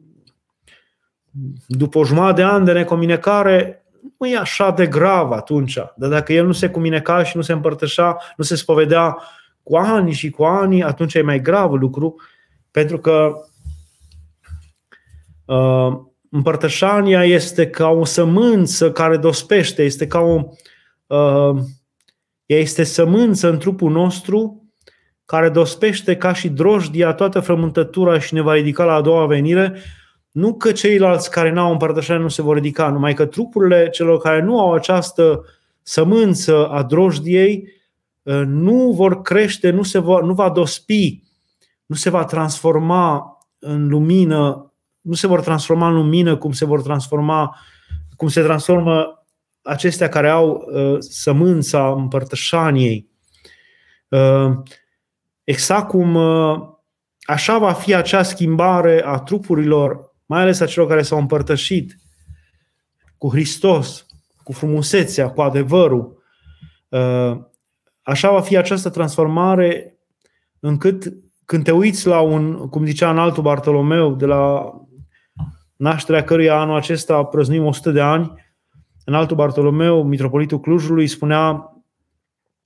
după 1.67 1.99
o 1.99 2.05
jumătate 2.05 2.35
de 2.35 2.45
an 2.45 2.65
de 2.65 2.73
necominecare, 2.73 3.85
nu 4.19 4.27
e 4.27 4.37
așa 4.37 4.71
de 4.71 4.87
grav 4.87 5.31
atunci. 5.31 5.79
Dar 5.97 6.11
dacă 6.11 6.33
el 6.33 6.47
nu 6.47 6.53
se 6.53 6.69
cumineca 6.69 7.23
și 7.23 7.37
nu 7.37 7.43
se 7.43 7.53
împărtășea, 7.53 8.17
nu 8.37 8.45
se 8.45 8.57
spovedea 8.57 9.19
cu 9.63 9.77
ani 9.77 10.13
și 10.13 10.31
cu 10.31 10.45
ani, 10.45 10.83
atunci 10.83 11.15
e 11.15 11.23
mai 11.23 11.41
grav 11.41 11.73
lucru 11.73 12.17
pentru 12.75 12.99
că 12.99 13.33
uh, 15.45 15.93
împărtășania 16.31 17.25
este 17.25 17.71
ca 17.71 17.89
o 17.89 18.05
sămânță 18.05 18.93
care 18.93 19.17
dospește, 19.17 19.83
este 19.83 20.07
ca 20.07 20.19
o. 20.19 20.43
Uh, 21.07 21.63
ea 22.47 22.59
este 22.59 22.85
sămânță 22.85 23.51
în 23.51 23.59
trupul 23.59 23.91
nostru 23.91 24.69
care 25.25 25.49
dospește 25.49 26.17
ca 26.17 26.33
și 26.33 26.49
drojdia 26.49 27.13
toată 27.13 27.41
frământătura 27.41 28.19
și 28.19 28.35
ne 28.35 28.41
va 28.41 28.55
ridica 28.55 28.85
la 28.85 28.95
a 28.95 29.01
doua 29.01 29.27
venire, 29.27 29.81
nu 30.31 30.55
că 30.55 30.73
ceilalți 30.73 31.31
care 31.31 31.51
n-au 31.51 31.73
împărtășanie 31.73 32.23
nu 32.23 32.29
se 32.29 32.43
vor 32.43 32.55
ridica, 32.55 32.89
numai 32.89 33.15
că 33.15 33.27
trupurile 33.27 33.89
celor 33.89 34.19
care 34.19 34.43
nu 34.43 34.61
au 34.61 34.73
această 34.73 35.45
sămânță 35.83 36.69
a 36.69 36.83
drojdiei 36.83 37.69
uh, 38.23 38.43
nu 38.47 38.93
vor 38.93 39.23
crește, 39.23 39.71
nu, 39.71 39.83
se 39.83 39.99
vor, 39.99 40.25
nu 40.25 40.35
va 40.35 40.51
dospi 40.51 41.24
nu 41.95 42.01
se 42.01 42.11
va 42.11 42.25
transforma 42.25 43.39
în 43.59 43.89
lumină, 43.89 44.73
nu 45.01 45.15
se 45.15 45.27
vor 45.27 45.41
transforma 45.41 45.89
în 45.89 45.95
lumină 45.95 46.37
cum 46.37 46.53
se 46.53 46.65
vor 46.65 46.83
transforma, 46.83 47.57
cum 48.17 48.29
se 48.29 48.43
transformă 48.43 49.25
acestea 49.63 50.09
care 50.09 50.29
au 50.29 50.51
uh, 50.51 50.97
sămânța 50.99 51.93
împărtășaniei. 51.93 53.09
Uh, 54.09 54.53
exact 55.45 55.89
cum 55.89 56.15
uh, 56.15 56.61
așa 57.23 57.59
va 57.59 57.73
fi 57.73 57.95
acea 57.95 58.23
schimbare 58.23 59.03
a 59.05 59.19
trupurilor, 59.19 60.15
mai 60.27 60.41
ales 60.41 60.61
a 60.61 60.67
celor 60.67 60.89
care 60.89 61.03
s-au 61.03 61.19
împărtășit 61.19 61.99
cu 63.19 63.31
Hristos, 63.31 64.07
cu 64.43 64.53
frumusețea, 64.53 65.31
cu 65.31 65.43
adevărul. 65.43 66.23
Uh, 66.89 67.39
așa 68.03 68.31
va 68.31 68.41
fi 68.41 68.57
această 68.57 68.91
transformare 68.91 69.99
încât 70.61 71.24
când 71.45 71.65
te 71.65 71.71
uiți 71.71 72.07
la 72.07 72.21
un, 72.21 72.69
cum 72.69 72.85
zicea 72.85 73.11
în 73.11 73.19
altul 73.19 73.43
Bartolomeu, 73.43 74.15
de 74.15 74.27
la 74.27 74.73
nașterea 75.77 76.25
căruia 76.25 76.61
anul 76.61 76.77
acesta 76.77 77.25
prăznuim 77.25 77.65
100 77.65 77.91
de 77.91 78.01
ani, 78.01 78.33
în 79.05 79.15
altul 79.15 79.37
Bartolomeu, 79.37 80.03
mitropolitul 80.03 80.61
Clujului, 80.61 81.07
spunea 81.07 81.69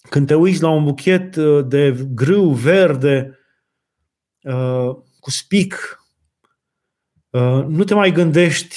când 0.08 0.26
te 0.26 0.34
uiți 0.34 0.62
la 0.62 0.70
un 0.70 0.84
buchet 0.84 1.36
uh, 1.36 1.64
de 1.66 2.08
grâu 2.14 2.50
verde 2.50 3.38
uh, 4.42 4.96
cu 5.20 5.30
spic, 5.30 6.02
uh, 7.30 7.64
nu 7.68 7.84
te 7.84 7.94
mai 7.94 8.12
gândești 8.12 8.76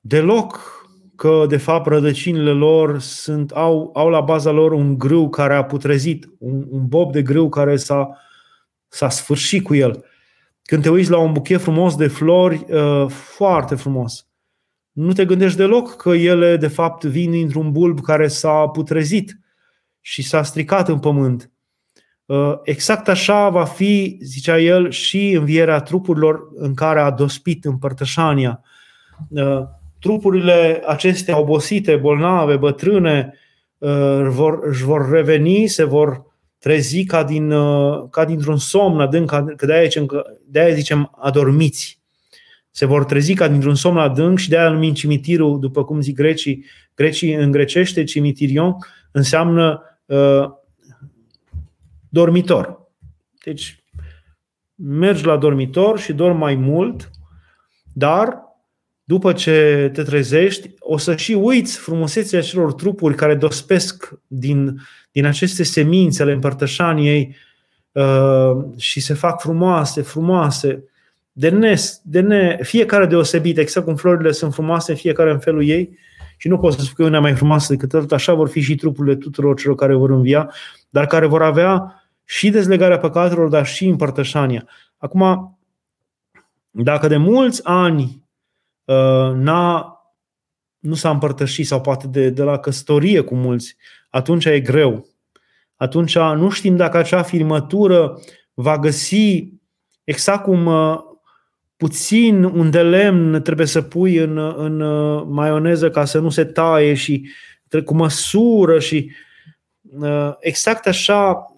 deloc 0.00 0.76
că 1.16 1.44
de 1.48 1.56
fapt 1.56 1.86
rădăcinile 1.86 2.50
lor 2.50 3.00
sunt, 3.00 3.50
au, 3.50 3.90
au 3.94 4.08
la 4.08 4.20
baza 4.20 4.50
lor 4.50 4.72
un 4.72 4.98
grâu 4.98 5.28
care 5.28 5.54
a 5.54 5.64
putrezit, 5.64 6.28
un, 6.38 6.66
un 6.68 6.88
bob 6.88 7.12
de 7.12 7.22
grâu 7.22 7.48
care 7.48 7.76
s-a 7.76 8.18
S-a 8.88 9.08
sfârșit 9.08 9.64
cu 9.64 9.74
el. 9.74 10.04
Când 10.62 10.82
te 10.82 10.90
uiți 10.90 11.10
la 11.10 11.18
un 11.18 11.32
buchet 11.32 11.60
frumos 11.60 11.96
de 11.96 12.06
flori, 12.06 12.64
uh, 12.68 13.06
foarte 13.08 13.74
frumos, 13.74 14.26
nu 14.92 15.12
te 15.12 15.24
gândești 15.24 15.56
deloc 15.56 15.96
că 15.96 16.08
ele 16.08 16.56
de 16.56 16.68
fapt 16.68 17.04
vin 17.04 17.30
dintr-un 17.30 17.72
bulb 17.72 18.00
care 18.00 18.28
s-a 18.28 18.66
putrezit 18.66 19.38
și 20.00 20.22
s-a 20.22 20.42
stricat 20.42 20.88
în 20.88 20.98
pământ. 20.98 21.50
Uh, 22.26 22.54
exact 22.62 23.08
așa 23.08 23.48
va 23.48 23.64
fi, 23.64 24.18
zicea 24.22 24.58
el, 24.58 24.90
și 24.90 25.30
învierea 25.30 25.80
trupurilor 25.80 26.40
în 26.54 26.74
care 26.74 27.00
a 27.00 27.10
dospit 27.10 27.64
împărtășania. 27.64 28.60
Uh, 29.28 29.62
trupurile 29.98 30.82
acestea 30.86 31.38
obosite, 31.38 31.96
bolnave, 31.96 32.56
bătrâne, 32.56 33.34
își 34.60 34.84
vor 34.84 35.10
reveni, 35.10 35.66
se 35.66 35.84
vor 35.84 36.27
trezi 36.58 37.04
ca, 37.04 37.24
din, 37.24 37.50
uh, 37.50 38.08
ca 38.10 38.24
dintr-un 38.24 38.56
somn 38.56 39.00
adânc, 39.00 39.30
că 39.56 39.66
de-aia 39.66 39.84
zicem, 39.84 40.24
de-aia 40.44 40.74
zicem 40.74 41.10
adormiți. 41.16 42.00
Se 42.70 42.84
vor 42.84 43.04
trezi 43.04 43.34
ca 43.34 43.48
dintr-un 43.48 43.74
somn 43.74 43.98
adânc 43.98 44.38
și 44.38 44.48
de-aia 44.48 44.70
numim 44.70 44.94
cimitirul, 44.94 45.60
după 45.60 45.84
cum 45.84 46.00
zic 46.00 46.16
grecii, 46.16 46.64
grecii 46.94 47.34
în 47.34 47.50
grecește, 47.50 48.04
cimitirion, 48.04 48.76
înseamnă 49.10 49.82
uh, 50.06 50.44
dormitor. 52.08 52.90
Deci 53.44 53.84
mergi 54.74 55.24
la 55.24 55.36
dormitor 55.36 55.98
și 55.98 56.12
dormi 56.12 56.38
mai 56.38 56.54
mult, 56.54 57.10
dar 57.92 58.47
după 59.08 59.32
ce 59.32 59.90
te 59.92 60.02
trezești, 60.02 60.70
o 60.78 60.98
să 60.98 61.16
și 61.16 61.32
uiți 61.32 61.78
frumusețea 61.78 62.42
celor 62.42 62.72
trupuri 62.72 63.14
care 63.14 63.34
dospesc 63.34 64.12
din, 64.26 64.80
din 65.12 65.24
aceste 65.24 65.62
semințe 65.62 66.22
ale 66.22 66.32
împărtășaniei 66.32 67.36
uh, 67.92 68.56
și 68.76 69.00
se 69.00 69.14
fac 69.14 69.40
frumoase, 69.40 70.02
frumoase, 70.02 70.84
de, 71.32 71.48
ne, 71.48 71.74
de 72.02 72.20
ne, 72.20 72.58
fiecare 72.62 73.06
deosebit, 73.06 73.58
exact 73.58 73.86
cum 73.86 73.96
florile 73.96 74.32
sunt 74.32 74.54
frumoase, 74.54 74.94
fiecare 74.94 75.30
în 75.30 75.38
felul 75.38 75.64
ei, 75.64 75.98
și 76.36 76.48
nu 76.48 76.58
pot 76.58 76.72
să 76.72 76.80
spun 76.80 76.94
că 76.94 77.04
una 77.04 77.20
mai 77.20 77.34
frumoasă 77.34 77.72
decât 77.72 77.94
alta, 77.94 78.14
așa 78.14 78.34
vor 78.34 78.48
fi 78.48 78.60
și 78.60 78.74
trupurile 78.74 79.16
tuturor 79.16 79.56
celor 79.56 79.76
care 79.76 79.94
vor 79.94 80.10
învia, 80.10 80.52
dar 80.88 81.06
care 81.06 81.26
vor 81.26 81.42
avea 81.42 82.02
și 82.24 82.50
dezlegarea 82.50 82.98
păcatelor, 82.98 83.48
dar 83.48 83.66
și 83.66 83.86
împărtășania. 83.86 84.68
Acum, 84.96 85.58
dacă 86.70 87.08
de 87.08 87.16
mulți 87.16 87.60
ani 87.64 88.02
uh, 88.02 88.26
n-a, 89.34 89.96
nu 90.78 90.94
s-a 90.94 91.10
împărtășit 91.10 91.66
sau 91.66 91.80
poate 91.80 92.06
de, 92.06 92.30
de 92.30 92.42
la 92.42 92.58
căsătorie 92.58 93.20
cu 93.20 93.34
mulți, 93.34 93.76
atunci 94.10 94.44
e 94.44 94.60
greu. 94.60 95.06
Atunci 95.76 96.18
nu 96.18 96.50
știm 96.50 96.76
dacă 96.76 96.96
acea 96.96 97.22
firmătură 97.22 98.20
va 98.54 98.78
găsi 98.78 99.52
exact 100.04 100.42
cum 100.42 100.66
uh, 100.66 100.98
puțin 101.76 102.44
un 102.44 102.70
de 102.70 102.82
lemn 102.82 103.42
trebuie 103.42 103.66
să 103.66 103.82
pui 103.82 104.16
în, 104.16 104.38
în 104.56 104.80
uh, 104.80 105.24
maioneză 105.28 105.90
ca 105.90 106.04
să 106.04 106.18
nu 106.18 106.30
se 106.30 106.44
taie 106.44 106.94
și 106.94 107.28
cu 107.84 107.94
măsură 107.94 108.78
și 108.78 109.10
uh, 109.98 110.32
exact 110.38 110.86
așa 110.86 111.52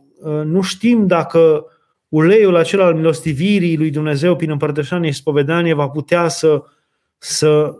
nu 0.45 0.61
știm 0.61 1.07
dacă 1.07 1.65
uleiul 2.09 2.57
acela 2.57 2.85
al 2.85 2.95
milostivirii 2.95 3.77
lui 3.77 3.91
Dumnezeu 3.91 4.37
prin 4.37 4.51
împărtășanie 4.51 5.11
și 5.11 5.19
spovedanie 5.19 5.75
va 5.75 5.89
putea 5.89 6.29
să, 6.29 6.63
să, 7.23 7.75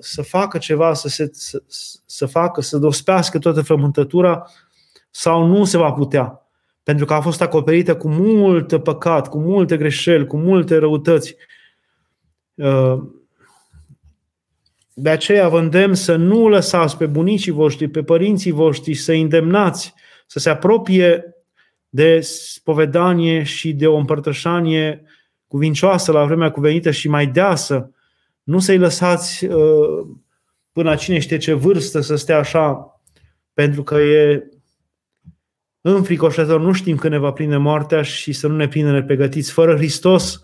să 0.00 0.22
facă 0.22 0.58
ceva, 0.58 0.94
să, 0.94 1.08
se, 1.08 1.30
să, 1.32 1.62
să 2.06 2.26
facă, 2.26 2.60
să 2.60 2.78
dospească 2.78 3.38
toată 3.38 3.62
frământătura 3.62 4.46
sau 5.10 5.46
nu 5.46 5.64
se 5.64 5.76
va 5.76 5.92
putea 5.92 6.46
pentru 6.86 7.04
că 7.04 7.14
a 7.14 7.20
fost 7.20 7.42
acoperită 7.42 7.96
cu 7.96 8.08
mult 8.08 8.82
păcat, 8.82 9.28
cu 9.28 9.38
multe 9.38 9.76
greșeli, 9.76 10.26
cu 10.26 10.36
multe 10.36 10.76
răutăți. 10.76 11.36
Uh, 12.54 13.02
de 14.94 15.10
aceea 15.10 15.48
vă 15.48 15.58
îndemn 15.58 15.94
să 15.94 16.16
nu 16.16 16.48
lăsați 16.48 16.96
pe 16.96 17.06
bunicii 17.06 17.52
voștri, 17.52 17.88
pe 17.88 18.02
părinții 18.02 18.50
voștri 18.50 18.94
să 18.94 19.12
îndemnați, 19.12 19.94
să 20.26 20.38
se 20.38 20.50
apropie 20.50 21.34
de 21.88 22.20
spovedanie 22.20 23.42
și 23.42 23.72
de 23.72 23.86
o 23.86 23.96
împărtășanie 23.96 25.02
cuvincioasă 25.46 26.12
la 26.12 26.24
vremea 26.24 26.50
cuvenită 26.50 26.90
și 26.90 27.08
mai 27.08 27.26
deasă. 27.26 27.90
Nu 28.46 28.58
să-i 28.58 28.78
lăsați 28.78 29.44
uh, 29.44 30.06
până 30.72 30.94
cine 30.94 31.18
știe 31.18 31.36
ce 31.36 31.52
vârstă 31.52 32.00
să 32.00 32.16
stea 32.16 32.38
așa, 32.38 33.00
pentru 33.52 33.82
că 33.82 33.94
e 33.94 34.50
înfricoșător, 35.80 36.60
nu 36.60 36.72
știm 36.72 36.96
când 36.96 37.12
ne 37.12 37.18
va 37.18 37.32
prinde 37.32 37.56
moartea 37.56 38.02
și 38.02 38.32
să 38.32 38.46
nu 38.46 38.56
ne 38.56 38.68
prindă 38.68 38.90
nepregătiți. 38.90 39.52
Fără 39.52 39.76
Hristos, 39.76 40.40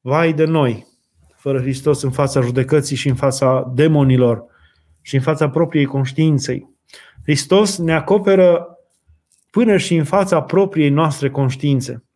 vai 0.00 0.32
de 0.32 0.44
noi, 0.44 0.86
fără 1.36 1.60
Hristos 1.60 2.02
în 2.02 2.10
fața 2.10 2.40
judecății 2.40 2.96
și 2.96 3.08
în 3.08 3.14
fața 3.14 3.72
demonilor 3.74 4.44
și 5.00 5.14
în 5.14 5.20
fața 5.20 5.50
propriei 5.50 5.84
conștiinței. 5.84 6.68
Hristos 7.22 7.78
ne 7.78 7.92
acoperă 7.92 8.78
până 9.50 9.76
și 9.76 9.94
în 9.94 10.04
fața 10.04 10.42
propriei 10.42 10.90
noastre 10.90 11.30
conștiințe. 11.30 12.07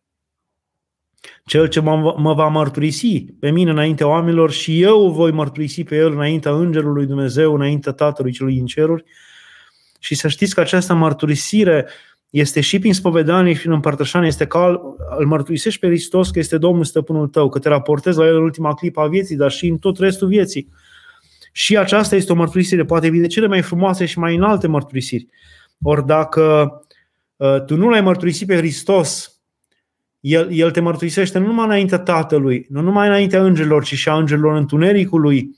Cel 1.45 1.67
ce 1.67 1.79
mă 1.79 2.33
va 2.35 2.47
mărturisi 2.47 3.25
pe 3.39 3.49
mine 3.49 3.71
înaintea 3.71 4.07
oamenilor 4.07 4.51
și 4.51 4.81
eu 4.81 5.11
voi 5.11 5.31
mărturisi 5.31 5.83
pe 5.83 5.95
el 5.95 6.11
înaintea 6.11 6.51
Îngerului 6.51 7.05
Dumnezeu, 7.05 7.53
înaintea 7.53 7.91
Tatălui 7.91 8.31
Celui 8.31 8.53
din 8.53 8.65
ceruri. 8.65 9.03
Și 9.99 10.15
să 10.15 10.27
știți 10.27 10.53
că 10.53 10.59
această 10.59 10.93
mărturisire 10.93 11.87
este 12.29 12.61
și 12.61 12.79
prin 12.79 12.93
spovedanie 12.93 13.53
și 13.53 13.59
prin 13.59 13.71
împărtășanie, 13.71 14.27
este 14.27 14.45
ca 14.45 14.81
îl 15.17 15.25
mărturisești 15.25 15.79
pe 15.79 15.87
Hristos 15.87 16.29
că 16.29 16.39
este 16.39 16.57
Domnul 16.57 16.83
stăpânul 16.83 17.27
tău, 17.27 17.49
că 17.49 17.59
te 17.59 17.69
raportezi 17.69 18.17
la 18.17 18.25
El 18.25 18.35
în 18.35 18.43
ultima 18.43 18.73
clipă 18.73 19.01
a 19.01 19.07
vieții, 19.07 19.35
dar 19.35 19.51
și 19.51 19.67
în 19.67 19.77
tot 19.77 19.97
restul 19.97 20.27
vieții. 20.27 20.69
Și 21.51 21.77
aceasta 21.77 22.15
este 22.15 22.31
o 22.31 22.35
mărturisire, 22.35 22.85
poate 22.85 23.09
fi 23.09 23.17
de 23.17 23.27
cele 23.27 23.47
mai 23.47 23.61
frumoase 23.61 24.05
și 24.05 24.19
mai 24.19 24.35
înalte 24.35 24.67
mărturisiri. 24.67 25.27
Ori 25.81 26.05
dacă 26.05 26.71
uh, 27.35 27.63
tu 27.65 27.75
nu 27.75 27.89
l-ai 27.89 28.01
mărturisit 28.01 28.47
pe 28.47 28.55
Hristos, 28.55 29.32
el, 30.23 30.51
el 30.51 30.71
te 30.71 30.79
mărturisește 30.79 31.39
nu 31.39 31.45
numai 31.45 31.65
înaintea 31.65 31.99
Tatălui, 31.99 32.65
nu 32.69 32.81
numai 32.81 33.07
înaintea 33.07 33.43
îngerilor, 33.43 33.83
ci 33.83 33.93
și 33.93 34.09
a 34.09 34.17
îngerilor 34.17 34.55
întunericului, 34.55 35.57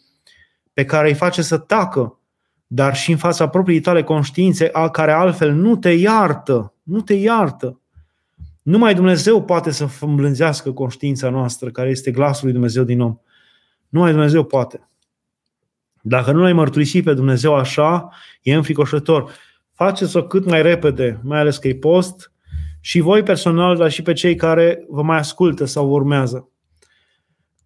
pe 0.74 0.86
care 0.86 1.08
îi 1.08 1.14
face 1.14 1.42
să 1.42 1.58
tacă, 1.58 2.20
dar 2.68 2.96
și 2.96 3.12
în 3.12 3.18
fața 3.18 3.48
propriei 3.48 3.80
tale 3.80 4.04
conștiințe, 4.04 4.70
a 4.72 4.90
care 4.90 5.12
altfel 5.12 5.54
nu 5.54 5.76
te 5.76 5.90
iartă, 5.90 6.74
nu 6.84 7.02
te 7.02 7.14
iartă. 7.14 7.80
Numai 8.62 8.94
Dumnezeu 8.94 9.44
poate 9.44 9.72
să 9.72 9.88
îmblânzească 10.00 10.72
conștiința 10.72 11.30
noastră, 11.30 11.70
care 11.70 11.90
este 11.90 12.12
glasul 12.12 12.44
lui 12.44 12.54
Dumnezeu 12.54 12.84
din 12.84 13.02
om. 13.02 13.18
Numai 13.90 14.12
Dumnezeu 14.12 14.44
poate. 14.44 14.90
Dacă 16.02 16.32
nu 16.32 16.42
l-ai 16.42 16.54
mărturisit 16.54 17.04
pe 17.04 17.14
Dumnezeu 17.14 17.56
așa, 17.56 18.10
e 18.42 18.56
înfricoșător. 18.56 19.32
Faceți-o 19.74 20.24
cât 20.24 20.46
mai 20.46 20.62
repede, 20.62 21.20
mai 21.24 21.40
ales 21.40 21.58
că 21.58 21.68
e 21.68 21.76
post, 21.76 22.34
și 22.86 23.00
voi 23.00 23.24
personal, 23.24 23.78
dar 23.78 23.92
și 23.92 24.02
pe 24.02 24.14
cei 24.14 24.36
care 24.36 24.86
vă 24.90 25.02
mai 25.02 25.18
ascultă 25.18 25.66
sau 25.66 25.90
urmează 25.90 26.50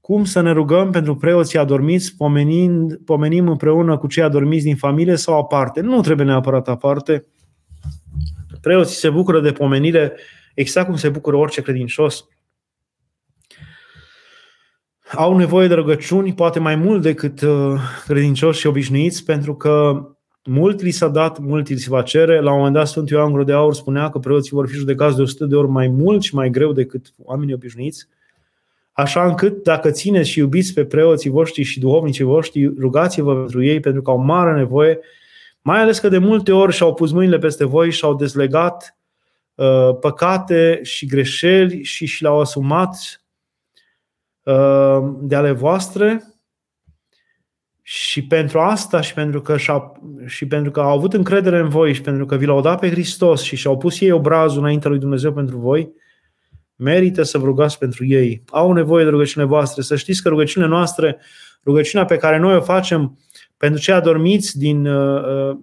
cum 0.09 0.25
să 0.25 0.41
ne 0.41 0.51
rugăm 0.51 0.91
pentru 0.91 1.15
preoții 1.15 1.59
adormiți, 1.59 2.15
pomenind, 2.15 2.95
pomenim 3.05 3.47
împreună 3.47 3.97
cu 3.97 4.07
cei 4.07 4.23
adormiți 4.23 4.63
din 4.63 4.75
familie 4.75 5.15
sau 5.15 5.37
aparte. 5.37 5.81
Nu 5.81 6.01
trebuie 6.01 6.25
neapărat 6.25 6.67
aparte. 6.67 7.25
Preoții 8.61 8.95
se 8.95 9.09
bucură 9.09 9.39
de 9.39 9.51
pomenire 9.51 10.13
exact 10.55 10.87
cum 10.87 10.95
se 10.95 11.09
bucură 11.09 11.35
orice 11.35 11.61
credincios. 11.61 12.25
Au 15.11 15.37
nevoie 15.37 15.67
de 15.67 15.73
rugăciuni, 15.73 16.33
poate 16.33 16.59
mai 16.59 16.75
mult 16.75 17.01
decât 17.01 17.41
uh, 17.41 17.79
credincioși 18.05 18.59
și 18.59 18.67
obișnuiți, 18.67 19.25
pentru 19.25 19.55
că 19.55 20.01
mult 20.49 20.81
li 20.81 20.91
s-a 20.91 21.07
dat, 21.07 21.39
mult 21.39 21.67
li 21.67 21.77
se 21.77 21.89
va 21.89 22.01
cere. 22.01 22.39
La 22.39 22.51
un 22.51 22.57
moment 22.57 22.75
dat 22.75 22.87
Sfântul 22.87 23.17
Ioan 23.17 23.31
Gro 23.33 23.43
de 23.43 23.53
Aur 23.53 23.73
spunea 23.73 24.09
că 24.09 24.19
preoții 24.19 24.51
vor 24.51 24.67
fi 24.67 24.75
judecați 24.75 25.15
de 25.15 25.21
100 25.21 25.45
de 25.45 25.55
ori 25.55 25.67
mai 25.67 25.87
mult 25.87 26.21
și 26.21 26.35
mai 26.35 26.49
greu 26.49 26.71
decât 26.71 27.13
oamenii 27.23 27.53
obișnuiți. 27.53 28.07
Așa 28.91 29.25
încât 29.25 29.63
dacă 29.63 29.91
țineți 29.91 30.29
și 30.29 30.39
iubiți 30.39 30.73
pe 30.73 30.85
preoții 30.85 31.29
voștri 31.29 31.63
și 31.63 31.79
duhovnicii 31.79 32.23
voștri, 32.23 32.73
rugați-vă 32.79 33.35
pentru 33.35 33.63
ei 33.63 33.79
pentru 33.79 34.01
că 34.01 34.09
au 34.09 34.17
mare 34.17 34.57
nevoie, 34.57 34.99
mai 35.61 35.81
ales 35.81 35.99
că 35.99 36.09
de 36.09 36.17
multe 36.17 36.51
ori 36.51 36.73
și-au 36.73 36.93
pus 36.93 37.11
mâinile 37.11 37.37
peste 37.37 37.65
voi 37.65 37.91
și 37.91 38.03
au 38.03 38.15
dezlegat 38.15 38.97
uh, 39.55 39.97
păcate 39.99 40.79
și 40.83 41.05
greșeli 41.05 41.83
și 41.83 42.05
și 42.05 42.21
le-au 42.21 42.39
asumat 42.39 43.23
uh, 44.43 44.99
de 45.21 45.35
ale 45.35 45.51
voastre 45.51 46.28
și 47.91 48.25
pentru 48.25 48.59
asta 48.59 49.01
și 49.01 49.13
pentru, 49.13 49.41
că 49.41 49.55
și 50.25 50.45
pentru 50.47 50.71
că 50.71 50.79
au 50.79 50.97
avut 50.97 51.13
încredere 51.13 51.59
în 51.59 51.69
voi 51.69 51.93
și 51.93 52.01
pentru 52.01 52.25
că 52.25 52.35
vi 52.35 52.45
l-au 52.45 52.61
dat 52.61 52.79
pe 52.79 52.89
Hristos 52.89 53.41
și 53.41 53.55
și-au 53.55 53.77
pus 53.77 53.99
ei 53.99 54.11
obrazul 54.11 54.59
înaintea 54.59 54.89
lui 54.89 54.99
Dumnezeu 54.99 55.33
pentru 55.33 55.57
voi, 55.57 55.91
Merită 56.75 57.23
să 57.23 57.37
vă 57.37 57.45
rugați 57.45 57.77
pentru 57.77 58.05
ei. 58.05 58.43
Au 58.49 58.71
nevoie 58.71 59.03
de 59.03 59.09
rugăciunile 59.09 59.51
voastre. 59.51 59.81
Să 59.81 59.95
știți 59.95 60.21
că 60.21 60.29
rugăciunile 60.29 60.71
noastre, 60.71 61.17
rugăciunea 61.65 62.05
pe 62.05 62.17
care 62.17 62.37
noi 62.37 62.55
o 62.55 62.61
facem 62.61 63.19
pentru 63.57 63.81
cei 63.81 63.93
adormiți 63.93 64.57
din 64.57 64.85
uh, 64.85 65.23
uh, 65.23 65.57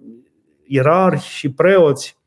ierarhi 0.65 1.27
și 1.27 1.51
preoți 1.51 2.17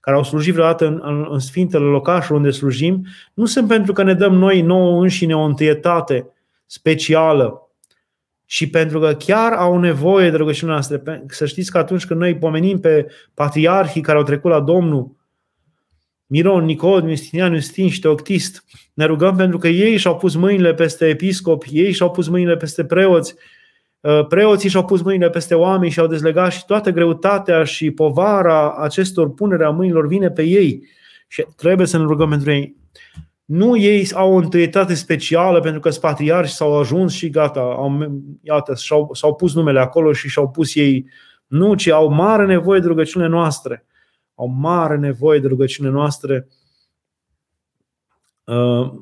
care 0.00 0.16
au 0.16 0.22
slujit 0.22 0.52
vreodată 0.52 0.86
în, 0.86 1.00
în, 1.04 1.26
în 1.30 1.38
sfintele 1.38 1.84
locașuri 1.84 2.38
unde 2.38 2.50
slujim, 2.50 3.06
nu 3.34 3.44
sunt 3.44 3.68
pentru 3.68 3.92
că 3.92 4.02
ne 4.02 4.14
dăm 4.14 4.34
noi 4.34 4.60
nouă 4.60 5.02
înșine 5.02 5.36
o 5.36 5.42
întâietate 5.42 6.26
specială, 6.66 7.71
și 8.52 8.70
pentru 8.70 8.98
că 9.00 9.14
chiar 9.14 9.52
au 9.52 9.78
nevoie 9.78 10.30
de 10.30 10.36
rugăciunea 10.36 10.74
noastră. 10.74 11.02
Să 11.26 11.46
știți 11.46 11.70
că 11.70 11.78
atunci 11.78 12.06
când 12.06 12.20
noi 12.20 12.36
pomenim 12.36 12.80
pe 12.80 13.06
patriarhii 13.34 14.00
care 14.00 14.18
au 14.18 14.24
trecut 14.24 14.50
la 14.50 14.60
Domnul, 14.60 15.16
Miron, 16.26 16.64
Nicod, 16.64 17.08
Justinian, 17.08 17.54
Justin 17.54 17.88
și 17.88 18.00
Teoctist. 18.00 18.64
Ne 18.94 19.04
rugăm 19.04 19.36
pentru 19.36 19.58
că 19.58 19.68
ei 19.68 19.96
și-au 19.96 20.16
pus 20.16 20.34
mâinile 20.34 20.74
peste 20.74 21.08
episcopi, 21.08 21.68
ei 21.72 21.92
și-au 21.92 22.10
pus 22.10 22.28
mâinile 22.28 22.56
peste 22.56 22.84
preoți, 22.84 23.34
uh, 24.00 24.26
preoții 24.26 24.68
și-au 24.68 24.84
pus 24.84 25.02
mâinile 25.02 25.30
peste 25.30 25.54
oameni 25.54 25.92
și 25.92 26.00
au 26.00 26.06
dezlegat 26.06 26.52
și 26.52 26.64
toată 26.64 26.90
greutatea 26.90 27.64
și 27.64 27.90
povara 27.90 28.72
acestor 28.72 29.34
punerea 29.34 29.70
mâinilor 29.70 30.06
vine 30.06 30.30
pe 30.30 30.42
ei 30.42 30.88
și 31.28 31.46
trebuie 31.56 31.86
să 31.86 31.98
ne 31.98 32.04
rugăm 32.04 32.28
pentru 32.28 32.50
ei. 32.50 32.76
Nu 33.52 33.76
ei 33.76 34.12
au 34.12 34.32
o 34.32 34.36
întâietate 34.36 34.94
specială 34.94 35.60
pentru 35.60 35.80
că 35.80 35.90
sunt 35.90 36.02
patriarhi 36.02 36.52
s-au 36.52 36.78
ajuns 36.78 37.12
și 37.12 37.30
gata, 37.30 37.60
au, 37.60 38.22
iată, 38.42 38.74
și-au, 38.74 39.10
s-au 39.14 39.34
pus 39.34 39.54
numele 39.54 39.80
acolo 39.80 40.12
și 40.12 40.28
și-au 40.28 40.50
pus 40.50 40.74
ei. 40.74 41.06
Nu, 41.46 41.74
ci 41.74 41.88
au 41.88 42.08
mare 42.08 42.46
nevoie 42.46 42.80
de 42.80 42.86
rugăciunile 42.86 43.30
noastre 43.30 43.86
au 44.34 44.46
mare 44.46 44.96
nevoie 44.96 45.38
de 45.38 45.46
rugăciune 45.46 45.88
noastre. 45.88 46.48
Uh, 48.44 48.92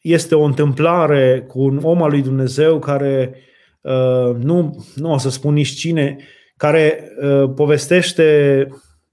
este 0.00 0.34
o 0.34 0.42
întâmplare 0.42 1.42
cu 1.42 1.60
un 1.60 1.80
om 1.82 2.02
al 2.02 2.10
lui 2.10 2.22
Dumnezeu 2.22 2.78
care, 2.78 3.34
uh, 3.80 4.34
nu, 4.36 4.86
nu 4.94 5.12
o 5.12 5.18
să 5.18 5.30
spun 5.30 5.54
nici 5.54 5.74
cine, 5.74 6.16
care 6.56 7.10
uh, 7.22 7.52
povestește 7.54 8.68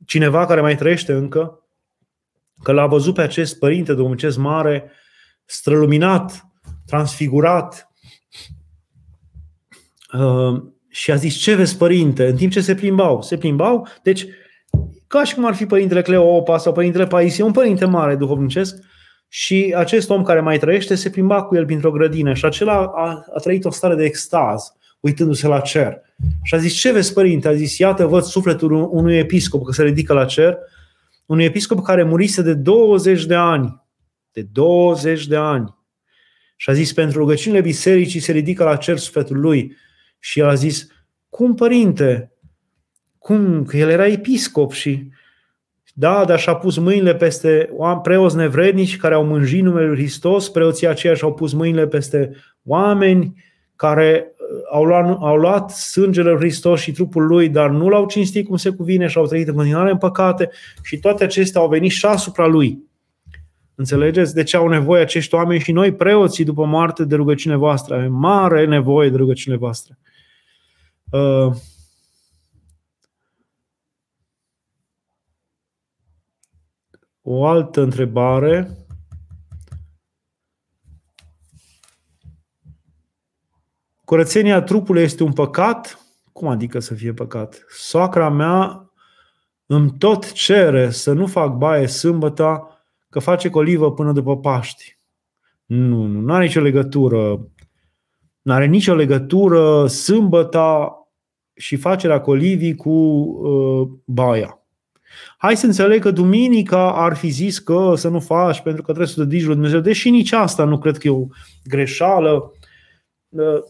cineva 0.06 0.46
care 0.46 0.62
mai 0.62 0.76
trăiește 0.76 1.14
încă, 1.14 1.61
că 2.64 2.72
l-a 2.72 2.86
văzut 2.86 3.14
pe 3.14 3.22
acest 3.22 3.60
părinte 3.60 3.94
domnicesc 3.94 4.38
mare, 4.38 4.92
străluminat, 5.46 6.46
transfigurat, 6.86 7.90
uh, 10.14 10.62
și 10.90 11.12
a 11.12 11.16
zis, 11.16 11.36
ce 11.36 11.56
vezi, 11.56 11.78
părinte? 11.78 12.28
În 12.28 12.36
timp 12.36 12.52
ce 12.52 12.62
se 12.62 12.76
plimbau. 12.76 13.22
Se 13.22 13.38
plimbau, 13.38 13.88
deci 14.04 14.26
ca 15.08 15.24
și 15.24 15.34
cum 15.34 15.46
ar 15.46 15.54
fi 15.54 15.66
părintele 15.66 16.02
Cleopa 16.02 16.58
sau 16.58 16.74
părintele 16.74 17.08
Paisie, 17.08 17.44
un 17.44 17.52
părinte 17.52 17.86
mare 17.86 18.16
duhovnicesc, 18.16 18.76
și 19.34 19.74
acest 19.78 20.10
om 20.10 20.24
care 20.24 20.40
mai 20.40 20.58
trăiește 20.58 20.96
se 20.96 21.10
plimba 21.10 21.44
cu 21.44 21.56
el 21.56 21.66
printr-o 21.66 21.92
grădină 21.92 22.34
și 22.34 22.46
acela 22.46 22.92
a, 22.96 23.26
a 23.36 23.40
trăit 23.42 23.66
o 23.66 23.72
stare 23.72 23.96
de 23.96 24.04
extaz, 24.04 24.74
uitându-se 25.00 25.48
la 25.48 25.60
cer. 25.60 26.02
Și 26.44 26.56
a 26.56 26.58
zis, 26.58 26.74
ce 26.74 26.92
vezi, 26.92 27.14
părinte? 27.14 27.48
A 27.48 27.54
zis, 27.54 27.78
iată, 27.78 28.06
văd 28.06 28.24
sufletul 28.24 28.90
unui 28.92 29.18
episcop 29.18 29.66
că 29.66 29.72
se 29.72 29.84
ridică 29.84 30.14
la 30.14 30.26
cer, 30.26 30.58
unui 31.32 31.44
episcop 31.44 31.84
care 31.84 32.04
murise 32.04 32.42
de 32.42 32.54
20 32.54 33.26
de 33.26 33.36
ani. 33.36 33.82
De 34.32 34.42
20 34.42 35.28
de 35.28 35.36
ani. 35.36 35.76
Și 36.56 36.70
a 36.70 36.74
zis, 36.74 36.94
pentru 36.94 37.20
rugăciunile 37.20 37.62
bisericii 37.62 38.20
se 38.20 38.32
ridică 38.32 38.64
la 38.64 38.76
cer 38.76 38.98
sufletul 38.98 39.40
lui. 39.40 39.78
Și 40.20 40.40
el 40.40 40.48
a 40.48 40.54
zis, 40.54 40.88
cum, 41.30 41.56
părinte? 41.56 42.32
Cum? 43.18 43.66
Că 43.66 43.78
el 43.78 43.90
era 43.90 44.08
episcop 44.08 44.72
și 44.72 45.10
da, 45.94 46.26
dar 46.26 46.40
și-a 46.40 46.56
pus 46.56 46.78
mâinile 46.78 47.16
peste 47.16 47.70
preoți 48.02 48.36
nevrednici 48.36 48.98
care 48.98 49.14
au 49.14 49.26
mânjit 49.26 49.64
numele 49.64 49.88
Lui 49.88 49.98
Hristos, 49.98 50.50
preoții 50.50 50.88
aceia 50.88 51.14
și-au 51.14 51.34
pus 51.34 51.54
mâinile 51.54 51.88
peste 51.88 52.36
oameni 52.64 53.44
care 53.82 54.36
uh, 54.38 54.62
au 54.72 54.84
luat, 54.84 55.18
au 55.20 55.36
luat 55.36 55.72
sângele 55.72 56.30
Lui 56.30 56.40
Hristos 56.40 56.82
și 56.82 56.92
trupul 56.92 57.26
Lui, 57.26 57.50
dar 57.50 57.70
nu 57.70 57.90
l-au 57.90 58.06
cinstit 58.06 58.48
cum 58.48 58.56
se 58.56 58.70
cuvine 58.70 59.08
și 59.08 59.18
au 59.18 59.26
trăit 59.26 59.48
în 59.48 59.56
continuare 59.56 59.92
în 59.92 59.98
păcate 59.98 60.50
și 60.84 60.98
toate 60.98 61.24
acestea 61.24 61.62
au 61.62 61.68
venit 61.68 61.92
și 61.92 62.06
asupra 62.06 62.46
Lui. 62.46 62.84
Înțelegeți 63.76 64.34
de 64.34 64.44
ce 64.44 64.58
au 64.58 64.68
nevoie 64.68 65.02
acești 65.02 65.36
oameni 65.36 65.60
și 65.60 65.72
noi, 65.72 65.94
preoții, 65.94 66.44
după 66.44 66.66
moarte, 66.66 67.06
de 67.06 67.16
rugăciune 67.16 67.56
voastră. 67.56 67.96
Avem 67.96 68.14
mare 68.14 68.66
nevoie 68.66 69.10
de 69.10 69.18
rugăciune 69.18 69.58
voastră. 69.58 69.98
Uh, 71.12 71.56
O 77.22 77.46
altă 77.46 77.82
întrebare. 77.82 78.81
Curățenia 84.12 84.62
trupului 84.62 85.02
este 85.02 85.24
un 85.24 85.34
păcat? 85.34 86.00
Cum 86.32 86.48
adică 86.48 86.80
să 86.80 86.94
fie 86.94 87.14
păcat? 87.14 87.66
Soacra 87.70 88.30
mea 88.30 88.92
îmi 89.66 89.92
tot 89.98 90.32
cere 90.32 90.90
să 90.90 91.14
nu 91.14 91.28
fac 91.28 91.58
baie 91.58 91.88
sâmbătă, 91.88 92.68
că 93.10 93.20
face 93.20 93.50
colivă 93.50 93.92
până 93.92 94.12
după 94.12 94.38
Paști. 94.38 94.98
Nu, 95.66 96.06
nu, 96.06 96.20
nu 96.20 96.34
are 96.34 96.44
nicio 96.44 96.62
legătură. 96.62 97.48
Nu 98.42 98.54
are 98.54 98.66
nicio 98.66 98.96
legătură 98.96 99.88
sâmbăta 99.88 100.96
și 101.54 101.76
facerea 101.76 102.22
colivii 102.22 102.76
cu 102.76 102.90
uh, 102.90 103.88
baia. 104.06 104.60
Hai 105.38 105.58
să 105.58 105.66
înțeleg 105.66 106.02
că 106.02 106.12
duminica 106.12 106.94
ar 106.94 107.16
fi 107.16 107.30
zis 107.30 107.60
că 107.60 107.94
să 107.96 108.08
nu 108.08 108.20
faci 108.20 108.62
pentru 108.62 108.82
că 108.82 108.88
trebuie 108.88 109.08
să 109.08 109.22
te 109.22 109.28
dedici 109.28 109.46
lui 109.46 109.54
Dumnezeu, 109.54 109.80
deși 109.80 110.10
nici 110.10 110.32
asta 110.32 110.64
nu 110.64 110.80
cred 110.80 110.98
că 110.98 111.08
e 111.08 111.12
o 111.12 111.26
greșeală. 111.64 112.52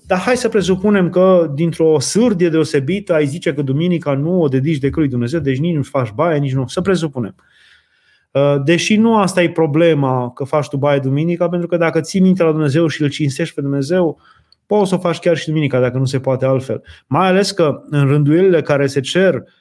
Dar 0.05 0.19
hai 0.19 0.37
să 0.37 0.49
presupunem 0.49 1.09
că 1.09 1.51
dintr-o 1.53 1.99
sârdie 1.99 2.49
deosebită 2.49 3.13
ai 3.13 3.25
zice 3.25 3.53
că 3.53 3.61
duminica 3.61 4.13
nu 4.13 4.41
o 4.41 4.47
dedici 4.47 4.77
decât 4.77 4.97
lui 4.97 5.07
Dumnezeu, 5.07 5.39
deci 5.39 5.59
nici 5.59 5.75
nu 5.75 5.83
faci 5.83 6.11
baie, 6.11 6.39
nici 6.39 6.53
nu. 6.53 6.67
Să 6.67 6.81
presupunem. 6.81 7.35
Deși 8.63 8.95
nu 8.95 9.17
asta 9.17 9.41
e 9.41 9.49
problema 9.49 10.31
că 10.31 10.43
faci 10.43 10.67
tu 10.67 10.77
baie 10.77 10.99
duminica, 10.99 11.49
pentru 11.49 11.67
că 11.67 11.77
dacă 11.77 12.01
ții 12.01 12.19
minte 12.19 12.43
la 12.43 12.51
Dumnezeu 12.51 12.87
și 12.87 13.01
îl 13.01 13.09
cinstești 13.09 13.55
pe 13.55 13.61
Dumnezeu, 13.61 14.19
poți 14.65 14.89
să 14.89 14.95
o 14.95 14.99
faci 14.99 15.19
chiar 15.19 15.37
și 15.37 15.47
duminica, 15.47 15.79
dacă 15.79 15.97
nu 15.97 16.05
se 16.05 16.19
poate 16.19 16.45
altfel. 16.45 16.83
Mai 17.07 17.27
ales 17.27 17.51
că 17.51 17.81
în 17.89 18.07
rânduielile 18.07 18.61
care 18.61 18.87
se 18.87 18.99
cer 18.99 19.33
uh, 19.33 19.41
Uh, 19.41 19.60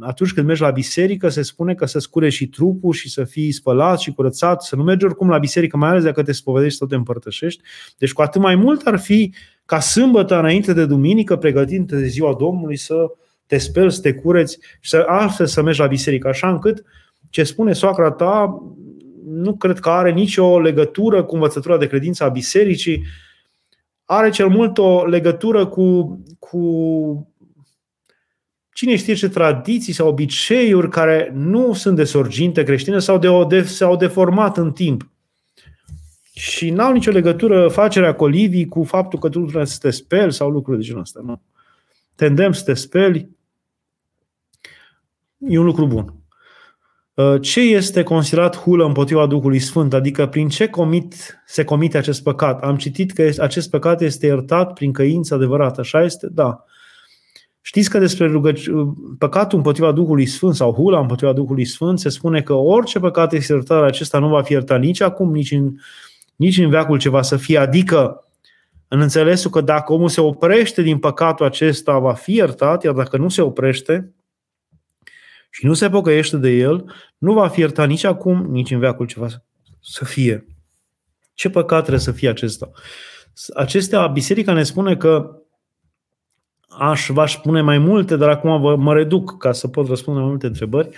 atunci 0.00 0.32
când 0.32 0.46
mergi 0.46 0.62
la 0.62 0.70
biserică, 0.70 1.28
se 1.28 1.42
spune 1.42 1.74
că 1.74 1.86
să 1.86 1.98
scure 1.98 2.28
și 2.28 2.48
trupul 2.48 2.92
și 2.92 3.10
să 3.10 3.24
fii 3.24 3.52
spălat 3.52 3.98
și 3.98 4.12
curățat, 4.12 4.62
să 4.62 4.76
nu 4.76 4.82
mergi 4.82 5.04
oricum 5.04 5.28
la 5.28 5.38
biserică, 5.38 5.76
mai 5.76 5.88
ales 5.88 6.02
dacă 6.02 6.22
te 6.22 6.32
spovedești 6.32 6.78
sau 6.78 6.86
te 6.86 6.94
împărtășești. 6.94 7.62
Deci 7.98 8.12
cu 8.12 8.22
atât 8.22 8.40
mai 8.40 8.54
mult 8.54 8.86
ar 8.86 8.98
fi 8.98 9.34
ca 9.64 9.80
sâmbătă 9.80 10.38
înainte 10.38 10.72
de 10.72 10.86
duminică, 10.86 11.36
pregătind 11.36 11.92
de 11.92 12.06
ziua 12.06 12.34
Domnului, 12.38 12.76
să 12.76 13.06
te 13.46 13.58
speli, 13.58 13.92
să 13.92 14.00
te 14.00 14.12
cureți 14.12 14.58
și 14.80 14.90
să 14.90 15.04
altfel 15.08 15.46
să 15.46 15.62
mergi 15.62 15.80
la 15.80 15.86
biserică, 15.86 16.28
așa 16.28 16.50
încât 16.50 16.84
ce 17.30 17.42
spune 17.42 17.72
soacra 17.72 18.10
ta 18.10 18.62
nu 19.28 19.56
cred 19.56 19.78
că 19.78 19.88
are 19.88 20.12
nicio 20.12 20.60
legătură 20.60 21.22
cu 21.22 21.34
învățătura 21.34 21.78
de 21.78 21.86
credință 21.86 22.24
a 22.24 22.28
bisericii, 22.28 23.02
are 24.04 24.30
cel 24.30 24.48
mult 24.48 24.78
o 24.78 25.06
legătură 25.06 25.66
cu, 25.66 26.18
cu 26.38 27.33
cine 28.74 28.96
știe 28.96 29.14
ce 29.14 29.28
tradiții 29.28 29.92
sau 29.92 30.08
obiceiuri 30.08 30.88
care 30.88 31.30
nu 31.34 31.72
sunt 31.72 31.96
de 31.96 32.04
sorginte 32.04 32.62
creștine 32.62 32.98
sau 32.98 33.18
de, 33.18 33.28
de, 33.48 33.62
s-au 33.62 33.96
deformat 33.96 34.56
în 34.56 34.72
timp. 34.72 35.08
Și 36.32 36.70
n-au 36.70 36.92
nicio 36.92 37.10
legătură 37.10 37.68
facerea 37.68 38.14
colivii 38.14 38.68
cu 38.68 38.84
faptul 38.84 39.18
că 39.18 39.28
tu 39.28 39.40
trebuie 39.40 39.66
să 39.66 39.78
te 39.80 39.90
speli 39.90 40.32
sau 40.32 40.50
lucruri 40.50 40.78
de 40.78 40.84
genul 40.84 41.00
ăsta. 41.00 41.20
Nu. 41.24 41.40
Te 42.14 42.26
îndemn 42.26 42.52
să 42.52 42.64
te 42.64 42.74
speli. 42.74 43.28
E 45.38 45.58
un 45.58 45.64
lucru 45.64 45.86
bun. 45.86 46.14
Uh, 47.14 47.40
ce 47.40 47.60
este 47.60 48.02
considerat 48.02 48.56
hulă 48.56 48.84
împotriva 48.84 49.26
Duhului 49.26 49.58
Sfânt? 49.58 49.94
Adică 49.94 50.26
prin 50.26 50.48
ce 50.48 50.68
comit, 50.68 51.42
se 51.46 51.64
comite 51.64 51.98
acest 51.98 52.22
păcat? 52.22 52.62
Am 52.62 52.76
citit 52.76 53.12
că 53.12 53.30
acest 53.38 53.70
păcat 53.70 54.00
este 54.00 54.26
iertat 54.26 54.72
prin 54.72 54.92
căință 54.92 55.34
adevărată. 55.34 55.80
Așa 55.80 56.02
este? 56.02 56.28
Da. 56.30 56.64
Știți 57.66 57.90
că 57.90 57.98
despre 57.98 58.26
rugăci... 58.26 58.68
păcatul 59.18 59.58
împotriva 59.58 59.92
Duhului 59.92 60.26
Sfânt 60.26 60.54
sau 60.54 60.72
hula 60.72 61.00
împotriva 61.00 61.32
Duhului 61.32 61.64
Sfânt 61.64 61.98
se 61.98 62.08
spune 62.08 62.42
că 62.42 62.52
orice 62.52 62.98
păcat 62.98 63.32
este 63.32 63.52
iertat, 63.52 63.82
acesta 63.82 64.18
nu 64.18 64.28
va 64.28 64.42
fi 64.42 64.52
iertat 64.52 64.80
nici 64.80 65.00
acum, 65.00 65.32
nici 65.32 65.50
în, 65.50 65.76
nici 66.36 66.58
în 66.58 66.70
veacul 66.70 66.98
ce 66.98 67.08
va 67.08 67.22
să 67.22 67.36
fie. 67.36 67.58
Adică, 67.58 68.24
în 68.88 69.00
înțelesul 69.00 69.50
că 69.50 69.60
dacă 69.60 69.92
omul 69.92 70.08
se 70.08 70.20
oprește 70.20 70.82
din 70.82 70.98
păcatul 70.98 71.46
acesta, 71.46 71.98
va 71.98 72.12
fi 72.12 72.34
iertat, 72.34 72.82
iar 72.82 72.94
dacă 72.94 73.16
nu 73.16 73.28
se 73.28 73.42
oprește 73.42 74.14
și 75.50 75.66
nu 75.66 75.74
se 75.74 75.88
pocăiește 75.88 76.36
de 76.36 76.50
el, 76.50 76.92
nu 77.18 77.32
va 77.32 77.48
fi 77.48 77.60
iertat 77.60 77.88
nici 77.88 78.04
acum, 78.04 78.46
nici 78.50 78.70
în 78.70 78.78
veacul 78.78 79.06
ce 79.06 79.20
va 79.20 79.26
să 79.80 80.04
fie. 80.04 80.46
Ce 81.34 81.50
păcat 81.50 81.80
trebuie 81.80 82.02
să 82.02 82.12
fie 82.12 82.28
acesta? 82.28 82.70
Acestea, 83.54 84.06
biserica 84.06 84.52
ne 84.52 84.62
spune 84.62 84.96
că 84.96 85.38
aș, 86.78 87.08
v-aș 87.08 87.32
spune 87.32 87.60
mai 87.60 87.78
multe, 87.78 88.16
dar 88.16 88.28
acum 88.28 88.60
vă, 88.60 88.76
mă 88.76 88.94
reduc 88.94 89.38
ca 89.38 89.52
să 89.52 89.68
pot 89.68 89.88
răspunde 89.88 90.20
mai 90.20 90.28
multe 90.28 90.46
întrebări. 90.46 90.88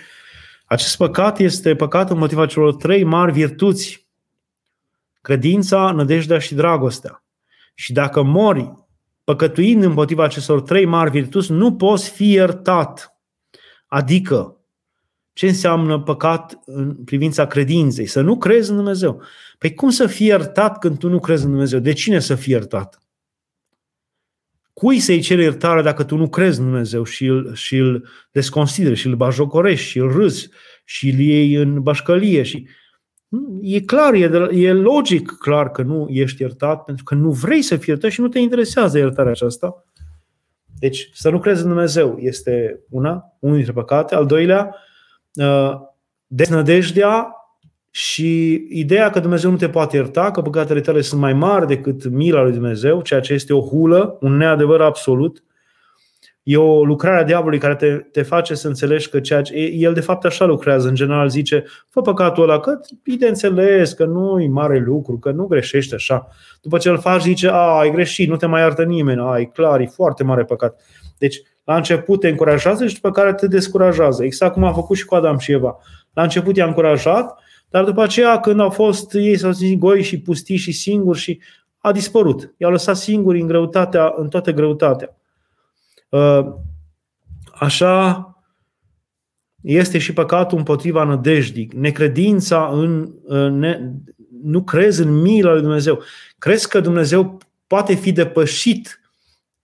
Acest 0.64 0.96
păcat 0.96 1.38
este 1.38 1.74
păcatul 1.74 2.16
motiva 2.16 2.46
celor 2.46 2.74
trei 2.74 3.04
mari 3.04 3.32
virtuți. 3.32 4.06
Credința, 5.20 5.90
nădejdea 5.90 6.38
și 6.38 6.54
dragostea. 6.54 7.24
Și 7.74 7.92
dacă 7.92 8.22
mori 8.22 8.72
păcătuind 9.24 9.82
împotriva 9.82 10.24
acestor 10.24 10.60
trei 10.62 10.84
mari 10.84 11.10
virtuți, 11.10 11.52
nu 11.52 11.74
poți 11.74 12.10
fi 12.10 12.30
iertat. 12.30 13.16
Adică, 13.86 14.56
ce 15.32 15.46
înseamnă 15.46 16.00
păcat 16.00 16.58
în 16.64 16.94
privința 16.94 17.46
credinței? 17.46 18.06
Să 18.06 18.20
nu 18.20 18.38
crezi 18.38 18.70
în 18.70 18.76
Dumnezeu. 18.76 19.22
Păi 19.58 19.74
cum 19.74 19.90
să 19.90 20.06
fii 20.06 20.26
iertat 20.26 20.78
când 20.78 20.98
tu 20.98 21.08
nu 21.08 21.20
crezi 21.20 21.44
în 21.44 21.50
Dumnezeu? 21.50 21.78
De 21.78 21.92
cine 21.92 22.18
să 22.18 22.34
fii 22.34 22.52
iertat? 22.52 23.00
Cui 24.80 24.98
să-i 24.98 25.20
cere 25.20 25.42
iertare 25.42 25.82
dacă 25.82 26.04
tu 26.04 26.16
nu 26.16 26.28
crezi 26.28 26.58
în 26.58 26.64
Dumnezeu 26.64 27.04
și 27.04 27.26
îl, 27.26 27.54
și 27.54 27.76
îl 27.76 28.08
desconsideri 28.30 28.94
și 28.94 29.06
îl 29.06 29.14
bajocorești 29.14 29.86
și 29.86 29.98
îl 29.98 30.12
râzi 30.12 30.48
și 30.84 31.08
îl 31.08 31.18
iei 31.18 31.54
în 31.54 31.82
bașcălie 31.82 32.42
și 32.42 32.66
E 33.60 33.80
clar, 33.80 34.14
e, 34.14 34.48
e 34.52 34.72
logic 34.72 35.30
clar 35.30 35.70
că 35.70 35.82
nu 35.82 36.06
ești 36.10 36.42
iertat 36.42 36.84
pentru 36.84 37.04
că 37.04 37.14
nu 37.14 37.30
vrei 37.30 37.62
să 37.62 37.76
fii 37.76 37.88
iertat 37.88 38.10
și 38.10 38.20
nu 38.20 38.28
te 38.28 38.38
interesează 38.38 38.98
iertarea 38.98 39.30
aceasta. 39.30 39.84
Deci 40.78 41.10
să 41.12 41.30
nu 41.30 41.38
crezi 41.38 41.62
în 41.62 41.68
Dumnezeu 41.68 42.16
este 42.18 42.80
una, 42.90 43.36
unul 43.38 43.56
dintre 43.56 43.72
păcate. 43.72 44.14
Al 44.14 44.26
doilea, 44.26 44.76
uh, 45.34 45.72
deznădejdea 46.26 47.36
și 47.97 48.66
ideea 48.68 49.11
că 49.11 49.20
Dumnezeu 49.20 49.51
nu 49.51 49.57
te 49.57 49.68
poate 49.68 49.97
ierta, 49.97 50.30
că 50.30 50.42
păcatele 50.42 50.80
tale 50.80 51.01
sunt 51.01 51.20
mai 51.20 51.32
mari 51.32 51.66
decât 51.66 52.09
mila 52.09 52.42
lui 52.42 52.53
Dumnezeu, 52.53 53.03
ceea 53.03 53.20
ce 53.20 53.32
este 53.32 53.53
o 53.53 53.61
hulă, 53.61 54.16
un 54.20 54.36
neadevăr 54.36 54.80
absolut, 54.80 55.42
e 56.42 56.57
o 56.57 56.84
lucrare 56.84 57.20
a 57.20 57.24
diavolului 57.24 57.59
care 57.59 57.74
te, 57.74 57.92
te 57.92 58.22
face 58.22 58.55
să 58.55 58.68
înțelegi 58.68 59.09
că 59.09 59.20
ceea 59.20 59.42
ce, 59.42 59.55
el 59.55 59.92
de 59.94 60.01
fapt 60.01 60.24
așa 60.24 60.44
lucrează. 60.44 60.88
În 60.88 60.94
general 60.94 61.28
zice, 61.28 61.64
fă 61.88 62.01
păcatul 62.01 62.42
ăla, 62.42 62.61
că 62.61 62.80
e 63.05 63.14
de 63.14 63.28
înțeles, 63.28 63.92
că 63.92 64.05
nu 64.05 64.40
e 64.40 64.49
mare 64.49 64.78
lucru, 64.78 65.18
că 65.18 65.30
nu 65.30 65.47
greșești 65.47 65.94
așa. 65.94 66.28
După 66.62 66.78
ce 66.78 66.88
îl 66.88 66.99
faci, 66.99 67.22
zice, 67.22 67.49
a, 67.49 67.78
ai 67.78 67.90
greșit, 67.90 68.28
nu 68.28 68.36
te 68.36 68.47
mai 68.47 68.61
iartă 68.61 68.82
nimeni, 68.82 69.20
a, 69.20 69.38
e 69.38 69.44
clar, 69.44 69.80
e 69.80 69.86
foarte 69.86 70.24
mare 70.24 70.44
păcat. 70.44 70.80
Deci, 71.18 71.42
la 71.64 71.76
început 71.76 72.20
te 72.20 72.28
încurajează 72.28 72.86
și 72.86 72.94
după 72.94 73.11
care 73.11 73.34
te 73.34 73.47
descurajează. 73.47 74.24
Exact 74.24 74.53
cum 74.53 74.64
a 74.64 74.72
făcut 74.72 74.97
și 74.97 75.05
cu 75.05 75.14
Adam 75.14 75.38
și 75.38 75.53
Eva. 75.53 75.76
La 76.12 76.22
început 76.22 76.57
i-a 76.57 76.66
încurajat, 76.66 77.38
dar 77.76 77.84
după 77.84 78.02
aceea, 78.02 78.40
când 78.40 78.60
au 78.60 78.70
fost 78.70 79.14
ei, 79.14 79.36
s-au 79.36 79.50
zis 79.50 79.78
goi 79.78 80.02
și 80.02 80.20
pustii 80.20 80.56
și 80.56 80.72
singuri 80.72 81.18
și 81.18 81.40
a 81.78 81.92
dispărut. 81.92 82.54
I-a 82.56 82.68
lăsat 82.68 82.96
singuri 82.96 83.40
în, 83.40 83.46
greutatea, 83.46 84.14
în 84.16 84.28
toată 84.28 84.52
greutatea. 84.52 85.16
Uh, 86.08 86.46
așa 87.52 88.34
este 89.60 89.98
și 89.98 90.12
păcatul 90.12 90.58
împotriva 90.58 91.04
nădejdii. 91.04 91.70
Necredința 91.74 92.70
în, 92.72 93.12
ne, 93.58 93.92
nu 94.42 94.62
crezi 94.62 95.02
în 95.02 95.20
mila 95.20 95.52
lui 95.52 95.62
Dumnezeu. 95.62 96.02
Crezi 96.38 96.68
că 96.68 96.80
Dumnezeu 96.80 97.38
poate 97.66 97.94
fi 97.94 98.12
depășit 98.12 99.00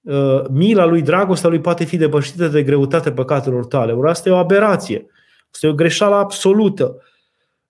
uh, 0.00 0.42
mila 0.50 0.84
lui, 0.84 1.02
dragostea 1.02 1.48
lui 1.48 1.60
poate 1.60 1.84
fi 1.84 1.96
depășită 1.96 2.48
de 2.48 2.62
greutatea 2.62 3.12
păcatelor 3.12 3.66
tale. 3.66 3.92
Ori 3.92 4.10
asta 4.10 4.28
e 4.28 4.32
o 4.32 4.36
aberație. 4.36 5.06
Asta 5.52 5.66
e 5.66 5.70
o 5.70 5.74
greșeală 5.74 6.14
absolută. 6.14 6.96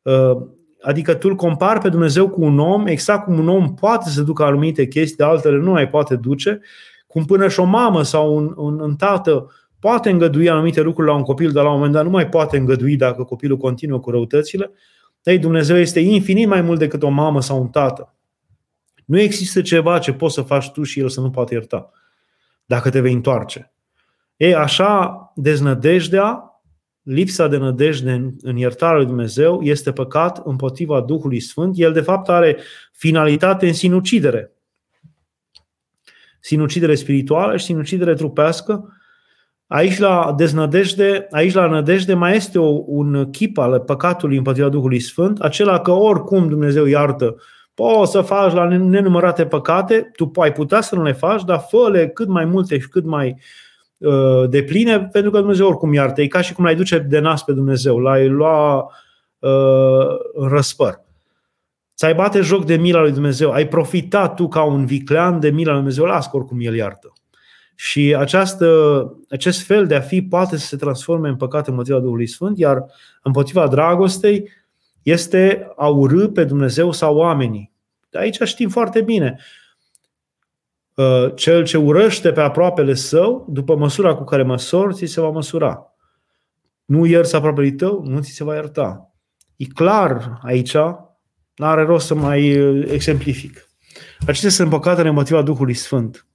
Uh, 0.02 0.46
adică 0.82 1.14
tu 1.14 1.28
îl 1.28 1.34
compari 1.34 1.80
pe 1.80 1.88
Dumnezeu 1.88 2.28
cu 2.28 2.42
un 2.42 2.58
om, 2.58 2.86
exact 2.86 3.24
cum 3.24 3.38
un 3.38 3.48
om 3.48 3.74
poate 3.74 4.08
să 4.08 4.22
ducă 4.22 4.44
anumite 4.44 4.86
chestii, 4.86 5.16
de 5.16 5.24
altele 5.24 5.56
nu 5.56 5.70
mai 5.70 5.88
poate 5.88 6.16
duce, 6.16 6.60
cum 7.06 7.24
până 7.24 7.48
și 7.48 7.60
o 7.60 7.64
mamă 7.64 8.02
sau 8.02 8.36
un, 8.36 8.54
un, 8.56 8.80
un 8.80 8.96
tată 8.96 9.50
poate 9.78 10.10
îngădui 10.10 10.48
anumite 10.48 10.80
lucruri 10.80 11.08
la 11.08 11.14
un 11.14 11.22
copil, 11.22 11.52
dar 11.52 11.64
la 11.64 11.70
un 11.70 11.76
moment 11.76 11.92
dat 11.92 12.04
nu 12.04 12.10
mai 12.10 12.28
poate 12.28 12.56
îngădui 12.56 12.96
dacă 12.96 13.22
copilul 13.22 13.56
continuă 13.56 14.00
cu 14.00 14.10
răutățile, 14.10 14.70
ei, 15.22 15.38
Dumnezeu 15.38 15.76
este 15.76 16.00
infinit 16.00 16.48
mai 16.48 16.60
mult 16.60 16.78
decât 16.78 17.02
o 17.02 17.08
mamă 17.08 17.40
sau 17.40 17.60
un 17.60 17.68
tată. 17.68 18.14
Nu 19.04 19.20
există 19.20 19.62
ceva 19.62 19.98
ce 19.98 20.12
poți 20.12 20.34
să 20.34 20.42
faci 20.42 20.70
tu 20.70 20.82
și 20.82 21.00
el 21.00 21.08
să 21.08 21.20
nu 21.20 21.30
poate 21.30 21.54
ierta, 21.54 21.90
dacă 22.66 22.90
te 22.90 23.00
vei 23.00 23.12
întoarce. 23.12 23.72
Ei, 24.36 24.54
așa, 24.54 25.32
deznădejdea, 25.34 26.51
lipsa 27.02 27.48
de 27.48 27.56
nădejde 27.56 28.12
în, 28.12 28.32
în 28.40 28.56
iertarea 28.56 28.96
lui 28.96 29.06
Dumnezeu 29.06 29.60
este 29.62 29.92
păcat 29.92 30.40
împotriva 30.44 31.00
Duhului 31.00 31.40
Sfânt. 31.40 31.74
El, 31.78 31.92
de 31.92 32.00
fapt, 32.00 32.28
are 32.28 32.58
finalitate 32.92 33.66
în 33.66 33.72
sinucidere. 33.72 34.52
Sinucidere 36.40 36.94
spirituală 36.94 37.56
și 37.56 37.64
sinucidere 37.64 38.14
trupească, 38.14 38.96
Aici 39.66 39.98
la 39.98 40.34
deznădejde, 40.36 41.26
aici 41.30 41.54
la 41.54 41.66
nădejde 41.66 42.14
mai 42.14 42.36
este 42.36 42.58
o, 42.58 42.82
un 42.86 43.30
chip 43.30 43.58
al 43.58 43.80
păcatului 43.80 44.36
împotriva 44.36 44.68
Duhului 44.68 45.00
Sfânt, 45.00 45.40
acela 45.40 45.80
că 45.80 45.90
oricum 45.90 46.48
Dumnezeu 46.48 46.86
iartă. 46.86 47.36
Poți 47.74 48.10
să 48.10 48.20
faci 48.20 48.52
la 48.52 48.68
nenumărate 48.68 49.46
păcate, 49.46 50.10
tu 50.16 50.30
ai 50.40 50.52
putea 50.52 50.80
să 50.80 50.94
nu 50.94 51.02
le 51.02 51.12
faci, 51.12 51.44
dar 51.44 51.66
fă 51.68 52.10
cât 52.14 52.28
mai 52.28 52.44
multe 52.44 52.78
și 52.78 52.88
cât 52.88 53.04
mai 53.04 53.28
uh, 53.28 53.42
de 54.48 54.62
pline, 54.62 55.08
pentru 55.12 55.30
că 55.30 55.38
Dumnezeu 55.38 55.66
oricum 55.66 55.92
iartă. 55.92 56.22
E 56.22 56.26
ca 56.26 56.40
și 56.40 56.52
cum 56.52 56.64
l-ai 56.64 56.74
duce 56.74 56.98
de 56.98 57.18
nas 57.18 57.44
pe 57.44 57.52
Dumnezeu, 57.52 57.98
l-ai 57.98 58.28
lua 58.28 58.76
uh, 59.38 60.06
în 60.32 60.48
răspăr. 60.48 61.00
Ți-ai 61.96 62.14
bate 62.14 62.40
joc 62.40 62.64
de 62.64 62.76
mila 62.76 63.00
lui 63.00 63.12
Dumnezeu, 63.12 63.50
ai 63.50 63.68
profitat 63.68 64.34
tu 64.34 64.48
ca 64.48 64.62
un 64.62 64.86
viclean 64.86 65.40
de 65.40 65.50
mila 65.50 65.70
lui 65.70 65.80
Dumnezeu, 65.80 66.04
las 66.04 66.30
că 66.30 66.36
oricum 66.36 66.60
El 66.60 66.74
iartă. 66.74 67.12
Și 67.74 68.14
această, 68.18 68.66
acest 69.30 69.62
fel 69.62 69.86
de 69.86 69.94
a 69.94 70.00
fi 70.00 70.22
poate 70.22 70.56
să 70.56 70.66
se 70.66 70.76
transforme 70.76 71.28
în 71.28 71.36
păcat 71.36 71.68
împotriva 71.68 72.00
Duhului 72.00 72.26
Sfânt, 72.26 72.58
iar 72.58 72.84
împotriva 73.22 73.68
dragostei 73.68 74.48
este 75.02 75.72
a 75.76 75.86
urâ 75.86 76.28
pe 76.28 76.44
Dumnezeu 76.44 76.92
sau 76.92 77.16
oamenii. 77.16 77.72
De 78.10 78.18
aici 78.18 78.40
știm 78.42 78.68
foarte 78.68 79.02
bine. 79.02 79.38
Uh, 80.94 81.32
cel 81.34 81.64
ce 81.64 81.76
urăște 81.76 82.32
pe 82.32 82.40
aproapele 82.40 82.94
său, 82.94 83.46
după 83.48 83.76
măsura 83.76 84.14
cu 84.14 84.24
care 84.24 84.42
măsori, 84.42 84.94
ți 84.94 85.06
se 85.06 85.20
va 85.20 85.30
măsura. 85.30 85.86
Nu 86.84 87.06
ierți 87.06 87.34
aproapele 87.34 87.70
tău, 87.70 88.02
nu 88.04 88.20
ți 88.20 88.30
se 88.30 88.44
va 88.44 88.54
ierta. 88.54 89.14
E 89.56 89.64
clar 89.64 90.38
aici, 90.42 90.74
nu 91.54 91.66
are 91.66 91.82
rost 91.82 92.06
să 92.06 92.14
mai 92.14 92.58
uh, 92.58 92.88
exemplific. 92.90 93.68
Acestea 94.26 94.50
sunt 94.50 94.70
păcatele 94.70 95.08
împotriva 95.08 95.42
Duhului 95.42 95.74
Sfânt. 95.74 96.26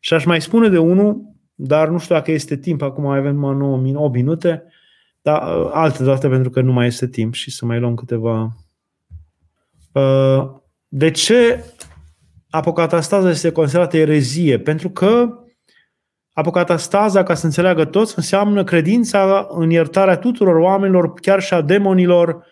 Și 0.00 0.14
aș 0.14 0.24
mai 0.24 0.40
spune 0.40 0.68
de 0.68 0.78
unul, 0.78 1.20
dar 1.54 1.88
nu 1.88 1.98
știu 1.98 2.14
dacă 2.14 2.30
este 2.30 2.56
timp, 2.56 2.82
acum 2.82 3.04
mai 3.04 3.18
avem 3.18 3.34
numai 3.34 3.90
9, 3.90 4.04
8 4.04 4.14
minute, 4.14 4.64
dar 5.22 5.58
uh, 5.58 5.70
altă 5.72 6.04
dată 6.04 6.28
pentru 6.28 6.50
că 6.50 6.60
nu 6.60 6.72
mai 6.72 6.86
este 6.86 7.08
timp 7.08 7.34
și 7.34 7.50
să 7.50 7.66
mai 7.66 7.80
luăm 7.80 7.94
câteva. 7.94 8.56
Uh, 9.92 10.50
de 10.88 11.10
ce 11.10 11.64
apocatastaza 12.50 13.30
este 13.30 13.52
considerată 13.52 13.96
erezie? 13.96 14.58
Pentru 14.58 14.90
că 14.90 15.38
apocatastaza, 16.32 17.22
ca 17.22 17.34
să 17.34 17.44
înțeleagă 17.46 17.84
toți, 17.84 18.12
înseamnă 18.16 18.64
credința 18.64 19.46
în 19.50 19.70
iertarea 19.70 20.16
tuturor 20.16 20.54
oamenilor, 20.54 21.12
chiar 21.14 21.40
și 21.40 21.54
a 21.54 21.60
demonilor, 21.60 22.46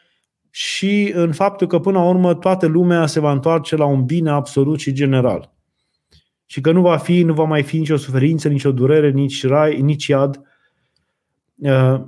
și 0.51 1.13
în 1.15 1.33
faptul 1.33 1.67
că 1.67 1.79
până 1.79 1.99
la 1.99 2.05
urmă 2.05 2.35
toată 2.35 2.67
lumea 2.67 3.07
se 3.07 3.21
va 3.21 3.33
întoarce 3.33 3.77
la 3.77 3.85
un 3.85 4.05
bine 4.05 4.31
absolut 4.31 4.81
și 4.81 4.93
general 4.93 5.57
și 6.47 6.61
că 6.61 6.73
nu 6.73 6.81
va 6.81 6.97
fi, 6.97 7.23
nu 7.23 7.35
va 7.35 7.45
mai 7.45 7.63
fi 7.63 7.79
nicio 7.79 7.97
suferință, 7.97 8.49
nicio 8.49 8.73
durere, 8.73 9.11
nici 9.11 9.47
rai, 9.47 9.81
nici 9.81 10.07
iad. 10.07 10.41
Uh, 11.57 12.01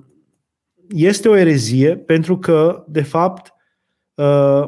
este 0.89 1.29
o 1.29 1.37
erezie 1.37 1.97
pentru 1.97 2.39
că, 2.39 2.85
de 2.89 3.03
fapt, 3.03 3.55
uh, 4.15 4.65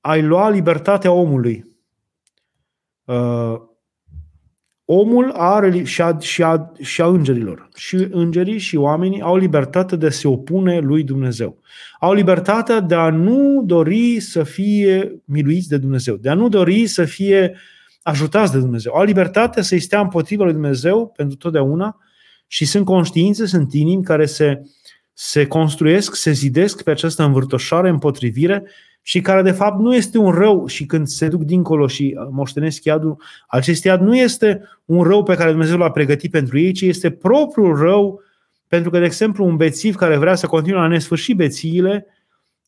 ai 0.00 0.22
lua 0.22 0.48
libertatea 0.48 1.12
omului. 1.12 1.71
Uh, 3.12 3.60
omul 4.84 5.30
are 5.30 5.82
și 5.82 6.02
a, 6.02 6.18
și, 6.18 6.42
a, 6.42 6.72
și 6.80 7.00
a 7.00 7.06
îngerilor. 7.06 7.68
Și 7.74 7.96
îngerii 8.10 8.58
și 8.58 8.76
oamenii 8.76 9.20
au 9.20 9.36
libertatea 9.36 9.96
de 9.96 10.06
a 10.06 10.10
se 10.10 10.28
opune 10.28 10.78
lui 10.78 11.02
Dumnezeu. 11.02 11.58
Au 12.00 12.12
libertatea 12.12 12.80
de 12.80 12.94
a 12.94 13.10
nu 13.10 13.62
dori 13.66 14.20
să 14.20 14.42
fie 14.42 15.22
miluiți 15.24 15.68
de 15.68 15.76
Dumnezeu, 15.76 16.16
de 16.16 16.28
a 16.28 16.34
nu 16.34 16.48
dori 16.48 16.86
să 16.86 17.04
fie 17.04 17.50
uh, 17.52 17.60
ajutați 18.02 18.52
de 18.52 18.58
Dumnezeu. 18.58 18.94
Au 18.94 19.04
libertatea 19.04 19.62
să-i 19.62 19.80
stea 19.80 20.00
împotriva 20.00 20.44
lui 20.44 20.52
Dumnezeu 20.52 21.08
pentru 21.16 21.36
totdeauna 21.36 21.98
și 22.46 22.64
sunt 22.64 22.84
conștiințe, 22.84 23.46
sunt 23.46 23.72
inimi 23.72 24.04
care 24.04 24.26
se, 24.26 24.62
se 25.12 25.46
construiesc, 25.46 26.14
se 26.14 26.32
zidesc 26.32 26.82
pe 26.82 26.90
această 26.90 27.22
învârtoșare, 27.22 27.88
împotrivire 27.88 28.64
și 29.02 29.20
care 29.20 29.42
de 29.42 29.50
fapt 29.50 29.80
nu 29.80 29.94
este 29.94 30.18
un 30.18 30.30
rău 30.30 30.66
și 30.66 30.86
când 30.86 31.06
se 31.06 31.28
duc 31.28 31.42
dincolo 31.42 31.86
și 31.86 32.18
moștenesc 32.30 32.84
iadul, 32.84 33.22
acest 33.48 33.84
iad 33.84 34.00
nu 34.00 34.16
este 34.16 34.62
un 34.84 35.02
rău 35.02 35.22
pe 35.22 35.34
care 35.34 35.50
Dumnezeu 35.50 35.76
l-a 35.76 35.90
pregătit 35.90 36.30
pentru 36.30 36.58
ei, 36.58 36.72
ci 36.72 36.80
este 36.80 37.10
propriul 37.10 37.76
rău 37.76 38.20
pentru 38.68 38.90
că, 38.90 38.98
de 38.98 39.04
exemplu, 39.04 39.44
un 39.44 39.56
bețiv 39.56 39.94
care 39.94 40.16
vrea 40.16 40.34
să 40.34 40.46
continue 40.46 40.80
la 40.80 40.86
nesfârșit 40.86 41.36
bețiile, 41.36 42.06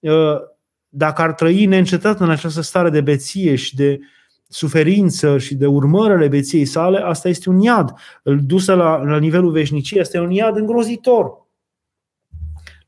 ă, 0.05 0.41
dacă 0.89 1.22
ar 1.22 1.32
trăi 1.32 1.66
neîncetat 1.66 2.20
în 2.20 2.30
această 2.30 2.61
stare 2.61 2.91
de 2.91 3.01
beție 3.01 3.55
și 3.55 3.74
de, 3.74 3.99
suferință 4.49 5.39
și 5.39 5.55
de 5.55 5.66
urmărele 5.66 6.28
beției 6.28 6.64
sale, 6.64 6.99
asta 6.99 7.28
este 7.28 7.49
un 7.49 7.61
iad. 7.61 7.95
Îl 8.22 8.41
dusă 8.43 8.74
la, 8.74 9.03
la 9.03 9.18
nivelul 9.18 9.51
veșniciei, 9.51 10.01
asta 10.01 10.16
e 10.16 10.20
un 10.20 10.30
iad 10.30 10.57
îngrozitor. 10.57 11.43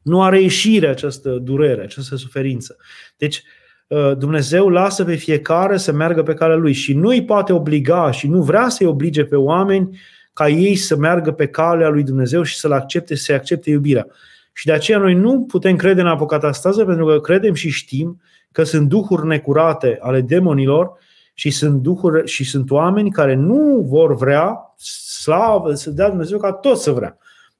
Nu 0.06 0.22
are 0.22 0.40
ieșire 0.40 0.88
această 0.88 1.30
durere, 1.30 1.82
această 1.82 2.16
suferință. 2.16 2.76
Deci, 3.16 3.42
uh, 3.86 4.16
Dumnezeu 4.16 4.68
lasă 4.68 5.04
pe 5.04 5.14
fiecare 5.14 5.76
să 5.76 5.92
meargă 5.92 6.22
pe 6.22 6.34
calea 6.34 6.56
lui 6.56 6.72
și 6.72 6.94
nu 6.94 7.08
îi 7.08 7.24
poate 7.24 7.52
obliga 7.52 8.10
și 8.10 8.28
nu 8.28 8.42
vrea 8.42 8.68
să-i 8.68 8.86
oblige 8.86 9.24
pe 9.24 9.36
oameni 9.36 9.98
ca 10.32 10.48
ei 10.48 10.76
să 10.76 10.96
meargă 10.96 11.32
pe 11.32 11.46
calea 11.46 11.88
lui 11.88 12.02
Dumnezeu 12.02 12.42
și 12.42 12.56
să-l 12.56 12.72
accepte, 12.72 13.14
să 13.14 13.32
accepte 13.32 13.70
iubirea. 13.70 14.06
Și 14.52 14.66
de 14.66 14.72
aceea 14.72 14.98
noi 14.98 15.14
nu 15.14 15.42
putem 15.42 15.76
crede 15.76 16.00
în 16.00 16.06
apocatastază 16.06 16.84
pentru 16.84 17.06
că 17.06 17.20
credem 17.20 17.54
și 17.54 17.70
știm 17.70 18.20
că 18.52 18.62
sunt 18.62 18.88
duhuri 18.88 19.26
necurate 19.26 19.98
ale 20.00 20.20
demonilor 20.20 20.92
și 21.34 21.50
sunt 21.50 21.82
duhuri 21.82 22.28
și 22.28 22.44
sunt 22.44 22.70
oameni 22.70 23.10
care 23.10 23.34
nu 23.34 23.86
vor 23.88 24.16
vrea 24.16 24.74
slavă 25.20 25.74
să 25.74 25.90
dea 25.90 26.08
Dumnezeu 26.08 26.38
ca 26.38 26.52
tot 26.52 26.78
să 26.78 26.90
vrea. 26.90 27.18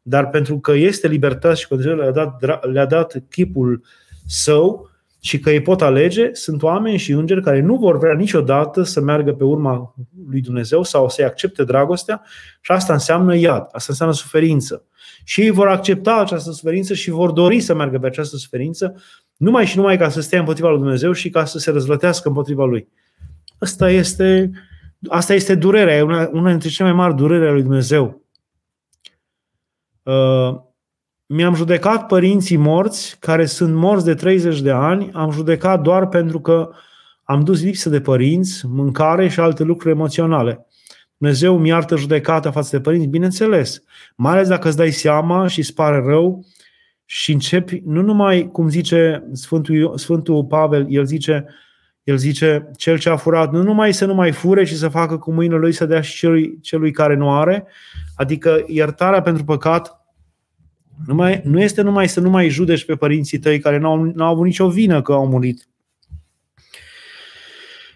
Dar 0.08 0.28
pentru 0.28 0.58
că 0.58 0.72
este 0.72 1.08
libertate 1.08 1.54
și 1.54 1.68
că 1.68 1.74
Dumnezeu 1.74 1.98
le-a 1.98 2.10
dat, 2.10 2.66
le-a 2.72 2.86
dat 2.86 3.22
chipul 3.30 3.82
său 4.26 4.90
și 5.20 5.38
că 5.38 5.50
ei 5.50 5.60
pot 5.60 5.82
alege, 5.82 6.28
sunt 6.32 6.62
oameni 6.62 6.96
și 6.96 7.12
îngeri 7.12 7.42
care 7.42 7.60
nu 7.60 7.76
vor 7.76 7.98
vrea 7.98 8.14
niciodată 8.14 8.82
să 8.82 9.00
meargă 9.00 9.32
pe 9.32 9.44
urma 9.44 9.94
lui 10.28 10.40
Dumnezeu 10.40 10.82
sau 10.82 11.08
să-i 11.08 11.24
accepte 11.24 11.64
dragostea 11.64 12.22
și 12.60 12.72
asta 12.72 12.92
înseamnă 12.92 13.36
iad, 13.36 13.68
asta 13.70 13.86
înseamnă 13.88 14.14
suferință. 14.14 14.84
Și 15.24 15.40
ei 15.40 15.50
vor 15.50 15.68
accepta 15.68 16.16
această 16.16 16.50
suferință 16.50 16.94
și 16.94 17.10
vor 17.10 17.30
dori 17.30 17.60
să 17.60 17.74
meargă 17.74 17.98
pe 17.98 18.06
această 18.06 18.36
suferință 18.36 19.02
numai 19.36 19.66
și 19.66 19.76
numai 19.76 19.98
ca 19.98 20.08
să 20.08 20.20
stea 20.20 20.38
împotriva 20.38 20.68
lui 20.68 20.78
Dumnezeu 20.78 21.12
și 21.12 21.30
ca 21.30 21.44
să 21.44 21.58
se 21.58 21.70
răzvătească 21.70 22.28
împotriva 22.28 22.64
lui. 22.64 22.88
Asta 23.58 23.90
este, 23.90 24.50
asta 25.08 25.34
este 25.34 25.54
durerea, 25.54 25.96
e 25.96 26.02
una, 26.02 26.28
una 26.32 26.50
dintre 26.50 26.68
cele 26.68 26.88
mai 26.88 26.98
mari 26.98 27.16
durere 27.16 27.44
ale 27.44 27.52
lui 27.52 27.62
Dumnezeu. 27.62 28.25
Uh, 30.06 30.56
mi-am 31.26 31.54
judecat 31.54 32.06
părinții 32.06 32.56
morți, 32.56 33.16
care 33.18 33.44
sunt 33.46 33.74
morți 33.74 34.04
de 34.04 34.14
30 34.14 34.60
de 34.60 34.70
ani, 34.70 35.10
am 35.12 35.30
judecat 35.30 35.80
doar 35.80 36.08
pentru 36.08 36.40
că 36.40 36.70
am 37.22 37.40
dus 37.40 37.62
lipsă 37.62 37.88
de 37.88 38.00
părinți, 38.00 38.66
mâncare 38.66 39.28
și 39.28 39.40
alte 39.40 39.62
lucruri 39.62 39.94
emoționale. 39.94 40.66
Dumnezeu 41.16 41.58
mi 41.58 41.68
iartă 41.68 41.96
judecata 41.96 42.50
față 42.50 42.76
de 42.76 42.82
părinți, 42.82 43.06
bineînțeles. 43.06 43.82
Mai 44.16 44.32
ales 44.32 44.48
dacă 44.48 44.68
îți 44.68 44.76
dai 44.76 44.90
seama 44.90 45.46
și 45.46 45.58
îți 45.58 45.74
pare 45.74 46.02
rău 46.04 46.44
și 47.04 47.32
începi, 47.32 47.82
nu 47.84 48.02
numai, 48.02 48.48
cum 48.52 48.68
zice 48.68 49.28
Sfântul, 49.32 49.98
Sfântul 49.98 50.44
Pavel, 50.44 50.86
el 50.88 51.04
zice, 51.04 51.46
El 52.02 52.16
zice, 52.16 52.70
cel 52.76 52.98
ce 52.98 53.08
a 53.08 53.16
furat 53.16 53.52
nu 53.52 53.62
numai 53.62 53.92
să 53.92 54.04
nu 54.04 54.14
mai 54.14 54.32
fure, 54.32 54.64
ci 54.64 54.72
să 54.72 54.88
facă 54.88 55.18
cu 55.18 55.32
mâinile 55.32 55.58
lui 55.58 55.72
să 55.72 55.86
dea 55.86 56.00
și 56.00 56.16
celui, 56.16 56.58
celui 56.60 56.90
care 56.90 57.14
nu 57.14 57.32
are. 57.32 57.66
Adică 58.16 58.64
iertarea 58.66 59.20
pentru 59.20 59.44
păcat 59.44 59.95
nu, 61.06 61.14
mai, 61.14 61.40
nu 61.44 61.60
este 61.60 61.82
numai 61.82 62.08
să 62.08 62.20
nu 62.20 62.30
mai 62.30 62.48
judeci 62.48 62.84
pe 62.84 62.94
părinții 62.94 63.38
tăi 63.38 63.58
care 63.58 63.78
nu 63.78 63.88
au, 63.88 63.96
nu 63.96 64.24
au 64.24 64.32
avut 64.32 64.44
nicio 64.44 64.68
vină 64.68 65.02
că 65.02 65.12
au 65.12 65.26
murit. 65.26 65.68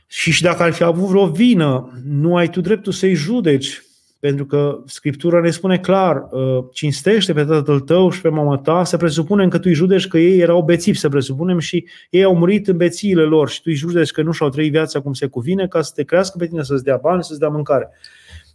Și 0.06 0.30
și 0.30 0.42
dacă 0.42 0.62
ar 0.62 0.72
fi 0.72 0.82
avut 0.82 1.08
vreo 1.08 1.26
vină, 1.26 2.00
nu 2.04 2.36
ai 2.36 2.48
tu 2.48 2.60
dreptul 2.60 2.92
să-i 2.92 3.14
judeci, 3.14 3.82
pentru 4.20 4.46
că 4.46 4.82
Scriptura 4.86 5.40
ne 5.40 5.50
spune 5.50 5.78
clar, 5.78 6.28
uh, 6.30 6.64
cinstește 6.72 7.32
pe 7.32 7.44
tatăl 7.44 7.80
tău 7.80 8.10
și 8.10 8.20
pe 8.20 8.28
mama 8.28 8.58
ta, 8.58 8.84
să 8.84 8.96
presupunem 8.96 9.48
că 9.48 9.56
tu 9.56 9.64
îi 9.66 9.74
judeci 9.74 10.06
că 10.06 10.18
ei 10.18 10.38
erau 10.38 10.62
bețivi, 10.62 10.98
să 10.98 11.08
presupunem 11.08 11.58
și 11.58 11.86
ei 12.10 12.22
au 12.22 12.36
murit 12.36 12.68
în 12.68 12.76
bețiile 12.76 13.22
lor 13.22 13.48
și 13.48 13.56
tu 13.56 13.64
îi 13.66 13.74
judeci 13.74 14.10
că 14.10 14.22
nu 14.22 14.32
și-au 14.32 14.48
trăit 14.48 14.70
viața 14.70 15.00
cum 15.00 15.12
se 15.12 15.26
cuvine 15.26 15.66
ca 15.66 15.82
să 15.82 15.92
te 15.94 16.04
crească 16.04 16.38
pe 16.38 16.46
tine, 16.46 16.62
să-ți 16.62 16.84
dea 16.84 16.96
bani, 16.96 17.24
să-ți 17.24 17.38
dea 17.38 17.48
mâncare. 17.48 17.88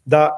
Dar 0.04 0.32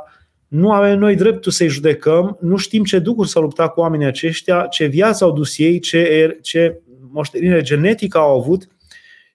nu 0.47 0.71
avem 0.71 0.99
noi 0.99 1.15
dreptul 1.15 1.51
să-i 1.51 1.67
judecăm, 1.67 2.37
nu 2.41 2.57
știm 2.57 2.83
ce 2.83 2.99
ducuri 2.99 3.29
s-au 3.29 3.41
luptat 3.41 3.73
cu 3.73 3.79
oamenii 3.79 4.05
aceștia, 4.05 4.65
ce 4.65 4.85
viață 4.85 5.23
au 5.23 5.31
dus 5.31 5.57
ei, 5.57 5.79
ce, 5.79 5.97
er, 5.97 6.37
ce 6.41 6.81
moștenire 7.11 7.61
genetică 7.61 8.17
au 8.17 8.39
avut 8.39 8.67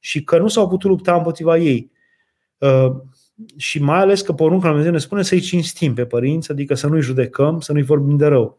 și 0.01 0.25
că 0.25 0.39
nu 0.39 0.49
s-au 0.49 0.69
putut 0.69 0.91
lupta 0.91 1.15
împotriva 1.15 1.57
ei. 1.57 1.91
Uh, 2.59 2.93
și 3.57 3.83
mai 3.83 3.99
ales 3.99 4.21
că 4.21 4.33
poruncul 4.33 4.69
Dumnezeu 4.69 4.93
ne 4.93 4.99
spune 4.99 5.23
să-i 5.23 5.41
cinstim 5.41 5.95
pe 5.95 6.05
părinți, 6.05 6.51
adică 6.51 6.75
să 6.75 6.87
nu-i 6.87 7.01
judecăm, 7.01 7.61
să 7.61 7.73
nu-i 7.73 7.83
vorbim 7.83 8.17
de 8.17 8.27
rău. 8.27 8.59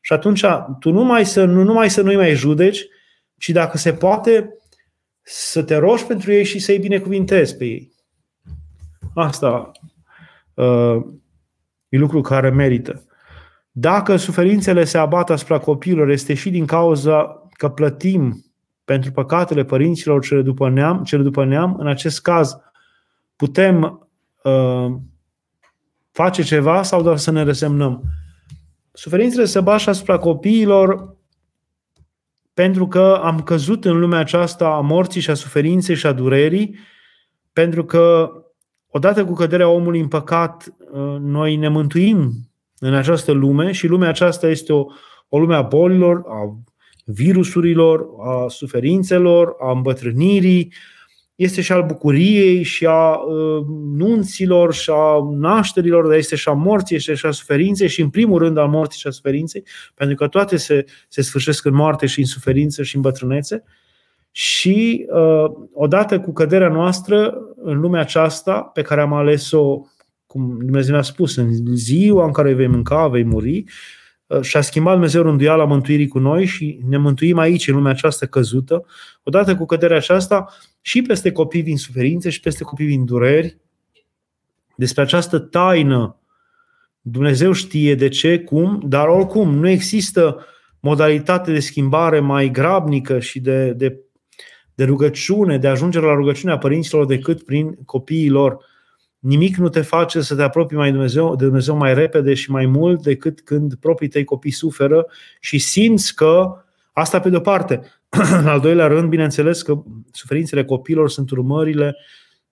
Și 0.00 0.12
atunci 0.12 0.44
tu 0.80 0.90
nu 0.90 0.98
numai 0.98 1.26
să, 1.26 1.44
nu 1.44 1.62
numai 1.62 1.90
să 1.90 2.02
nu-i 2.02 2.16
mai 2.16 2.34
judeci, 2.34 2.86
ci 3.38 3.48
dacă 3.48 3.78
se 3.78 3.92
poate 3.92 4.56
să 5.22 5.62
te 5.62 5.76
rogi 5.76 6.04
pentru 6.04 6.32
ei 6.32 6.44
și 6.44 6.58
să-i 6.58 6.78
binecuvintezi 6.78 7.56
pe 7.56 7.64
ei. 7.64 7.92
Asta 9.14 9.72
uh, 10.54 10.96
e 11.92 11.98
lucru 11.98 12.20
care 12.20 12.50
merită. 12.50 13.04
Dacă 13.70 14.16
suferințele 14.16 14.84
se 14.84 14.98
abat 14.98 15.30
asupra 15.30 15.58
copiilor, 15.58 16.08
este 16.08 16.34
și 16.34 16.50
din 16.50 16.66
cauza 16.66 17.48
că 17.52 17.68
plătim 17.68 18.44
pentru 18.84 19.12
păcatele 19.12 19.64
părinților 19.64 20.22
cele 20.22 20.42
după 20.42 20.68
neam, 20.68 21.02
cele 21.02 21.22
după 21.22 21.44
neam, 21.44 21.76
în 21.78 21.86
acest 21.86 22.22
caz 22.22 22.56
putem 23.36 24.08
uh, 24.42 24.86
face 26.10 26.42
ceva 26.42 26.82
sau 26.82 27.02
doar 27.02 27.16
să 27.16 27.30
ne 27.30 27.42
resemnăm. 27.42 28.02
Suferințele 28.92 29.44
se 29.44 29.60
bașă 29.60 29.90
asupra 29.90 30.18
copiilor 30.18 31.16
pentru 32.54 32.88
că 32.88 33.20
am 33.22 33.40
căzut 33.40 33.84
în 33.84 33.98
lumea 33.98 34.18
aceasta 34.18 34.66
a 34.66 34.80
morții 34.80 35.20
și 35.20 35.30
a 35.30 35.34
suferinței 35.34 35.94
și 35.94 36.06
a 36.06 36.12
durerii, 36.12 36.78
pentru 37.52 37.84
că 37.84 38.32
odată 38.92 39.24
cu 39.24 39.32
căderea 39.32 39.68
omului 39.68 40.00
în 40.00 40.08
păcat, 40.08 40.74
uh, 40.92 41.16
noi 41.20 41.56
ne 41.56 41.68
mântuim 41.68 42.32
în 42.78 42.94
această 42.94 43.32
lume 43.32 43.72
și 43.72 43.86
lumea 43.86 44.08
aceasta 44.08 44.48
este 44.48 44.72
o, 44.72 44.84
o 45.28 45.38
lume 45.38 45.54
a 45.54 45.62
bolilor, 45.62 46.22
a 46.26 46.58
virusurilor, 47.04 48.06
a 48.26 48.48
suferințelor, 48.48 49.56
a 49.60 49.70
îmbătrânirii, 49.70 50.72
este 51.34 51.60
și 51.60 51.72
al 51.72 51.84
bucuriei 51.86 52.62
și 52.62 52.86
a 52.86 53.14
uh, 53.14 53.64
nunților 53.94 54.74
și 54.74 54.90
a 54.90 55.18
nașterilor, 55.30 56.06
dar 56.06 56.16
este 56.16 56.36
și 56.36 56.48
a 56.48 56.52
morții, 56.52 56.96
este 56.96 57.14
și 57.14 57.26
a 57.26 57.30
suferinței 57.30 57.88
și 57.88 58.00
în 58.00 58.10
primul 58.10 58.38
rând 58.38 58.56
al 58.56 58.68
morții 58.68 59.00
și 59.00 59.06
a 59.06 59.10
suferinței, 59.10 59.64
pentru 59.94 60.16
că 60.16 60.26
toate 60.26 60.56
se, 60.56 60.84
se 61.08 61.22
sfârșesc 61.22 61.64
în 61.64 61.74
moarte 61.74 62.06
și 62.06 62.18
în 62.18 62.26
suferință 62.26 62.82
și 62.82 62.96
în 62.96 63.02
bătrânețe. 63.02 63.64
Și 64.32 65.06
uh, 65.10 65.44
odată 65.72 66.20
cu 66.20 66.32
căderea 66.32 66.68
noastră 66.68 67.34
în 67.56 67.80
lumea 67.80 68.00
aceasta, 68.00 68.60
pe 68.60 68.82
care 68.82 69.00
am 69.00 69.12
ales-o, 69.12 69.80
cum 70.26 70.58
Dumnezeu 70.58 70.92
ne-a 70.92 71.02
spus, 71.02 71.36
în 71.36 71.76
ziua 71.76 72.24
în 72.24 72.32
care 72.32 72.52
vei 72.52 72.66
mânca, 72.66 73.08
vei 73.08 73.24
muri, 73.24 73.64
uh, 74.26 74.40
și 74.40 74.56
a 74.56 74.60
schimbat 74.60 74.92
Dumnezeu 74.92 75.22
rânduiala 75.22 75.64
mântuirii 75.64 76.08
cu 76.08 76.18
noi 76.18 76.44
și 76.44 76.80
ne 76.88 76.96
mântuim 76.96 77.38
aici, 77.38 77.68
în 77.68 77.74
lumea 77.74 77.92
aceasta 77.92 78.26
căzută. 78.26 78.84
Odată 79.22 79.56
cu 79.56 79.66
căderea 79.66 79.96
aceasta, 79.96 80.48
și 80.80 81.02
peste 81.02 81.32
copii 81.32 81.62
vin 81.62 81.76
suferințe 81.76 82.30
și 82.30 82.40
peste 82.40 82.64
copii 82.64 82.86
vin 82.86 83.04
dureri. 83.04 83.56
Despre 84.76 85.02
această 85.02 85.38
taină 85.38 86.16
Dumnezeu 87.00 87.52
știe 87.52 87.94
de 87.94 88.08
ce, 88.08 88.38
cum, 88.38 88.82
dar 88.86 89.08
oricum 89.08 89.54
nu 89.54 89.68
există 89.68 90.46
modalitate 90.80 91.52
de 91.52 91.60
schimbare 91.60 92.20
mai 92.20 92.50
grabnică 92.50 93.18
și 93.18 93.40
de, 93.40 93.72
de, 93.72 94.00
de 94.74 94.84
rugăciune, 94.84 95.58
de 95.58 95.68
ajungere 95.68 96.06
la 96.06 96.14
rugăciunea 96.14 96.58
părinților 96.58 97.06
decât 97.06 97.42
prin 97.42 97.74
copiii 97.84 98.28
lor. 98.28 98.64
Nimic 99.18 99.56
nu 99.56 99.68
te 99.68 99.80
face 99.80 100.20
să 100.20 100.36
te 100.36 100.42
apropii 100.42 100.76
mai 100.76 100.90
Dumnezeu, 100.90 101.36
de 101.36 101.44
Dumnezeu 101.44 101.76
mai 101.76 101.94
repede 101.94 102.34
și 102.34 102.50
mai 102.50 102.66
mult 102.66 103.02
decât 103.02 103.40
când 103.40 103.74
proprii 103.74 104.08
tăi 104.08 104.24
copii 104.24 104.50
suferă 104.50 105.06
și 105.40 105.58
simți 105.58 106.14
că, 106.14 106.52
asta 106.92 107.20
pe 107.20 107.28
de-o 107.28 107.40
parte, 107.40 107.80
în 108.40 108.46
al 108.54 108.60
doilea 108.60 108.86
rând, 108.86 109.08
bineînțeles 109.08 109.62
că 109.62 109.82
suferințele 110.10 110.64
copilor 110.64 111.10
sunt 111.10 111.30
urmările, 111.30 111.96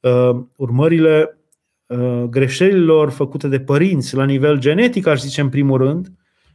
uh, 0.00 0.40
urmările 0.56 1.38
uh, 1.86 2.22
greșelilor 2.30 3.10
făcute 3.10 3.48
de 3.48 3.60
părinți 3.60 4.14
la 4.14 4.24
nivel 4.24 4.58
genetic, 4.58 5.06
aș 5.06 5.20
zice 5.20 5.40
în 5.40 5.48
primul 5.48 5.78
rând, 5.78 6.12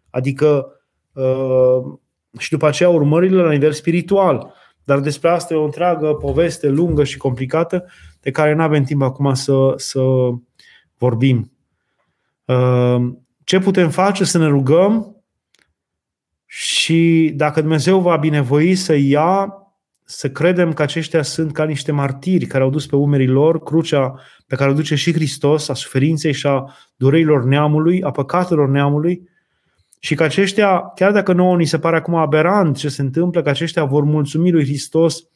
adică 0.09 0.67
uh, 1.13 1.97
și 2.37 2.49
după 2.49 2.67
aceea 2.67 2.89
urmările 2.89 3.41
la 3.41 3.51
nivel 3.51 3.71
spiritual. 3.71 4.53
Dar 4.85 4.99
despre 4.99 5.29
asta 5.29 5.53
e 5.53 5.57
o 5.57 5.63
întreagă 5.63 6.13
poveste 6.13 6.67
lungă 6.67 7.03
și 7.03 7.17
complicată 7.17 7.85
de 8.21 8.31
care 8.31 8.53
nu 8.53 8.61
avem 8.61 8.83
timp 8.83 9.01
acum 9.01 9.33
să, 9.33 9.73
să 9.75 10.01
vorbim. 10.97 11.51
Uh, 12.45 13.13
ce 13.43 13.59
putem 13.59 13.89
face? 13.89 14.23
Să 14.23 14.37
ne 14.37 14.47
rugăm 14.47 15.15
și 16.45 17.31
dacă 17.35 17.61
Dumnezeu 17.61 17.99
va 17.99 18.15
binevoi 18.15 18.75
să 18.75 18.95
ia, 18.95 19.53
să 20.03 20.29
credem 20.29 20.73
că 20.73 20.81
aceștia 20.81 21.21
sunt 21.21 21.53
ca 21.53 21.63
niște 21.63 21.91
martiri 21.91 22.45
care 22.45 22.63
au 22.63 22.69
dus 22.69 22.85
pe 22.85 22.95
umerii 22.95 23.27
lor 23.27 23.63
crucea 23.63 24.19
pe 24.47 24.55
care 24.55 24.69
o 24.69 24.73
duce 24.73 24.95
și 24.95 25.13
Hristos, 25.13 25.69
a 25.69 25.73
suferinței 25.73 26.33
și 26.33 26.47
a 26.47 26.65
durerilor 26.95 27.43
neamului, 27.43 28.03
a 28.03 28.11
păcatelor 28.11 28.69
neamului, 28.69 29.29
și 30.05 30.15
că 30.15 30.23
aceștia, 30.23 30.91
chiar 30.95 31.11
dacă 31.11 31.33
nouă 31.33 31.55
ni 31.55 31.65
se 31.65 31.79
pare 31.79 31.95
acum 31.95 32.15
aberant 32.15 32.77
ce 32.77 32.89
se 32.89 33.01
întâmplă, 33.01 33.41
că 33.41 33.49
aceștia 33.49 33.83
vor 33.83 34.03
mulțumi 34.03 34.51
lui 34.51 34.63
Hristos 34.63 35.27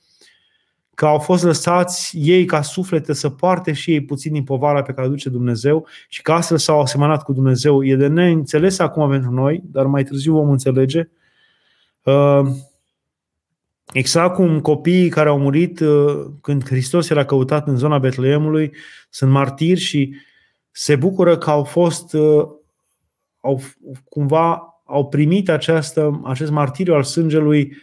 că 0.95 1.05
au 1.05 1.19
fost 1.19 1.43
lăsați 1.43 2.17
ei 2.17 2.45
ca 2.45 2.61
suflete 2.61 3.13
să 3.13 3.29
poarte 3.29 3.73
și 3.73 3.91
ei 3.91 4.01
puțin 4.01 4.33
din 4.33 4.43
povara 4.43 4.81
pe 4.81 4.91
care 4.91 5.07
o 5.07 5.09
duce 5.09 5.29
Dumnezeu 5.29 5.87
și 6.09 6.21
că 6.21 6.31
astfel 6.31 6.57
s-au 6.57 6.79
asemănat 6.81 7.23
cu 7.23 7.33
Dumnezeu. 7.33 7.83
E 7.83 7.95
de 7.95 8.07
neînțeles 8.07 8.79
acum 8.79 9.09
pentru 9.09 9.31
noi, 9.31 9.63
dar 9.65 9.85
mai 9.85 10.03
târziu 10.03 10.33
vom 10.33 10.49
înțelege. 10.49 11.09
Uh, 12.03 12.41
exact 13.93 14.35
cum 14.35 14.59
copiii 14.59 15.09
care 15.09 15.29
au 15.29 15.39
murit 15.39 15.79
uh, 15.79 16.25
când 16.41 16.65
Hristos 16.65 17.09
era 17.09 17.25
căutat 17.25 17.67
în 17.67 17.77
zona 17.77 17.97
Betleemului 17.97 18.71
sunt 19.09 19.31
martiri 19.31 19.79
și 19.79 20.15
se 20.71 20.95
bucură 20.95 21.37
că 21.37 21.49
au 21.49 21.63
fost, 21.63 22.13
uh, 22.13 22.47
au, 23.39 23.61
cumva, 24.09 24.81
au 24.85 25.07
primit 25.07 25.49
această, 25.49 26.21
acest 26.23 26.51
martiriu 26.51 26.93
al 26.93 27.03
sângelui 27.03 27.77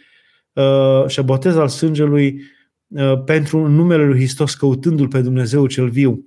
și 1.07 1.21
botez 1.21 1.55
al 1.55 1.67
sângelui 1.67 2.41
Uh, 2.87 3.23
pentru 3.25 3.67
numele 3.67 4.05
lui 4.05 4.15
Hristos 4.15 4.55
căutându-L 4.55 5.07
pe 5.07 5.21
Dumnezeu 5.21 5.67
cel 5.67 5.89
viu. 5.89 6.25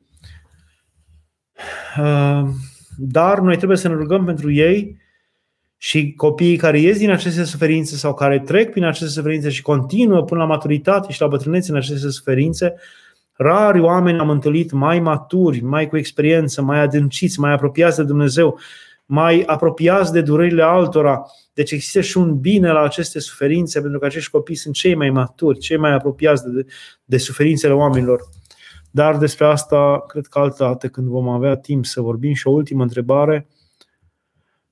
Uh, 1.98 2.42
dar 2.96 3.38
noi 3.38 3.56
trebuie 3.56 3.76
să 3.76 3.88
ne 3.88 3.94
rugăm 3.94 4.24
pentru 4.24 4.52
ei 4.52 4.96
și 5.76 6.12
copiii 6.12 6.56
care 6.56 6.78
ies 6.78 6.98
din 6.98 7.10
aceste 7.10 7.44
suferințe 7.44 7.96
sau 7.96 8.14
care 8.14 8.40
trec 8.40 8.70
prin 8.70 8.84
aceste 8.84 9.08
suferințe 9.08 9.48
și 9.48 9.62
continuă 9.62 10.24
până 10.24 10.40
la 10.40 10.46
maturitate 10.46 11.12
și 11.12 11.20
la 11.20 11.26
bătrânețe 11.26 11.70
în 11.70 11.76
aceste 11.76 12.08
suferințe, 12.10 12.74
rari 13.32 13.80
oameni 13.80 14.18
am 14.18 14.30
întâlnit 14.30 14.70
mai 14.70 15.00
maturi, 15.00 15.60
mai 15.60 15.88
cu 15.88 15.96
experiență, 15.96 16.62
mai 16.62 16.80
adânciți, 16.80 17.40
mai 17.40 17.52
apropiați 17.52 17.96
de 17.96 18.04
Dumnezeu, 18.04 18.58
mai 19.10 19.42
apropiați 19.46 20.12
de 20.12 20.20
durerile 20.20 20.62
altora. 20.62 21.22
Deci 21.52 21.70
există 21.70 22.00
și 22.00 22.16
un 22.16 22.38
bine 22.38 22.72
la 22.72 22.80
aceste 22.80 23.18
suferințe, 23.18 23.80
pentru 23.80 23.98
că 23.98 24.06
acești 24.06 24.30
copii 24.30 24.54
sunt 24.54 24.74
cei 24.74 24.94
mai 24.94 25.10
maturi, 25.10 25.58
cei 25.58 25.76
mai 25.76 25.92
apropiați 25.92 26.44
de, 26.44 26.66
de 27.04 27.18
suferințele 27.18 27.72
oamenilor. 27.72 28.28
Dar 28.90 29.16
despre 29.16 29.44
asta 29.44 30.04
cred 30.06 30.26
că 30.26 30.38
altă 30.38 30.64
dată 30.64 30.88
când 30.88 31.06
vom 31.06 31.28
avea 31.28 31.56
timp 31.56 31.84
să 31.84 32.00
vorbim. 32.00 32.34
Și 32.34 32.46
o 32.46 32.50
ultimă 32.50 32.82
întrebare. 32.82 33.48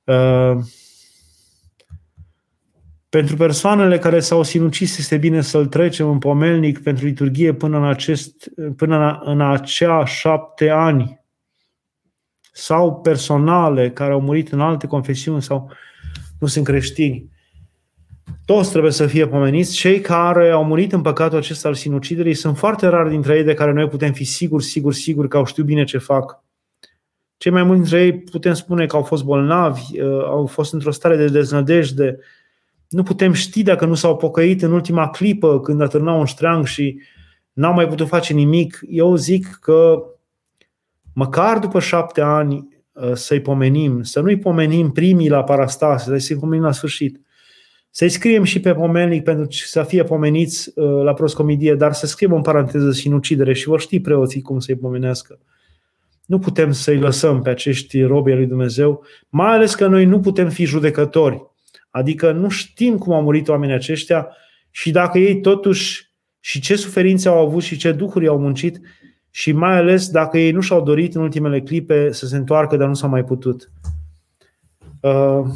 Uh, 0.04 0.56
pentru 3.08 3.36
persoanele 3.36 3.98
care 3.98 4.20
s-au 4.20 4.42
sinucis, 4.42 4.98
este 4.98 5.16
bine 5.16 5.40
să-l 5.40 5.66
trecem 5.66 6.10
în 6.10 6.18
pomelnic 6.18 6.82
pentru 6.82 7.04
liturghie 7.04 7.52
până 7.52 7.76
în, 7.76 7.84
acest, 7.84 8.50
până 8.76 8.96
în, 8.96 9.32
în 9.32 9.40
acea 9.40 10.04
șapte 10.04 10.68
ani 10.68 11.17
sau 12.58 13.00
personale 13.00 13.90
care 13.90 14.12
au 14.12 14.20
murit 14.20 14.52
în 14.52 14.60
alte 14.60 14.86
confesiuni 14.86 15.42
sau 15.42 15.70
nu 16.38 16.46
sunt 16.46 16.64
creștini. 16.64 17.30
toți 18.44 18.70
trebuie 18.70 18.92
să 18.92 19.06
fie 19.06 19.26
pomeniți. 19.26 19.74
Cei 19.74 20.00
care 20.00 20.50
au 20.50 20.64
murit 20.64 20.92
în 20.92 21.02
păcatul 21.02 21.38
acesta 21.38 21.68
al 21.68 21.74
sinuciderii 21.74 22.34
sunt 22.34 22.58
foarte 22.58 22.86
rari 22.86 23.10
dintre 23.10 23.36
ei 23.36 23.44
de 23.44 23.54
care 23.54 23.72
noi 23.72 23.88
putem 23.88 24.12
fi 24.12 24.24
siguri, 24.24 24.64
siguri, 24.64 24.94
siguri 24.94 25.28
că 25.28 25.36
au 25.36 25.44
știut 25.44 25.66
bine 25.66 25.84
ce 25.84 25.98
fac. 25.98 26.44
Cei 27.36 27.52
mai 27.52 27.62
mulți 27.62 27.80
dintre 27.80 28.04
ei 28.04 28.18
putem 28.18 28.52
spune 28.52 28.86
că 28.86 28.96
au 28.96 29.02
fost 29.02 29.24
bolnavi, 29.24 30.00
uh, 30.00 30.24
au 30.24 30.46
fost 30.46 30.72
într-o 30.72 30.90
stare 30.90 31.16
de 31.16 31.28
deznădejde. 31.28 32.18
Nu 32.88 33.02
putem 33.02 33.32
ști 33.32 33.62
dacă 33.62 33.84
nu 33.86 33.94
s-au 33.94 34.16
pocăit 34.16 34.62
în 34.62 34.72
ultima 34.72 35.08
clipă 35.08 35.60
când 35.60 35.80
atârnau 35.80 36.18
un 36.18 36.24
ștreang 36.24 36.66
și 36.66 37.00
n-au 37.52 37.72
mai 37.72 37.88
putut 37.88 38.08
face 38.08 38.32
nimic. 38.32 38.80
Eu 38.88 39.16
zic 39.16 39.58
că 39.60 40.02
măcar 41.18 41.58
după 41.58 41.80
șapte 41.80 42.20
ani 42.20 42.68
uh, 42.92 43.12
să-i 43.12 43.40
pomenim, 43.40 44.02
să 44.02 44.20
nu-i 44.20 44.38
pomenim 44.38 44.90
primii 44.90 45.28
la 45.28 45.44
parastase, 45.44 46.18
să-i 46.18 46.36
pomenim 46.36 46.64
la 46.64 46.72
sfârșit. 46.72 47.20
Să-i 47.90 48.08
scriem 48.08 48.44
și 48.44 48.60
pe 48.60 48.74
pomelnic 48.74 49.22
pentru 49.22 49.46
să 49.50 49.82
fie 49.82 50.02
pomeniți 50.02 50.72
uh, 50.74 51.02
la 51.02 51.14
proscomidie, 51.14 51.74
dar 51.74 51.92
să 51.92 52.06
scriem 52.06 52.32
în 52.32 52.42
paranteză 52.42 52.90
sinucidere 52.90 53.52
și 53.52 53.66
vor 53.66 53.80
ști 53.80 54.00
preoții 54.00 54.42
cum 54.42 54.58
să-i 54.58 54.76
pomenească. 54.76 55.38
Nu 56.26 56.38
putem 56.38 56.72
să-i 56.72 56.98
lăsăm 56.98 57.42
pe 57.42 57.50
acești 57.50 58.02
robi 58.02 58.32
lui 58.32 58.46
Dumnezeu, 58.46 59.04
mai 59.28 59.54
ales 59.54 59.74
că 59.74 59.86
noi 59.86 60.04
nu 60.04 60.20
putem 60.20 60.48
fi 60.48 60.64
judecători. 60.64 61.46
Adică 61.90 62.32
nu 62.32 62.48
știm 62.48 62.98
cum 62.98 63.12
au 63.12 63.22
murit 63.22 63.48
oamenii 63.48 63.74
aceștia 63.74 64.28
și 64.70 64.90
dacă 64.90 65.18
ei 65.18 65.40
totuși 65.40 66.12
și 66.40 66.60
ce 66.60 66.76
suferințe 66.76 67.28
au 67.28 67.46
avut 67.46 67.62
și 67.62 67.76
ce 67.76 67.92
duhuri 67.92 68.28
au 68.28 68.38
muncit 68.38 68.80
și 69.38 69.52
mai 69.52 69.76
ales 69.76 70.08
dacă 70.08 70.38
ei 70.38 70.50
nu 70.50 70.60
și-au 70.60 70.82
dorit 70.82 71.14
în 71.14 71.22
ultimele 71.22 71.60
clipe 71.60 72.12
să 72.12 72.26
se 72.26 72.36
întoarcă, 72.36 72.76
dar 72.76 72.88
nu 72.88 72.94
s-a 72.94 73.06
mai 73.06 73.24
putut. 73.24 73.70
Uh, 75.00 75.46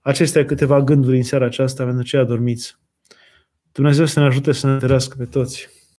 acestea 0.00 0.44
câteva 0.44 0.80
gânduri 0.80 1.16
în 1.16 1.22
seara 1.22 1.44
aceasta, 1.44 1.84
pentru 1.84 2.02
ce 2.02 2.16
adormiți. 2.16 2.76
Dumnezeu 3.72 4.06
să 4.06 4.20
ne 4.20 4.26
ajute 4.26 4.52
să 4.52 4.66
ne 4.66 4.72
întărească 4.72 5.14
pe 5.18 5.24
toți. 5.24 5.68